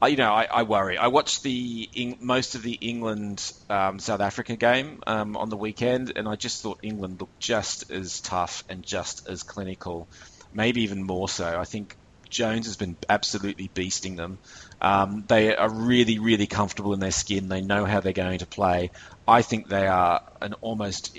I, 0.00 0.08
you 0.08 0.16
know, 0.16 0.32
I, 0.32 0.46
I, 0.50 0.62
worry. 0.64 0.98
I 0.98 1.06
watched 1.06 1.42
the 1.42 1.88
most 2.20 2.54
of 2.54 2.62
the 2.62 2.74
England 2.74 3.50
um, 3.70 3.98
South 3.98 4.20
Africa 4.20 4.56
game 4.56 5.00
um, 5.06 5.36
on 5.36 5.48
the 5.48 5.56
weekend, 5.56 6.12
and 6.16 6.28
I 6.28 6.36
just 6.36 6.62
thought 6.62 6.80
England 6.82 7.20
looked 7.20 7.40
just 7.40 7.90
as 7.90 8.20
tough 8.20 8.62
and 8.68 8.82
just 8.84 9.26
as 9.26 9.42
clinical, 9.42 10.06
maybe 10.52 10.82
even 10.82 11.02
more 11.02 11.30
so. 11.30 11.58
I 11.58 11.64
think 11.64 11.96
Jones 12.28 12.66
has 12.66 12.76
been 12.76 12.98
absolutely 13.08 13.68
beasting 13.68 14.16
them. 14.16 14.38
Um, 14.82 15.24
they 15.28 15.56
are 15.56 15.72
really, 15.72 16.18
really 16.18 16.46
comfortable 16.46 16.92
in 16.92 17.00
their 17.00 17.10
skin. 17.10 17.48
They 17.48 17.62
know 17.62 17.86
how 17.86 18.00
they're 18.00 18.12
going 18.12 18.40
to 18.40 18.46
play. 18.46 18.90
I 19.26 19.40
think 19.40 19.68
they 19.68 19.86
are 19.86 20.20
an 20.42 20.54
almost. 20.60 21.18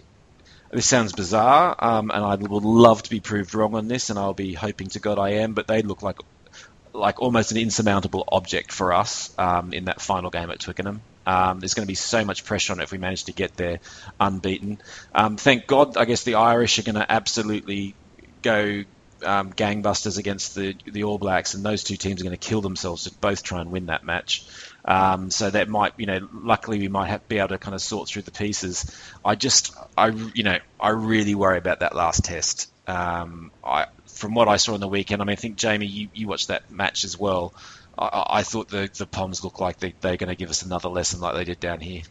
This 0.70 0.86
sounds 0.86 1.14
bizarre, 1.14 1.76
um, 1.80 2.12
and 2.14 2.24
I 2.24 2.36
would 2.36 2.64
love 2.64 3.02
to 3.02 3.10
be 3.10 3.22
proved 3.22 3.56
wrong 3.56 3.74
on 3.74 3.88
this, 3.88 4.12
and 4.12 4.20
I'll 4.20 4.34
be 4.34 4.54
hoping 4.54 4.90
to 4.90 5.00
God 5.00 5.18
I 5.18 5.30
am. 5.36 5.54
But 5.54 5.66
they 5.66 5.82
look 5.82 6.04
like 6.04 6.18
like 6.98 7.22
almost 7.22 7.52
an 7.52 7.58
insurmountable 7.58 8.24
object 8.28 8.72
for 8.72 8.94
us 8.94 9.34
um, 9.38 9.74
in 9.74 9.86
that 9.86 10.02
final 10.02 10.30
game 10.30 10.50
at 10.50 10.60
Twickenham. 10.60 11.02
Um, 11.26 11.60
there's 11.60 11.74
going 11.74 11.86
to 11.86 11.88
be 11.88 11.96
so 11.96 12.24
much 12.24 12.46
pressure 12.46 12.74
on 12.74 12.80
it 12.80 12.84
if 12.84 12.92
we 12.92 12.98
manage 12.98 13.26
to 13.26 13.34
get 13.34 13.56
there 13.58 13.80
unbeaten. 14.20 14.80
Um, 15.14 15.38
thank 15.38 15.68
God, 15.68 15.98
I 15.98 16.06
guess 16.06 16.24
the 16.24 16.36
Irish 16.36 16.80
are 16.80 16.84
going 16.84 16.96
to 16.96 17.12
absolutely 17.12 17.96
go 18.42 18.84
um, 19.24 19.52
gangbusters 19.52 20.18
against 20.18 20.56
the 20.56 20.76
the 20.86 21.04
All 21.04 21.18
Blacks, 21.18 21.54
and 21.54 21.66
those 21.66 21.84
two 21.84 21.98
teams 21.98 22.22
are 22.22 22.24
going 22.24 22.38
to 22.38 22.50
kill 22.50 22.62
themselves 22.62 23.04
to 23.06 23.14
both 23.16 23.44
try 23.44 23.62
and 23.62 23.72
win 23.72 23.88
that 23.88 24.04
match. 24.04 24.46
Um, 24.86 25.32
so 25.32 25.50
that 25.50 25.68
might, 25.68 25.94
you 25.98 26.06
know, 26.06 26.20
luckily 26.32 26.80
we 26.80 26.88
might 26.88 27.08
have, 27.08 27.28
be 27.28 27.40
able 27.40 27.50
to 27.50 27.58
kind 27.58 27.76
of 27.76 27.82
sort 27.82 28.08
through 28.08 28.22
the 28.22 28.32
pieces. 28.32 28.90
I 29.26 29.36
just, 29.36 29.76
I, 29.98 30.08
you 30.08 30.44
know, 30.44 30.60
I 30.80 30.90
really 30.90 31.36
worry 31.36 31.58
about 31.58 31.82
that 31.82 31.94
last 31.94 32.24
test. 32.24 32.72
Um, 32.88 33.52
I, 33.66 33.88
from 34.18 34.34
what 34.34 34.48
I 34.48 34.58
saw 34.58 34.74
on 34.74 34.80
the 34.80 34.88
weekend, 34.88 35.22
I 35.22 35.26
mean, 35.26 35.34
I 35.34 35.36
think 35.36 35.56
Jamie, 35.56 35.86
you, 35.86 36.10
you 36.14 36.28
watched 36.28 36.50
that 36.50 36.70
match 36.72 37.04
as 37.04 37.18
well. 37.18 37.54
I, 37.98 38.24
I 38.28 38.44
thought 38.44 38.70
the 38.70 38.90
the 38.96 39.06
Poms 39.06 39.44
looked 39.44 39.60
like 39.60 39.80
they, 39.80 39.94
they're 40.02 40.18
going 40.18 40.30
to 40.30 40.36
give 40.36 40.50
us 40.50 40.64
another 40.64 40.90
lesson 40.90 41.22
like 41.22 41.36
they 41.36 41.44
did 41.46 41.60
down 41.60 41.80
here. 41.80 42.02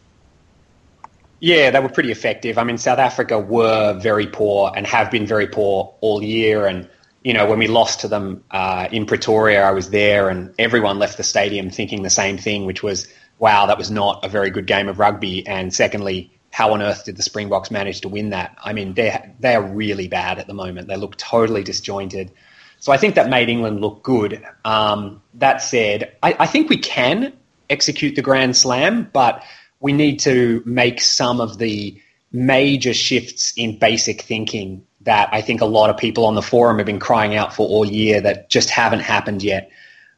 Yeah, 1.39 1.69
they 1.69 1.79
were 1.79 1.89
pretty 1.89 2.11
effective. 2.11 2.57
I 2.57 2.63
mean, 2.63 2.79
South 2.79 2.97
Africa 2.97 3.37
were 3.37 3.93
very 3.99 4.25
poor 4.25 4.71
and 4.75 4.87
have 4.87 5.11
been 5.11 5.27
very 5.27 5.47
poor 5.47 5.93
all 6.01 6.23
year. 6.23 6.65
And, 6.65 6.89
you 7.23 7.33
know, 7.33 7.45
when 7.45 7.59
we 7.59 7.67
lost 7.67 7.99
to 7.99 8.07
them 8.07 8.43
uh, 8.49 8.87
in 8.91 9.05
Pretoria, 9.05 9.63
I 9.63 9.71
was 9.71 9.91
there 9.91 10.29
and 10.29 10.55
everyone 10.57 10.97
left 10.97 11.17
the 11.17 11.23
stadium 11.23 11.69
thinking 11.69 12.01
the 12.01 12.09
same 12.09 12.39
thing, 12.39 12.65
which 12.65 12.81
was, 12.81 13.07
wow, 13.37 13.67
that 13.67 13.77
was 13.77 13.91
not 13.91 14.25
a 14.25 14.29
very 14.29 14.49
good 14.49 14.65
game 14.65 14.89
of 14.89 14.97
rugby. 14.97 15.45
And 15.45 15.71
secondly, 15.71 16.31
how 16.57 16.73
on 16.73 16.81
earth 16.81 17.05
did 17.05 17.15
the 17.15 17.21
Springboks 17.21 17.69
manage 17.69 18.01
to 18.01 18.09
win 18.09 18.31
that? 18.31 18.57
I 18.63 18.73
mean, 18.73 18.95
they 18.95 19.15
they 19.39 19.53
are 19.53 19.61
really 19.61 20.07
bad 20.07 20.39
at 20.39 20.47
the 20.47 20.55
moment. 20.55 20.87
They 20.87 20.97
look 20.97 21.15
totally 21.15 21.61
disjointed. 21.61 22.31
So 22.79 22.91
I 22.91 22.97
think 22.97 23.13
that 23.13 23.29
made 23.29 23.47
England 23.47 23.79
look 23.79 24.01
good. 24.01 24.43
Um, 24.65 25.21
that 25.35 25.61
said, 25.61 26.15
I, 26.23 26.35
I 26.39 26.47
think 26.47 26.67
we 26.67 26.79
can 26.79 27.33
execute 27.69 28.15
the 28.15 28.23
Grand 28.23 28.57
Slam, 28.57 29.07
but 29.13 29.43
we 29.79 29.93
need 29.93 30.19
to 30.21 30.63
make 30.65 30.99
some 30.99 31.41
of 31.41 31.59
the 31.59 32.01
major 32.31 32.95
shifts 32.95 33.53
in 33.55 33.77
basic 33.77 34.23
thinking 34.23 34.83
that 35.01 35.29
I 35.31 35.41
think 35.41 35.61
a 35.61 35.65
lot 35.65 35.91
of 35.91 35.97
people 35.97 36.25
on 36.25 36.33
the 36.33 36.41
forum 36.41 36.77
have 36.77 36.87
been 36.87 36.99
crying 36.99 37.35
out 37.35 37.53
for 37.53 37.67
all 37.67 37.85
year 37.85 38.19
that 38.21 38.49
just 38.49 38.71
haven't 38.71 39.01
happened 39.01 39.43
yet. 39.43 39.69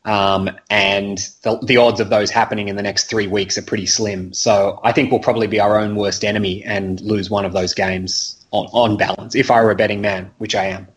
Um, 0.06 0.50
and 0.70 1.18
the, 1.44 1.60
the, 1.62 1.78
odds 1.78 2.00
of 2.00 2.10
those 2.10 2.32
happening 2.32 2.70
in 2.70 2.78
the 2.78 2.82
next 2.82 3.10
three 3.10 3.28
weeks 3.28 3.58
are 3.58 3.62
pretty 3.62 3.86
slim. 3.86 4.34
So 4.34 4.80
I 4.84 4.94
think 4.94 5.12
we'll 5.12 5.20
probably 5.20 5.48
be 5.48 5.60
our 5.60 5.78
own 5.78 5.96
worst 5.96 6.24
enemy 6.24 6.64
and 6.64 7.02
lose 7.02 7.30
one 7.30 7.46
of 7.46 7.52
those 7.52 7.74
games 7.74 8.38
on, 8.52 8.68
on 8.68 8.98
balance, 8.98 9.36
if 9.36 9.52
I 9.52 9.62
were 9.62 9.72
a 9.72 9.76
betting 9.76 10.02
man, 10.02 10.32
which 10.38 10.56
I 10.56 10.66
am. 10.68 10.88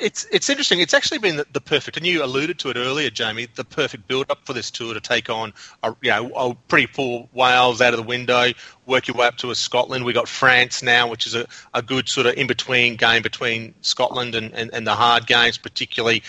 It's 0.00 0.26
it's 0.32 0.48
interesting. 0.48 0.80
It's 0.80 0.94
actually 0.94 1.18
been 1.18 1.36
the, 1.36 1.46
the, 1.52 1.60
perfect, 1.60 1.96
and 1.96 2.06
you 2.06 2.24
alluded 2.24 2.58
to 2.60 2.70
it 2.70 2.76
earlier, 2.76 3.10
Jamie. 3.10 3.46
The 3.54 3.64
perfect 3.64 4.08
build-up 4.08 4.44
for 4.44 4.52
this 4.52 4.70
tour 4.70 4.94
to 4.94 5.00
take 5.00 5.30
on, 5.30 5.52
a, 5.82 5.94
you 6.00 6.10
know, 6.10 6.30
a 6.34 6.54
pretty 6.68 6.86
full 6.86 7.28
Wales 7.32 7.80
out 7.80 7.92
of 7.92 7.98
the 7.98 8.06
window, 8.06 8.50
work 8.86 9.08
your 9.08 9.16
way 9.16 9.26
up 9.26 9.36
to 9.38 9.50
a 9.50 9.54
Scotland. 9.54 10.04
We 10.04 10.12
got 10.12 10.28
France 10.28 10.82
now, 10.82 11.08
which 11.08 11.26
is 11.26 11.34
a, 11.34 11.46
a 11.74 11.82
good 11.82 12.08
sort 12.08 12.26
of 12.26 12.34
in-between 12.34 12.96
game 12.96 13.22
between 13.22 13.74
Scotland 13.82 14.34
and, 14.34 14.52
and, 14.54 14.72
and 14.72 14.86
the 14.86 14.94
hard 14.94 15.26
games, 15.26 15.58
particularly 15.58 16.22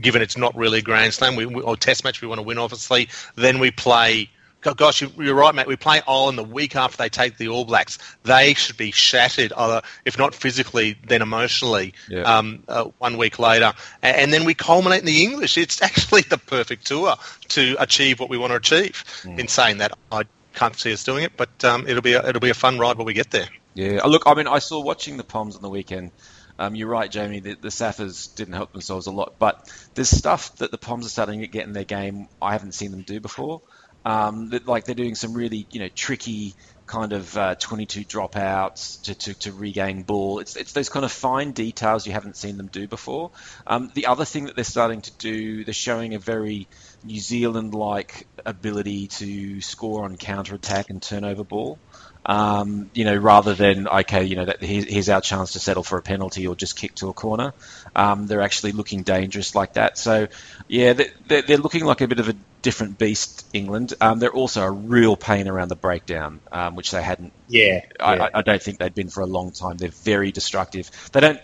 given 0.00 0.22
it's 0.22 0.36
not 0.36 0.54
really 0.56 0.78
a 0.78 0.82
Grand 0.82 1.14
Slam 1.14 1.36
we, 1.36 1.46
or 1.46 1.76
Test 1.76 2.04
match 2.04 2.20
we 2.20 2.28
want 2.28 2.38
to 2.38 2.42
win, 2.42 2.58
obviously. 2.58 3.08
Then 3.36 3.58
we 3.58 3.70
play 3.70 4.30
gosh, 4.72 5.02
you're 5.02 5.34
right, 5.34 5.54
mate. 5.54 5.66
We 5.66 5.76
play 5.76 6.00
Ireland 6.08 6.38
the 6.38 6.44
week 6.44 6.74
after 6.74 6.96
they 6.96 7.10
take 7.10 7.36
the 7.36 7.48
All 7.48 7.66
Blacks. 7.66 7.98
They 8.22 8.54
should 8.54 8.78
be 8.78 8.90
shattered, 8.90 9.52
either 9.54 9.82
if 10.06 10.16
not 10.16 10.34
physically, 10.34 10.96
then 11.06 11.20
emotionally. 11.20 11.92
Yeah. 12.08 12.22
Um, 12.22 12.62
uh, 12.66 12.84
one 12.98 13.18
week 13.18 13.38
later, 13.38 13.74
and, 14.02 14.16
and, 14.16 14.32
then 14.32 14.44
we 14.44 14.54
culminate 14.54 15.00
in 15.00 15.06
the 15.06 15.22
English. 15.22 15.58
It's 15.58 15.82
actually 15.82 16.22
the 16.22 16.38
perfect 16.38 16.86
tour 16.86 17.16
to 17.48 17.76
achieve 17.78 18.20
what 18.20 18.30
we 18.30 18.38
want 18.38 18.52
to 18.52 18.56
achieve. 18.56 19.04
Mm. 19.22 19.40
In 19.40 19.48
saying 19.48 19.78
that, 19.78 19.92
I 20.10 20.22
can't 20.54 20.76
see 20.76 20.92
us 20.92 21.04
doing 21.04 21.24
it, 21.24 21.36
but 21.36 21.64
um, 21.64 21.86
it'll 21.86 22.02
be 22.02 22.14
a, 22.14 22.26
it'll 22.26 22.40
be 22.40 22.50
a 22.50 22.54
fun 22.54 22.78
ride 22.78 22.96
when 22.96 23.06
we 23.06 23.12
get 23.12 23.30
there. 23.30 23.48
Yeah, 23.74 24.00
uh, 24.04 24.08
look, 24.08 24.22
I 24.26 24.34
mean, 24.34 24.46
I 24.46 24.60
saw 24.60 24.80
watching 24.80 25.16
the 25.16 25.24
Poms 25.24 25.56
on 25.56 25.62
the 25.62 25.70
weekend. 25.70 26.12
Um, 26.58 26.76
you're 26.76 26.88
right, 26.88 27.10
Jamie. 27.10 27.40
The, 27.40 27.54
the 27.54 27.68
Saffers 27.68 28.32
didn't 28.34 28.54
help 28.54 28.72
themselves 28.72 29.06
a 29.06 29.10
lot, 29.10 29.34
but 29.38 29.68
there's 29.94 30.08
stuff 30.10 30.54
that 30.56 30.70
the 30.70 30.78
Poms 30.78 31.04
are 31.06 31.08
starting 31.08 31.40
to 31.40 31.48
get 31.48 31.66
in 31.66 31.72
their 31.72 31.84
game 31.84 32.28
I 32.40 32.52
haven't 32.52 32.72
seen 32.72 32.92
them 32.92 33.02
do 33.02 33.18
before. 33.18 33.62
Um, 34.04 34.50
that, 34.50 34.66
like 34.66 34.84
they're 34.84 34.94
doing 34.94 35.14
some 35.14 35.32
really 35.32 35.66
you 35.70 35.80
know 35.80 35.88
tricky 35.88 36.54
kind 36.86 37.12
of 37.12 37.36
uh, 37.36 37.54
22 37.54 38.04
dropouts 38.04 39.00
to, 39.02 39.14
to, 39.14 39.34
to, 39.34 39.52
regain 39.52 40.02
ball. 40.02 40.38
It's, 40.38 40.56
it's 40.56 40.72
those 40.72 40.88
kind 40.88 41.04
of 41.04 41.12
fine 41.12 41.52
details 41.52 42.06
you 42.06 42.12
haven't 42.12 42.36
seen 42.36 42.56
them 42.56 42.66
do 42.66 42.86
before. 42.86 43.30
Um, 43.66 43.90
the 43.94 44.06
other 44.06 44.24
thing 44.24 44.46
that 44.46 44.54
they're 44.54 44.64
starting 44.64 45.00
to 45.00 45.12
do, 45.18 45.64
they're 45.64 45.72
showing 45.72 46.14
a 46.14 46.18
very 46.18 46.68
New 47.02 47.20
Zealand-like 47.20 48.26
ability 48.44 49.08
to 49.08 49.60
score 49.60 50.04
on 50.04 50.16
counter 50.16 50.54
attack 50.54 50.90
and 50.90 51.00
turnover 51.00 51.44
ball. 51.44 51.78
Um, 52.26 52.90
you 52.94 53.04
know, 53.04 53.16
rather 53.16 53.54
than 53.54 53.86
okay, 53.86 54.24
you 54.24 54.36
know, 54.36 54.46
that 54.46 54.62
here's, 54.62 54.84
here's, 54.84 55.08
our 55.10 55.20
chance 55.20 55.52
to 55.52 55.58
settle 55.58 55.82
for 55.82 55.98
a 55.98 56.02
penalty 56.02 56.46
or 56.46 56.56
just 56.56 56.76
kick 56.76 56.94
to 56.96 57.08
a 57.08 57.12
corner. 57.12 57.52
Um, 57.94 58.26
they're 58.26 58.40
actually 58.40 58.72
looking 58.72 59.02
dangerous 59.02 59.54
like 59.54 59.74
that. 59.74 59.98
So, 59.98 60.28
yeah, 60.66 60.94
they're, 60.94 61.42
they're, 61.42 61.58
looking 61.58 61.84
like 61.84 62.00
a 62.00 62.08
bit 62.08 62.20
of 62.20 62.30
a 62.30 62.34
different 62.62 62.98
beast. 62.98 63.46
England. 63.52 63.94
Um, 64.00 64.18
they're 64.18 64.32
also 64.32 64.62
a 64.62 64.70
real 64.70 65.16
pain 65.16 65.48
around 65.48 65.68
the 65.68 65.76
breakdown, 65.76 66.40
um, 66.50 66.76
which 66.76 66.90
they 66.90 67.02
hadn't. 67.02 67.32
Yeah, 67.48 67.82
I, 68.00 68.16
yeah. 68.16 68.22
I, 68.22 68.38
I, 68.38 68.42
don't 68.42 68.62
think 68.62 68.78
they'd 68.78 68.94
been 68.94 69.10
for 69.10 69.20
a 69.20 69.26
long 69.26 69.52
time. 69.52 69.76
They're 69.76 69.90
very 69.90 70.32
destructive. 70.32 70.90
They 71.12 71.20
don't. 71.20 71.40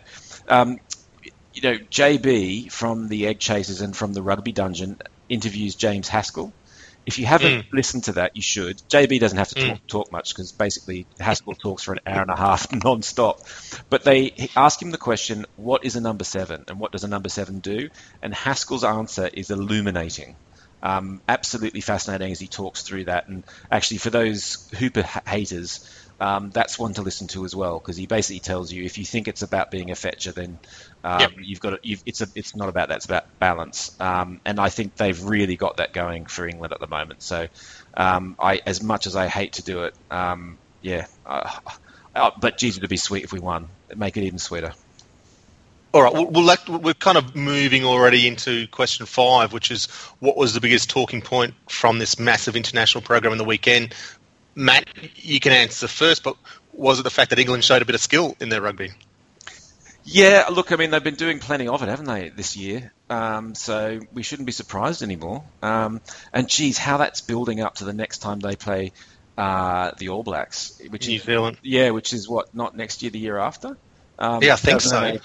Um, 0.49 0.81
you 1.53 1.63
know, 1.63 1.79
JB 1.79 2.71
from 2.73 3.09
the 3.09 3.27
Egg 3.27 3.39
Chasers 3.39 3.81
and 3.81 3.97
from 3.97 4.13
the 4.13 4.23
Rugby 4.23 4.53
Dungeon 4.53 5.01
interviews 5.29 5.75
James 5.75 6.09
Haskell 6.09 6.53
if 7.07 7.19
you 7.19 7.27
haven't 7.27 7.63
mm. 7.63 7.73
listened 7.73 8.05
to 8.05 8.13
that, 8.13 8.37
you 8.37 8.43
should. 8.43 8.79
JB 8.89 9.21
doesn't 9.21 9.39
have 9.39 9.49
to 9.49 9.55
talk, 9.55 9.79
mm. 9.79 9.87
talk 9.87 10.13
much 10.13 10.31
because 10.31 10.53
basically 10.53 11.07
Haskell 11.19 11.55
talks 11.55 11.83
for 11.83 11.93
an 11.93 12.01
hour 12.07 12.23
and 12.23 12.31
a 12.31 12.37
half 12.37 12.73
non-stop. 12.85 13.41
But 13.89 14.05
they 14.05 14.51
ask 14.57 14.81
him 14.81 14.91
the 14.91 14.99
question, 14.99 15.47
what 15.57 15.85
is 15.85 15.97
a 15.97 16.01
number 16.01 16.25
seven 16.25 16.65
and 16.69 16.79
what 16.79 16.93
does 16.93 17.05
a 17.05 17.09
number 17.09 17.29
seven 17.29 17.61
do? 17.61 17.91
And 18.23 18.35
Haskell's 18.35 18.85
answer 18.85 19.29
is 19.33 19.51
illuminating. 19.51 20.37
Um, 20.83 21.21
absolutely 21.29 21.83
fascinating 21.83 22.33
as 22.33 22.41
he 22.41 22.47
talks 22.47 22.83
through 22.83 23.05
that. 23.05 23.29
And 23.29 23.45
actually, 23.71 23.99
for 23.99 24.11
those 24.11 24.69
Hooper 24.79 25.03
haters, 25.03 25.89
um, 26.21 26.51
that's 26.51 26.79
one 26.79 26.93
to 26.95 27.03
listen 27.03 27.29
to 27.29 27.45
as 27.47 27.57
well 27.57 27.79
because 27.79 27.97
he 27.97 28.07
basically 28.07 28.41
tells 28.41 28.71
you 28.71 28.85
if 28.85 28.99
you 28.99 29.05
think 29.05 29.27
it's 29.27 29.41
about 29.41 29.71
being 29.71 29.91
a 29.91 29.95
fetcher, 29.95 30.33
then 30.33 30.59
um, 31.03 31.21
yep. 31.21 31.31
you've 31.39 31.61
got 31.61 31.85
you've, 31.85 32.03
it's 32.05 32.21
a, 32.21 32.29
it's 32.35 32.55
not 32.55 32.69
about 32.69 32.89
that. 32.89 32.97
It's 32.97 33.07
about 33.07 33.25
balance, 33.39 33.97
um, 34.01 34.41
and 34.45 34.61
I 34.61 34.69
think 34.69 34.97
they've 34.97 35.23
really 35.25 35.57
got 35.57 35.79
that 35.79 35.95
going 35.95 36.27
for 36.27 36.47
England 36.47 36.75
at 36.75 36.81
the 36.81 36.87
moment. 36.87 37.23
So, 37.23 37.49
um, 37.95 38.37
I 38.39 38.61
as 38.67 38.83
much 38.83 39.07
as 39.07 39.17
I 39.17 39.29
hate 39.29 39.55
to 39.55 39.63
do 39.63 39.85
it, 39.85 39.95
um, 40.11 40.59
yeah, 40.83 41.07
uh, 41.25 41.59
uh, 42.15 42.31
but 42.39 42.59
geez, 42.59 42.77
it'd 42.77 42.91
be 42.91 42.99
sweet 42.99 43.25
if 43.25 43.33
we 43.33 43.41
won. 43.41 43.69
It'd 43.89 43.99
make 43.99 44.17
it 44.19 44.25
even 44.25 44.39
sweeter. 44.39 44.75
All 45.93 46.03
right, 46.03 46.13
well, 46.13 46.57
we're 46.69 46.95
kind 46.95 47.19
of 47.19 47.35
moving 47.35 47.85
already 47.85 48.29
into 48.29 48.69
question 48.69 49.07
five, 49.07 49.53
which 49.53 49.73
is 49.73 49.87
what 50.21 50.37
was 50.37 50.55
the 50.55 50.61
biggest 50.61 50.89
talking 50.89 51.21
point 51.21 51.55
from 51.69 51.99
this 51.99 52.17
massive 52.17 52.55
international 52.55 53.03
program 53.03 53.33
in 53.33 53.39
the 53.39 53.45
weekend? 53.45 53.93
Matt, 54.55 54.89
you 55.17 55.41
can 55.41 55.53
answer 55.53 55.89
first, 55.89 56.23
but 56.23 56.37
was 56.73 57.01
it 57.01 57.03
the 57.03 57.11
fact 57.11 57.31
that 57.31 57.39
England 57.39 57.65
showed 57.65 57.83
a 57.83 57.85
bit 57.85 57.95
of 57.95 58.01
skill 58.01 58.37
in 58.41 58.49
their 58.49 58.61
rugby? 58.61 58.91
Yeah, 60.05 60.47
look, 60.51 60.73
I 60.73 60.77
mean, 60.77 60.91
they've 60.91 61.05
been 61.05 61.15
doing 61.15 61.39
plenty 61.39 61.69
of 61.69 61.83
it, 61.83 61.89
haven't 61.89 62.07
they, 62.07 62.31
this 62.31 62.57
year? 62.57 62.93
Um, 63.11 63.55
so 63.55 64.01
we 64.13 64.23
shouldn't 64.23 64.47
be 64.47 64.53
surprised 64.53 65.03
anymore. 65.03 65.45
Um, 65.63 66.01
and 66.33 66.49
geez, 66.49 66.79
how 66.79 66.97
that's 66.97 67.21
building 67.21 67.61
up 67.61 67.77
to 67.77 67.85
the 67.85 67.93
next 67.93 68.19
time 68.19 68.41
they 68.41 68.57
play 68.57 68.93
uh, 69.37 69.93
the 69.99 70.09
All 70.09 70.23
Blacks, 70.23 70.81
which 70.89 71.07
New 71.07 71.17
is, 71.17 71.23
Zealand. 71.23 71.59
Yeah, 71.63 71.91
which 71.91 72.13
is 72.13 72.29
what 72.29 72.55
not 72.55 72.77
next 72.77 73.03
year, 73.03 73.11
the 73.11 73.19
year 73.19 73.39
after. 73.39 73.77
Um, 74.19 74.43
yeah, 74.43 74.55
I 74.55 74.57
think 74.57 74.81
so. 74.81 75.19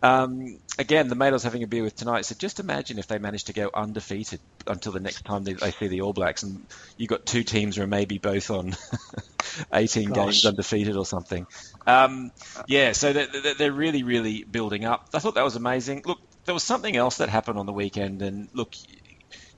Um, 0.00 0.58
again, 0.78 1.08
the 1.08 1.14
mate 1.16 1.28
I 1.28 1.32
was 1.32 1.42
having 1.42 1.62
a 1.62 1.66
beer 1.66 1.82
with 1.82 1.96
tonight 1.96 2.24
said, 2.24 2.38
just 2.38 2.60
imagine 2.60 2.98
if 2.98 3.08
they 3.08 3.18
managed 3.18 3.48
to 3.48 3.52
go 3.52 3.70
undefeated 3.74 4.40
until 4.66 4.92
the 4.92 5.00
next 5.00 5.24
time 5.24 5.44
they, 5.44 5.54
they 5.54 5.72
see 5.72 5.88
the 5.88 6.02
All 6.02 6.12
Blacks, 6.12 6.42
and 6.42 6.64
you've 6.96 7.08
got 7.08 7.26
two 7.26 7.42
teams 7.42 7.76
who 7.76 7.82
are 7.82 7.88
maybe 7.88 8.18
both 8.18 8.50
on 8.50 8.76
18 9.72 10.10
Gosh. 10.10 10.16
games 10.16 10.46
undefeated 10.46 10.96
or 10.96 11.04
something. 11.04 11.46
Um, 11.86 12.30
yeah, 12.66 12.92
so 12.92 13.12
they're, 13.12 13.54
they're 13.54 13.72
really, 13.72 14.04
really 14.04 14.44
building 14.44 14.84
up. 14.84 15.08
I 15.14 15.18
thought 15.18 15.34
that 15.34 15.44
was 15.44 15.56
amazing. 15.56 16.02
Look, 16.06 16.20
there 16.44 16.54
was 16.54 16.62
something 16.62 16.96
else 16.96 17.18
that 17.18 17.28
happened 17.28 17.58
on 17.58 17.66
the 17.66 17.72
weekend, 17.72 18.22
and 18.22 18.48
look, 18.52 18.74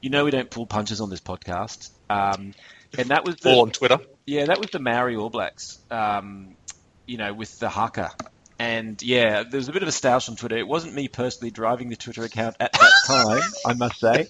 you 0.00 0.10
know 0.10 0.24
we 0.24 0.30
don't 0.30 0.50
pull 0.50 0.66
punches 0.66 1.00
on 1.00 1.10
this 1.10 1.20
podcast. 1.20 1.90
Um, 2.08 2.54
and 2.96 3.10
that 3.10 3.24
was 3.24 3.36
the, 3.36 3.50
on 3.50 3.70
Twitter. 3.70 3.98
Yeah, 4.26 4.46
that 4.46 4.58
was 4.58 4.70
the 4.70 4.78
Maori 4.78 5.16
All 5.16 5.30
Blacks. 5.30 5.78
Um, 5.90 6.56
you 7.06 7.18
know, 7.18 7.34
with 7.34 7.58
the 7.58 7.68
haka 7.68 8.10
and 8.60 9.02
yeah, 9.02 9.42
there 9.42 9.56
was 9.56 9.70
a 9.70 9.72
bit 9.72 9.80
of 9.80 9.88
a 9.88 9.90
stoush 9.90 10.28
on 10.28 10.36
Twitter. 10.36 10.58
It 10.58 10.68
wasn't 10.68 10.92
me 10.92 11.08
personally 11.08 11.50
driving 11.50 11.88
the 11.88 11.96
Twitter 11.96 12.24
account 12.24 12.56
at 12.60 12.74
that 12.74 12.92
time, 13.06 13.40
I 13.66 13.72
must 13.72 13.98
say, 13.98 14.28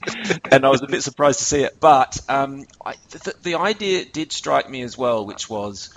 and 0.53 0.65
I 0.65 0.69
was 0.69 0.83
a 0.83 0.87
bit 0.87 1.03
surprised 1.03 1.41
to 1.41 1.45
see 1.45 1.65
it. 1.65 1.81
But 1.81 2.17
um, 2.29 2.65
I, 2.87 2.95
the, 3.11 3.35
the 3.43 3.55
idea 3.57 4.05
did 4.05 4.31
strike 4.31 4.71
me 4.71 4.83
as 4.83 4.97
well, 4.97 5.27
which 5.27 5.51
was, 5.51 5.93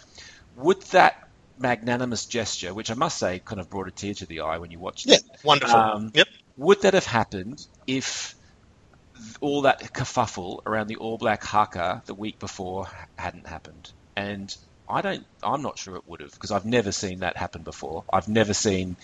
would 0.55 0.81
that 0.93 1.29
magnanimous 1.59 2.25
gesture, 2.25 2.73
which 2.73 2.89
I 2.89 2.95
must 2.95 3.19
say 3.19 3.37
kind 3.37 3.61
of 3.61 3.69
brought 3.69 3.87
a 3.87 3.91
tear 3.91 4.15
to 4.15 4.25
the 4.25 4.39
eye 4.39 4.57
when 4.57 4.71
you 4.71 4.79
watched 4.79 5.05
yeah, 5.05 5.17
it. 5.17 5.23
wonderful. 5.43 5.75
Um, 5.75 6.11
yep. 6.15 6.27
Would 6.57 6.81
that 6.81 6.95
have 6.95 7.05
happened 7.05 7.63
if 7.85 8.33
all 9.41 9.61
that 9.61 9.93
kerfuffle 9.93 10.61
around 10.65 10.87
the 10.87 10.95
All 10.95 11.19
Black 11.19 11.43
haka 11.43 12.01
the 12.07 12.15
week 12.15 12.39
before 12.39 12.87
hadn't 13.15 13.45
happened? 13.45 13.91
And 14.15 14.55
I 14.93 15.01
don't. 15.01 15.25
I'm 15.41 15.61
not 15.61 15.77
sure 15.77 15.95
it 15.95 16.03
would 16.07 16.21
have 16.21 16.31
because 16.31 16.51
I've 16.51 16.65
never 16.65 16.91
seen 16.91 17.19
that 17.19 17.35
happen 17.35 17.63
before. 17.63 18.03
I've 18.11 18.27
never 18.27 18.53
seen 18.53 18.95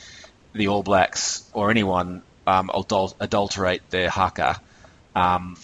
the 0.54 0.68
All 0.68 0.84
Blacks 0.84 1.50
or 1.54 1.72
anyone 1.72 2.22
um, 2.46 2.70
adul- 2.70 3.16
adulterate 3.20 3.90
their 3.90 4.10
haka. 4.10 4.62
Um, 5.16 5.58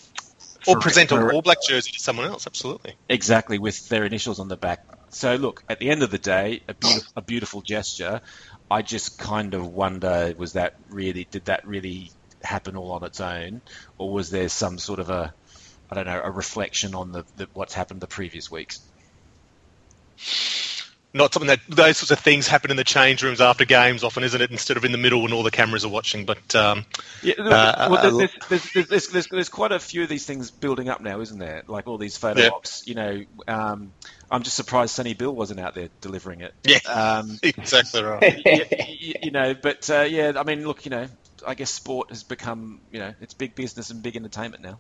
or 0.68 0.80
present 0.80 1.12
an 1.12 1.30
All 1.30 1.42
Black 1.42 1.58
jersey 1.68 1.92
to 1.92 2.00
someone 2.00 2.26
else. 2.26 2.48
Absolutely. 2.48 2.96
Exactly, 3.08 3.60
with 3.60 3.88
their 3.90 4.04
initials 4.04 4.40
on 4.40 4.48
the 4.48 4.58
back. 4.58 4.86
So 5.10 5.36
look, 5.36 5.64
at 5.70 5.80
the 5.80 5.90
end 5.90 6.04
of 6.04 6.10
the 6.12 6.18
day, 6.18 6.62
a, 6.68 6.74
be- 6.74 7.00
a 7.16 7.22
beautiful 7.22 7.62
gesture. 7.62 8.22
I 8.70 8.82
just 8.82 9.20
kind 9.20 9.54
of 9.54 9.68
wonder: 9.68 10.34
was 10.38 10.54
that 10.54 10.76
really? 10.90 11.28
Did 11.30 11.46
that 11.46 11.68
really 11.68 12.12
happen 12.42 12.76
all 12.76 12.92
on 12.92 13.04
its 13.04 13.22
own, 13.22 13.62
or 13.98 14.12
was 14.12 14.30
there 14.30 14.50
some 14.50 14.78
sort 14.78 15.00
of 15.00 15.10
a, 15.10 15.34
I 15.90 15.96
don't 15.96 16.06
know, 16.06 16.22
a 16.24 16.32
reflection 16.32 16.96
on 16.96 17.12
the, 17.12 17.26
the 17.38 17.48
what's 17.54 17.74
happened 17.74 18.02
the 18.02 18.08
previous 18.08 18.50
weeks? 18.50 18.80
Not 21.16 21.34
something 21.34 21.48
that 21.48 21.62
those 21.70 21.98
sorts 21.98 22.12
of 22.12 22.20
things 22.20 22.46
happen 22.46 22.72
in 22.72 22.78
the 22.78 22.84
change 22.84 23.24
rooms 23.24 23.40
after 23.40 23.64
games 23.64 24.04
often, 24.04 24.24
isn't 24.24 24.42
it? 24.42 24.52
Instead 24.52 24.76
of 24.76 24.84
in 24.84 24.92
the 24.92 24.98
middle 24.98 25.22
when 25.22 25.32
all 25.32 25.44
the 25.44 25.52
cameras 25.52 25.86
are 25.86 25.90
watching. 25.90 26.26
But 26.26 26.54
um, 26.54 26.86
yeah, 27.24 27.36
uh, 27.40 27.88
well, 27.90 28.18
there's, 28.18 28.32
there's, 28.50 28.74
there's, 28.90 29.08
there's, 29.08 29.28
there's, 29.28 29.50
quite 29.50 29.72
a 29.72 29.80
few 29.80 30.04
of 30.04 30.10
these 30.10 30.26
things 30.26 30.52
building 30.52 30.90
up 30.90 31.00
now, 31.00 31.22
isn't 31.22 31.40
there? 31.40 31.64
Like 31.68 31.88
all 31.88 31.98
these 31.98 32.18
photo 32.18 32.42
yeah. 32.42 32.50
ops. 32.50 32.86
You 32.86 32.96
know, 32.96 33.24
um, 33.48 33.94
I'm 34.30 34.44
just 34.44 34.58
surprised 34.58 34.94
Sonny 34.94 35.14
Bill 35.14 35.34
wasn't 35.34 35.62
out 35.62 35.74
there 35.74 35.88
delivering 36.02 36.42
it. 36.42 36.54
Yeah, 36.66 36.80
um, 36.90 37.40
exactly 37.44 38.04
right. 38.04 38.46
you, 38.46 39.14
you, 39.24 39.32
know, 39.32 39.54
but 39.54 39.90
uh, 39.90 40.02
yeah, 40.02 40.34
I 40.36 40.44
mean, 40.44 40.68
look, 40.68 40.84
you 40.84 40.92
know, 40.92 41.08
I 41.48 41.56
guess 41.56 41.72
sport 41.72 42.10
has 42.10 42.24
become, 42.24 42.82
you 42.92 43.00
know, 43.00 43.14
it's 43.22 43.34
big 43.34 43.56
business 43.56 43.90
and 43.90 44.04
big 44.04 44.18
entertainment 44.18 44.64
now. 44.64 44.80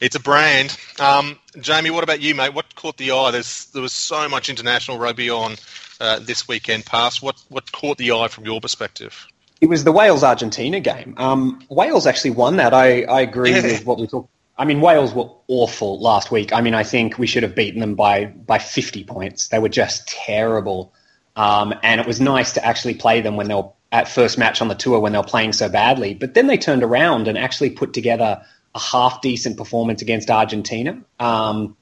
It's 0.00 0.16
a 0.16 0.20
brand. 0.20 0.76
Um, 1.00 1.38
Jamie, 1.60 1.90
what 1.90 2.04
about 2.04 2.20
you, 2.20 2.34
mate? 2.34 2.52
What 2.52 2.74
caught 2.74 2.96
the 2.96 3.12
eye? 3.12 3.30
There's, 3.30 3.66
there 3.66 3.82
was 3.82 3.92
so 3.92 4.28
much 4.28 4.48
international 4.48 4.98
rugby 4.98 5.30
on 5.30 5.56
uh, 6.00 6.18
this 6.18 6.46
weekend 6.46 6.84
past. 6.84 7.22
What, 7.22 7.42
what 7.48 7.72
caught 7.72 7.98
the 7.98 8.12
eye 8.12 8.28
from 8.28 8.44
your 8.44 8.60
perspective? 8.60 9.26
It 9.60 9.68
was 9.68 9.84
the 9.84 9.92
Wales 9.92 10.22
Argentina 10.22 10.80
game. 10.80 11.14
Um, 11.16 11.64
Wales 11.70 12.06
actually 12.06 12.32
won 12.32 12.56
that. 12.56 12.74
I, 12.74 13.02
I 13.04 13.22
agree 13.22 13.52
yeah. 13.52 13.62
with 13.62 13.86
what 13.86 13.98
we 13.98 14.06
talked. 14.06 14.30
I 14.58 14.64
mean, 14.64 14.80
Wales 14.80 15.14
were 15.14 15.30
awful 15.48 16.00
last 16.00 16.30
week. 16.30 16.52
I 16.52 16.60
mean, 16.60 16.74
I 16.74 16.82
think 16.82 17.18
we 17.18 17.26
should 17.26 17.42
have 17.42 17.54
beaten 17.54 17.80
them 17.80 17.94
by 17.94 18.26
by 18.26 18.58
50 18.58 19.04
points. 19.04 19.48
They 19.48 19.58
were 19.58 19.68
just 19.68 20.08
terrible. 20.08 20.94
Um, 21.36 21.74
and 21.82 22.00
it 22.00 22.06
was 22.06 22.20
nice 22.20 22.52
to 22.52 22.64
actually 22.64 22.94
play 22.94 23.20
them 23.20 23.36
when 23.36 23.48
they 23.48 23.54
were 23.54 23.70
at 23.92 24.08
first 24.08 24.38
match 24.38 24.62
on 24.62 24.68
the 24.68 24.74
tour 24.74 24.98
when 24.98 25.12
they 25.12 25.18
were 25.18 25.24
playing 25.24 25.52
so 25.52 25.68
badly. 25.68 26.14
But 26.14 26.34
then 26.34 26.46
they 26.46 26.56
turned 26.56 26.82
around 26.82 27.28
and 27.28 27.36
actually 27.36 27.70
put 27.70 27.92
together 27.92 28.44
a 28.76 28.78
half 28.78 29.20
decent 29.22 29.56
performance 29.56 30.02
against 30.02 30.30
Argentina 30.30 31.02
um, 31.18 31.76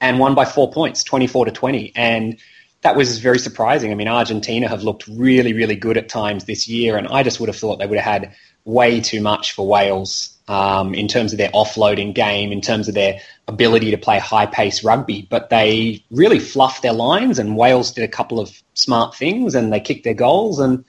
and 0.00 0.18
won 0.18 0.34
by 0.34 0.44
four 0.44 0.70
points, 0.70 1.02
24 1.02 1.46
to 1.46 1.50
20. 1.50 1.92
And 1.96 2.38
that 2.82 2.94
was 2.94 3.18
very 3.18 3.38
surprising. 3.38 3.90
I 3.90 3.94
mean, 3.94 4.08
Argentina 4.08 4.68
have 4.68 4.82
looked 4.82 5.08
really, 5.08 5.52
really 5.52 5.74
good 5.74 5.96
at 5.96 6.08
times 6.08 6.44
this 6.44 6.68
year, 6.68 6.96
and 6.96 7.08
I 7.08 7.22
just 7.22 7.40
would 7.40 7.48
have 7.48 7.56
thought 7.56 7.78
they 7.78 7.86
would 7.86 7.98
have 7.98 8.22
had 8.22 8.34
way 8.64 9.00
too 9.00 9.20
much 9.20 9.52
for 9.52 9.66
Wales 9.66 10.36
um, 10.46 10.94
in 10.94 11.08
terms 11.08 11.32
of 11.32 11.38
their 11.38 11.48
offloading 11.50 12.14
game, 12.14 12.52
in 12.52 12.60
terms 12.60 12.86
of 12.86 12.94
their 12.94 13.20
ability 13.48 13.90
to 13.90 13.98
play 13.98 14.18
high 14.18 14.46
pace 14.46 14.84
rugby. 14.84 15.26
But 15.28 15.50
they 15.50 16.04
really 16.10 16.38
fluffed 16.38 16.82
their 16.82 16.92
lines, 16.92 17.38
and 17.38 17.56
Wales 17.56 17.90
did 17.90 18.04
a 18.04 18.08
couple 18.08 18.38
of 18.38 18.62
smart 18.74 19.16
things, 19.16 19.54
and 19.54 19.72
they 19.72 19.80
kicked 19.80 20.04
their 20.04 20.14
goals, 20.14 20.60
and 20.60 20.84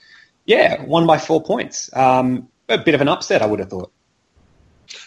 yeah, 0.46 0.84
won 0.84 1.08
by 1.08 1.18
four 1.18 1.42
points. 1.42 1.90
Um, 1.96 2.50
a 2.68 2.78
bit 2.78 2.94
of 2.94 3.02
an 3.02 3.08
upset, 3.08 3.42
I 3.42 3.48
would 3.48 3.60
have 3.60 3.70
thought. 3.70 3.92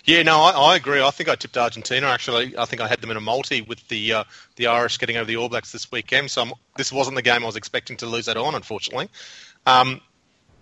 Yeah, 0.05 0.23
no, 0.23 0.41
I, 0.41 0.51
I, 0.51 0.77
agree. 0.77 1.03
I 1.03 1.11
think 1.11 1.29
I 1.29 1.35
tipped 1.35 1.57
Argentina. 1.57 2.07
Actually, 2.07 2.57
I 2.57 2.65
think 2.65 2.83
I 2.83 2.89
had 2.89 3.01
them 3.01 3.11
in 3.11 3.17
a 3.17 3.21
multi 3.21 3.63
with 3.63 3.87
the 3.89 4.13
uh, 4.13 4.25
the 4.57 4.67
Irish 4.67 4.99
getting 4.99 5.17
over 5.17 5.27
the 5.27 5.37
All 5.37 5.49
Blacks 5.49 5.73
this 5.73 5.91
weekend. 5.91 6.31
So 6.31 6.43
I'm, 6.43 6.53
this 6.77 6.93
wasn't 6.93 7.17
the 7.17 7.23
game 7.23 7.43
I 7.43 7.47
was 7.47 7.57
expecting 7.57 7.97
to 7.99 8.07
lose 8.07 8.27
that 8.27 8.37
on, 8.37 8.55
unfortunately. 8.55 9.09
Um, 9.67 10.01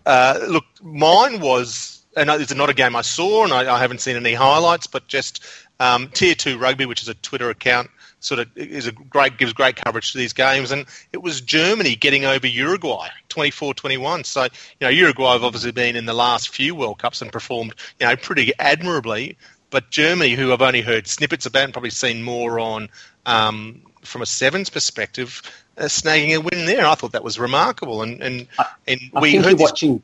uh, 0.07 0.41
look, 0.49 0.65
mine 0.83 1.41
was, 1.41 2.03
and 2.17 2.31
it's 2.31 2.55
not 2.55 2.71
a 2.71 2.75
game 2.75 2.97
I 2.97 3.03
saw, 3.03 3.45
and 3.45 3.53
I, 3.53 3.75
I 3.75 3.79
haven't 3.79 4.01
seen 4.01 4.17
any 4.17 4.35
highlights, 4.35 4.87
but 4.87 5.07
just 5.07 5.45
um, 5.79 6.09
Tier 6.09 6.35
Two 6.35 6.59
Rugby, 6.59 6.87
which 6.87 7.03
is 7.03 7.09
a 7.09 7.15
Twitter 7.15 7.51
account 7.51 7.91
sort 8.21 8.41
of 8.41 8.49
is 8.57 8.87
a 8.87 8.93
great 8.93 9.37
gives 9.39 9.53
great 9.53 9.77
coverage 9.77 10.13
to 10.13 10.19
these 10.19 10.33
games, 10.33 10.71
and 10.71 10.87
it 11.13 11.23
was 11.23 11.41
Germany 11.41 11.97
getting 11.97 12.25
over 12.25 12.47
Uruguay 12.47 13.09
24-21. 13.29 14.25
So 14.27 14.45
you 14.45 14.49
know 14.83 14.89
Uruguay 14.89 15.33
have 15.33 15.45
obviously 15.45 15.73
been 15.73 15.97
in 15.97 16.07
the 16.07 16.15
last 16.15 16.51
few 16.51 16.75
World 16.75 16.99
Cups 16.99 17.23
and 17.23 17.33
performed 17.33 17.75
you 17.99 18.07
know 18.07 18.17
pretty 18.17 18.53
admirably, 18.59 19.37
but 19.71 19.91
Germany, 19.91 20.35
who 20.35 20.53
I've 20.53 20.63
only 20.63 20.83
heard 20.83 21.07
snippets 21.07 21.47
about 21.47 21.65
and 21.65 21.73
probably 21.73 21.91
seen 21.91 22.23
more 22.23 22.61
on 22.61 22.89
um, 23.27 23.83
from 24.03 24.23
a 24.23 24.27
sevens 24.27 24.71
perspective, 24.71 25.43
uh, 25.79 25.85
snagging 25.85 26.37
a 26.37 26.41
win 26.41 26.67
there. 26.67 26.87
I 26.87 26.95
thought 26.95 27.13
that 27.13 27.25
was 27.25 27.39
remarkable, 27.39 28.03
and 28.03 28.23
and, 28.23 28.47
and 28.87 29.01
I, 29.15 29.19
I 29.19 29.21
we 29.21 29.33
think 29.33 29.47
you're 29.47 29.57
watching. 29.57 30.03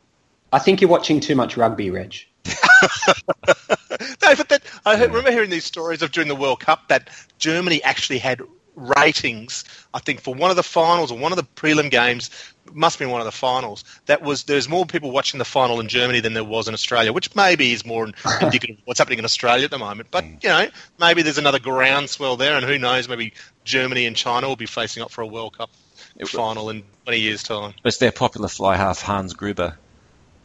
I 0.52 0.58
think 0.58 0.80
you're 0.80 0.90
watching 0.90 1.20
too 1.20 1.34
much 1.34 1.56
rugby, 1.56 1.90
Reg. 1.90 2.14
no, 2.46 4.34
but 4.34 4.45
I 4.86 5.02
remember 5.02 5.32
hearing 5.32 5.50
these 5.50 5.64
stories 5.64 6.00
of 6.02 6.12
during 6.12 6.28
the 6.28 6.36
World 6.36 6.60
Cup 6.60 6.88
that 6.88 7.10
Germany 7.38 7.82
actually 7.82 8.18
had 8.18 8.40
ratings. 8.76 9.64
I 9.92 9.98
think 9.98 10.20
for 10.20 10.32
one 10.32 10.50
of 10.50 10.56
the 10.56 10.62
finals 10.62 11.10
or 11.10 11.18
one 11.18 11.32
of 11.32 11.36
the 11.36 11.42
prelim 11.42 11.90
games, 11.90 12.30
must 12.72 12.98
have 12.98 13.04
been 13.04 13.10
one 13.10 13.20
of 13.20 13.24
the 13.24 13.32
finals. 13.32 13.84
That 14.06 14.22
was 14.22 14.44
there's 14.44 14.68
more 14.68 14.86
people 14.86 15.10
watching 15.10 15.38
the 15.38 15.44
final 15.44 15.80
in 15.80 15.88
Germany 15.88 16.20
than 16.20 16.34
there 16.34 16.44
was 16.44 16.68
in 16.68 16.74
Australia, 16.74 17.12
which 17.12 17.34
maybe 17.34 17.72
is 17.72 17.84
more 17.84 18.06
indicative 18.40 18.76
of 18.78 18.82
what's 18.84 18.98
happening 18.98 19.18
in 19.18 19.24
Australia 19.24 19.64
at 19.64 19.70
the 19.70 19.78
moment. 19.78 20.10
But 20.10 20.24
mm. 20.24 20.42
you 20.42 20.50
know, 20.50 20.68
maybe 21.00 21.22
there's 21.22 21.38
another 21.38 21.58
groundswell 21.58 22.36
there, 22.36 22.56
and 22.56 22.64
who 22.64 22.78
knows? 22.78 23.08
Maybe 23.08 23.32
Germany 23.64 24.06
and 24.06 24.14
China 24.14 24.46
will 24.46 24.56
be 24.56 24.66
facing 24.66 25.02
up 25.02 25.10
for 25.10 25.22
a 25.22 25.26
World 25.26 25.58
Cup 25.58 25.70
it 26.16 26.28
final 26.28 26.70
in 26.70 26.84
20 27.04 27.20
years' 27.20 27.42
time. 27.42 27.74
It's 27.84 27.98
their 27.98 28.12
popular 28.12 28.48
fly 28.48 28.76
half 28.76 29.02
Hans 29.02 29.34
Gruber 29.34 29.78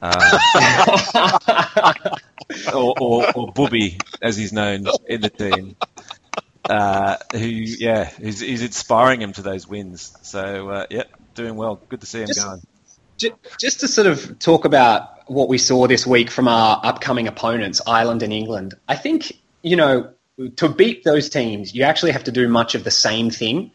um, 0.01 0.13
or, 2.73 2.93
or, 2.99 3.31
or 3.33 3.51
Booby, 3.51 3.99
as 4.21 4.37
he's 4.37 4.53
known 4.53 4.85
in 5.07 5.21
the 5.21 5.29
team. 5.29 5.75
Uh, 6.63 7.17
who, 7.33 7.39
yeah, 7.39 8.09
he's, 8.21 8.39
he's, 8.39 8.61
inspiring 8.61 9.21
him 9.21 9.33
to 9.33 9.41
those 9.41 9.67
wins. 9.67 10.15
So, 10.21 10.69
uh, 10.69 10.85
yeah, 10.89 11.03
doing 11.33 11.55
well. 11.55 11.81
Good 11.89 12.01
to 12.01 12.05
see 12.05 12.21
him 12.21 12.27
just, 12.27 12.43
going. 12.43 12.61
Just 13.59 13.79
to 13.81 13.87
sort 13.87 14.07
of 14.07 14.39
talk 14.39 14.65
about 14.65 15.29
what 15.29 15.49
we 15.49 15.57
saw 15.57 15.87
this 15.87 16.05
week 16.05 16.29
from 16.29 16.47
our 16.47 16.79
upcoming 16.83 17.27
opponents, 17.27 17.81
Ireland 17.85 18.23
and 18.23 18.31
England, 18.31 18.75
I 18.87 18.95
think, 18.95 19.33
you 19.63 19.75
know, 19.75 20.13
to 20.57 20.69
beat 20.69 21.03
those 21.03 21.29
teams, 21.29 21.73
you 21.73 21.83
actually 21.83 22.11
have 22.11 22.25
to 22.25 22.31
do 22.31 22.47
much 22.47 22.75
of 22.75 22.83
the 22.83 22.91
same 22.91 23.29
thing. 23.29 23.71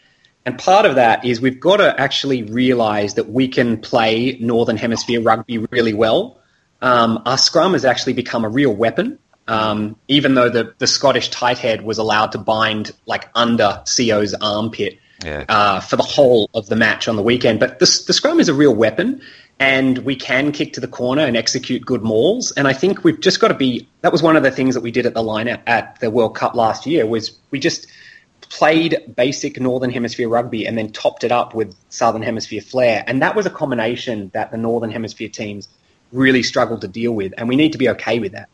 And 0.47 0.57
part 0.57 0.87
of 0.87 0.95
that 0.95 1.25
is 1.25 1.41
we've 1.41 1.59
got 1.59 1.79
to 1.79 2.01
actually 2.01 2.45
realize 2.45 3.15
that 3.15 3.29
we 3.29 3.49
can 3.49 3.79
play 3.79 4.39
Northern 4.41 4.77
Hemisphere 4.77 5.21
rugby 5.21 5.59
really 5.59 5.93
well. 5.93 6.39
Um, 6.81 7.21
our 7.27 7.37
scrum 7.37 7.73
has 7.73 7.85
actually 7.85 8.13
become 8.13 8.45
a 8.45 8.49
real 8.49 8.73
weapon. 8.73 9.19
Um, 9.49 9.97
even 10.09 10.35
though 10.35 10.49
the, 10.49 10.75
the 10.79 10.87
Scottish 10.87 11.31
tight 11.31 11.59
head 11.59 11.83
was 11.83 11.99
allowed 11.99 12.33
to 12.33 12.39
bind 12.39 12.93
like 13.07 13.29
under 13.35 13.81
Sio's 13.85 14.35
armpit 14.35 14.99
yeah. 15.25 15.45
uh, 15.49 15.81
for 15.81 15.97
the 15.97 16.03
whole 16.03 16.51
of 16.55 16.69
the 16.69 16.77
match 16.77 17.07
on 17.07 17.17
the 17.17 17.23
weekend. 17.23 17.61
But 17.61 17.79
the, 17.79 18.05
the 18.07 18.13
scrum 18.13 18.41
is 18.41 18.49
a 18.49 18.55
real 18.55 18.75
weapon 18.75 19.23
and 19.59 19.99
we 19.99 20.17
can 20.17 20.53
kick 20.53 20.75
to 20.75 20.81
the 20.81 20.89
corner 20.89 21.23
and 21.23 21.37
execute 21.37 21.85
good 21.85 22.03
mauls. 22.03 22.53
And 22.53 22.69
I 22.69 22.73
think 22.73 23.05
we've 23.05 23.21
just 23.21 23.41
got 23.41 23.49
to 23.49 23.55
be. 23.55 23.89
That 24.03 24.13
was 24.13 24.23
one 24.23 24.37
of 24.37 24.43
the 24.43 24.51
things 24.51 24.75
that 24.75 24.83
we 24.83 24.91
did 24.91 25.07
at 25.07 25.15
the 25.15 25.23
line 25.23 25.49
at, 25.49 25.63
at 25.67 25.99
the 26.01 26.11
World 26.11 26.35
Cup 26.37 26.55
last 26.55 26.87
year. 26.87 27.07
Was 27.07 27.37
we 27.51 27.59
just 27.59 27.87
played 28.49 29.15
basic 29.15 29.61
Northern 29.61 29.91
Hemisphere 29.91 30.29
rugby 30.29 30.67
and 30.67 30.77
then 30.77 30.93
topped 30.93 31.25
it 31.25 31.33
up 31.33 31.55
with 31.55 31.75
Southern 31.89 32.23
Hemisphere 32.23 32.61
flair. 32.61 33.05
And 33.07 33.23
that 33.23 33.37
was 33.37 33.47
a 33.47 33.51
combination 33.51 34.31
that 34.35 34.51
the 34.51 34.57
Northern 34.57 34.91
Hemisphere 34.91 35.29
teams 35.29 35.69
really 36.13 36.43
struggled 36.43 36.81
to 36.83 36.89
deal 36.89 37.13
with. 37.13 37.35
And 37.37 37.49
we 37.49 37.57
need 37.57 37.73
to 37.73 37.79
be 37.79 37.89
okay 37.91 38.19
with 38.19 38.33
that. 38.33 38.49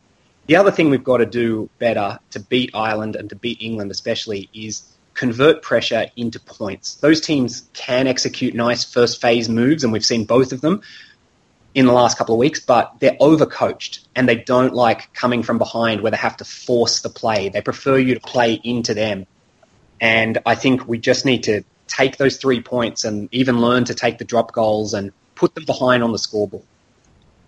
The 0.47 0.57
other 0.57 0.71
thing 0.71 0.89
we've 0.89 1.03
got 1.03 1.17
to 1.17 1.25
do 1.25 1.69
better 1.79 2.19
to 2.31 2.39
beat 2.39 2.71
Ireland 2.73 3.15
and 3.15 3.29
to 3.29 3.35
beat 3.35 3.61
England, 3.61 3.91
especially, 3.91 4.49
is 4.53 4.83
convert 5.13 5.61
pressure 5.61 6.07
into 6.15 6.39
points. 6.39 6.95
Those 6.95 7.21
teams 7.21 7.69
can 7.73 8.07
execute 8.07 8.53
nice 8.53 8.83
first 8.83 9.21
phase 9.21 9.47
moves, 9.47 9.83
and 9.83 9.93
we've 9.93 10.05
seen 10.05 10.25
both 10.25 10.51
of 10.51 10.61
them 10.61 10.81
in 11.75 11.85
the 11.85 11.93
last 11.93 12.17
couple 12.17 12.35
of 12.35 12.39
weeks, 12.39 12.59
but 12.59 12.93
they're 12.99 13.17
overcoached 13.19 14.05
and 14.15 14.27
they 14.27 14.35
don't 14.35 14.73
like 14.73 15.11
coming 15.13 15.43
from 15.43 15.57
behind 15.57 16.01
where 16.01 16.11
they 16.11 16.17
have 16.17 16.37
to 16.37 16.45
force 16.45 17.01
the 17.01 17.09
play. 17.09 17.49
They 17.49 17.61
prefer 17.61 17.97
you 17.97 18.13
to 18.13 18.19
play 18.19 18.53
into 18.63 18.93
them. 18.93 19.25
And 19.99 20.39
I 20.45 20.55
think 20.55 20.87
we 20.87 20.97
just 20.97 21.25
need 21.25 21.43
to 21.43 21.63
take 21.87 22.17
those 22.17 22.37
three 22.37 22.61
points 22.61 23.03
and 23.03 23.29
even 23.31 23.61
learn 23.61 23.85
to 23.85 23.93
take 23.93 24.17
the 24.17 24.25
drop 24.25 24.51
goals 24.51 24.93
and 24.93 25.11
put 25.35 25.55
them 25.55 25.65
behind 25.65 26.03
on 26.03 26.11
the 26.11 26.19
scoreboard. 26.19 26.63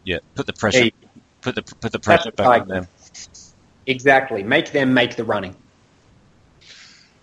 Yeah, 0.04 0.20
put 0.36 0.46
the 0.46 0.54
pressure, 0.54 0.91
put 1.41 1.56
the 1.56 1.64
put 1.64 1.91
the 1.91 2.00
pressure 2.00 2.32
back 2.32 2.62
on 2.62 2.68
them. 2.68 2.88
Exactly, 3.88 4.43
make 4.43 4.72
them 4.72 4.93
make 4.93 5.16
the 5.16 5.24
running. 5.24 5.56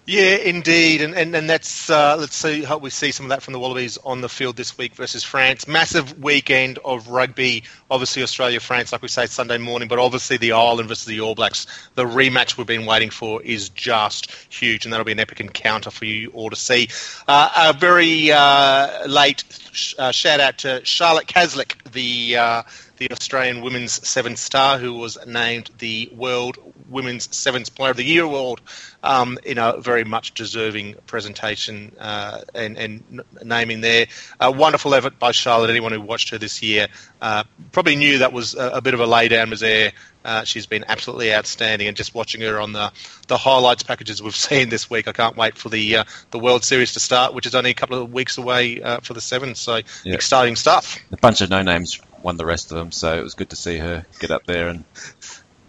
Yeah, 0.04 0.34
indeed, 0.34 1.00
and 1.00 1.14
and, 1.14 1.32
and 1.32 1.48
that's 1.48 1.88
uh, 1.88 2.16
let's 2.18 2.34
see 2.34 2.64
hope 2.64 2.82
we 2.82 2.90
see 2.90 3.12
some 3.12 3.26
of 3.26 3.30
that 3.30 3.40
from 3.40 3.52
the 3.52 3.60
Wallabies 3.60 3.98
on 3.98 4.20
the 4.20 4.28
field 4.28 4.56
this 4.56 4.76
week 4.76 4.96
versus 4.96 5.22
France. 5.22 5.68
Massive 5.68 6.20
weekend 6.20 6.80
of 6.84 7.06
rugby. 7.06 7.62
Obviously, 7.88 8.24
Australia 8.24 8.58
France, 8.58 8.90
like 8.90 9.00
we 9.00 9.06
say, 9.06 9.26
Sunday 9.26 9.58
morning, 9.58 9.86
but 9.86 10.00
obviously 10.00 10.38
the 10.38 10.52
Ireland 10.52 10.88
versus 10.88 11.04
the 11.04 11.20
All 11.20 11.36
Blacks. 11.36 11.68
The 11.94 12.04
rematch 12.04 12.58
we've 12.58 12.66
been 12.66 12.84
waiting 12.84 13.10
for 13.10 13.42
is 13.42 13.68
just 13.68 14.32
huge, 14.52 14.84
and 14.84 14.92
that'll 14.92 15.04
be 15.04 15.12
an 15.12 15.20
epic 15.20 15.38
encounter 15.38 15.92
for 15.92 16.04
you 16.04 16.30
all 16.30 16.50
to 16.50 16.56
see. 16.56 16.88
Uh, 17.28 17.70
a 17.72 17.78
very 17.78 18.32
uh, 18.32 19.06
late 19.06 19.44
sh- 19.70 19.94
uh, 20.00 20.10
shout 20.10 20.40
out 20.40 20.58
to 20.58 20.84
Charlotte 20.84 21.28
Caslick, 21.28 21.74
the 21.92 22.38
uh, 22.38 22.62
the 22.96 23.08
Australian 23.12 23.62
women's 23.62 24.06
seven 24.06 24.34
star, 24.34 24.78
who 24.78 24.94
was 24.94 25.16
named 25.26 25.70
the 25.78 26.10
World 26.12 26.58
Women's 26.92 27.34
Sevens 27.34 27.68
Player 27.68 27.90
of 27.90 27.96
the 27.96 28.04
Year 28.04 28.24
award 28.24 28.60
um, 29.02 29.38
in 29.44 29.58
a 29.58 29.78
very 29.78 30.04
much 30.04 30.34
deserving 30.34 30.94
presentation 31.06 31.92
uh, 31.98 32.42
and, 32.54 32.76
and, 32.76 33.22
naming 33.42 33.80
there. 33.80 34.06
A 34.40 34.50
wonderful 34.50 34.94
effort 34.94 35.18
by 35.18 35.32
Charlotte. 35.32 35.70
Anyone 35.70 35.92
who 35.92 36.00
watched 36.00 36.30
her 36.30 36.38
this 36.38 36.62
year 36.62 36.88
uh, 37.20 37.44
probably 37.72 37.96
knew 37.96 38.18
that 38.18 38.32
was 38.32 38.54
a, 38.54 38.70
a 38.74 38.80
bit 38.80 38.94
of 38.94 39.00
a 39.00 39.06
laydown 39.06 39.48
misère. 39.48 39.92
Uh, 40.24 40.44
she's 40.44 40.66
been 40.66 40.84
absolutely 40.86 41.34
outstanding, 41.34 41.88
and 41.88 41.96
just 41.96 42.14
watching 42.14 42.42
her 42.42 42.60
on 42.60 42.72
the, 42.72 42.92
the 43.26 43.36
highlights 43.36 43.82
packages 43.82 44.22
we've 44.22 44.36
seen 44.50 44.68
this 44.68 44.88
week, 44.88 45.08
I 45.08 45.12
can't 45.12 45.36
wait 45.36 45.58
for 45.58 45.68
the 45.68 45.96
uh, 45.96 46.04
the 46.30 46.38
World 46.38 46.64
Series 46.64 46.92
to 46.92 47.00
start, 47.00 47.34
which 47.34 47.46
is 47.46 47.54
only 47.54 47.70
a 47.70 47.74
couple 47.74 48.00
of 48.00 48.12
weeks 48.12 48.38
away 48.38 48.80
uh, 48.80 49.00
for 49.00 49.14
the 49.14 49.20
Sevens. 49.20 49.58
So 49.58 49.80
yeah. 50.04 50.14
exciting 50.14 50.56
stuff. 50.56 50.98
A 51.10 51.16
bunch 51.16 51.40
of 51.40 51.50
no 51.50 51.62
names 51.62 52.00
won 52.22 52.36
the 52.36 52.46
rest 52.46 52.70
of 52.70 52.78
them, 52.78 52.92
so 52.92 53.18
it 53.18 53.22
was 53.22 53.34
good 53.34 53.50
to 53.50 53.56
see 53.56 53.78
her 53.78 54.06
get 54.20 54.30
up 54.30 54.46
there 54.46 54.68
and 54.68 54.84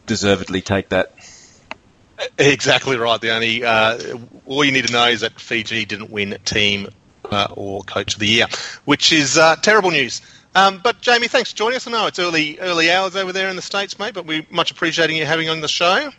deservedly 0.06 0.62
take 0.62 0.90
that. 0.90 1.14
Exactly 2.38 2.98
right. 2.98 3.20
The 3.20 3.32
only 3.34 3.64
uh, 3.64 4.18
all 4.46 4.64
you 4.64 4.72
need 4.72 4.88
to 4.88 4.94
know 4.94 5.08
is 5.08 5.22
that 5.22 5.40
Fiji 5.40 5.86
didn't 5.86 6.10
win 6.10 6.38
team 6.46 6.88
uh, 7.26 7.48
or 7.52 7.84
coach 7.84 8.14
of 8.14 8.20
the 8.20 8.28
year, 8.28 8.48
which 8.86 9.12
is 9.12 9.38
uh, 9.38 9.56
terrible 9.58 9.92
news. 9.92 10.22
Um, 10.56 10.80
but 10.84 11.02
Jamie, 11.02 11.28
thanks 11.28 11.52
for 11.52 11.58
joining 11.58 11.78
us. 11.78 11.88
I 11.88 11.92
know 11.92 12.08
it's 12.08 12.20
early 12.20 12.60
early 12.60 12.92
hours 12.92 13.16
over 13.16 13.34
there 13.34 13.50
in 13.50 13.56
the 13.56 13.62
states, 13.62 13.98
mate, 13.98 14.14
but 14.14 14.26
we're 14.26 14.46
much 14.52 14.72
appreciating 14.72 15.18
you 15.18 15.26
having 15.26 15.50
on 15.50 15.62
the 15.62 15.68
show. 15.68 16.12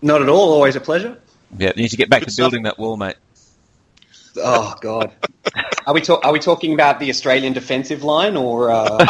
Not 0.00 0.22
at 0.22 0.28
all. 0.28 0.52
Always 0.52 0.76
a 0.76 0.80
pleasure. 0.80 1.18
Yeah, 1.58 1.72
you 1.74 1.82
need 1.82 1.88
to 1.90 1.96
get 1.96 2.08
back 2.08 2.20
Good 2.20 2.26
to 2.26 2.32
stuff. 2.32 2.44
building 2.44 2.62
that 2.64 2.78
wall, 2.78 2.96
mate. 2.96 3.16
Oh 4.36 4.74
God, 4.80 5.12
are 5.86 5.94
we 5.94 6.02
are 6.02 6.32
we 6.32 6.38
talking 6.38 6.74
about 6.74 7.00
the 7.00 7.10
Australian 7.10 7.52
defensive 7.52 8.04
line 8.04 8.36
or? 8.36 8.70
Uh... 8.70 9.06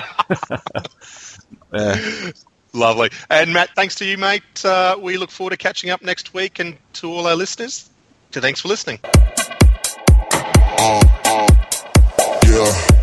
Lovely. 2.74 3.10
And 3.30 3.52
Matt, 3.52 3.70
thanks 3.76 3.94
to 3.96 4.04
you, 4.04 4.18
mate. 4.18 4.42
Uh, 4.64 4.96
we 5.00 5.16
look 5.16 5.30
forward 5.30 5.50
to 5.50 5.56
catching 5.56 5.90
up 5.90 6.02
next 6.02 6.34
week. 6.34 6.58
And 6.58 6.76
to 6.94 7.10
all 7.10 7.26
our 7.26 7.36
listeners, 7.36 7.88
thanks 8.32 8.60
for 8.60 8.68
listening. 8.68 8.98
Uh, 10.76 11.02
uh, 11.24 11.48
yeah. 12.46 12.93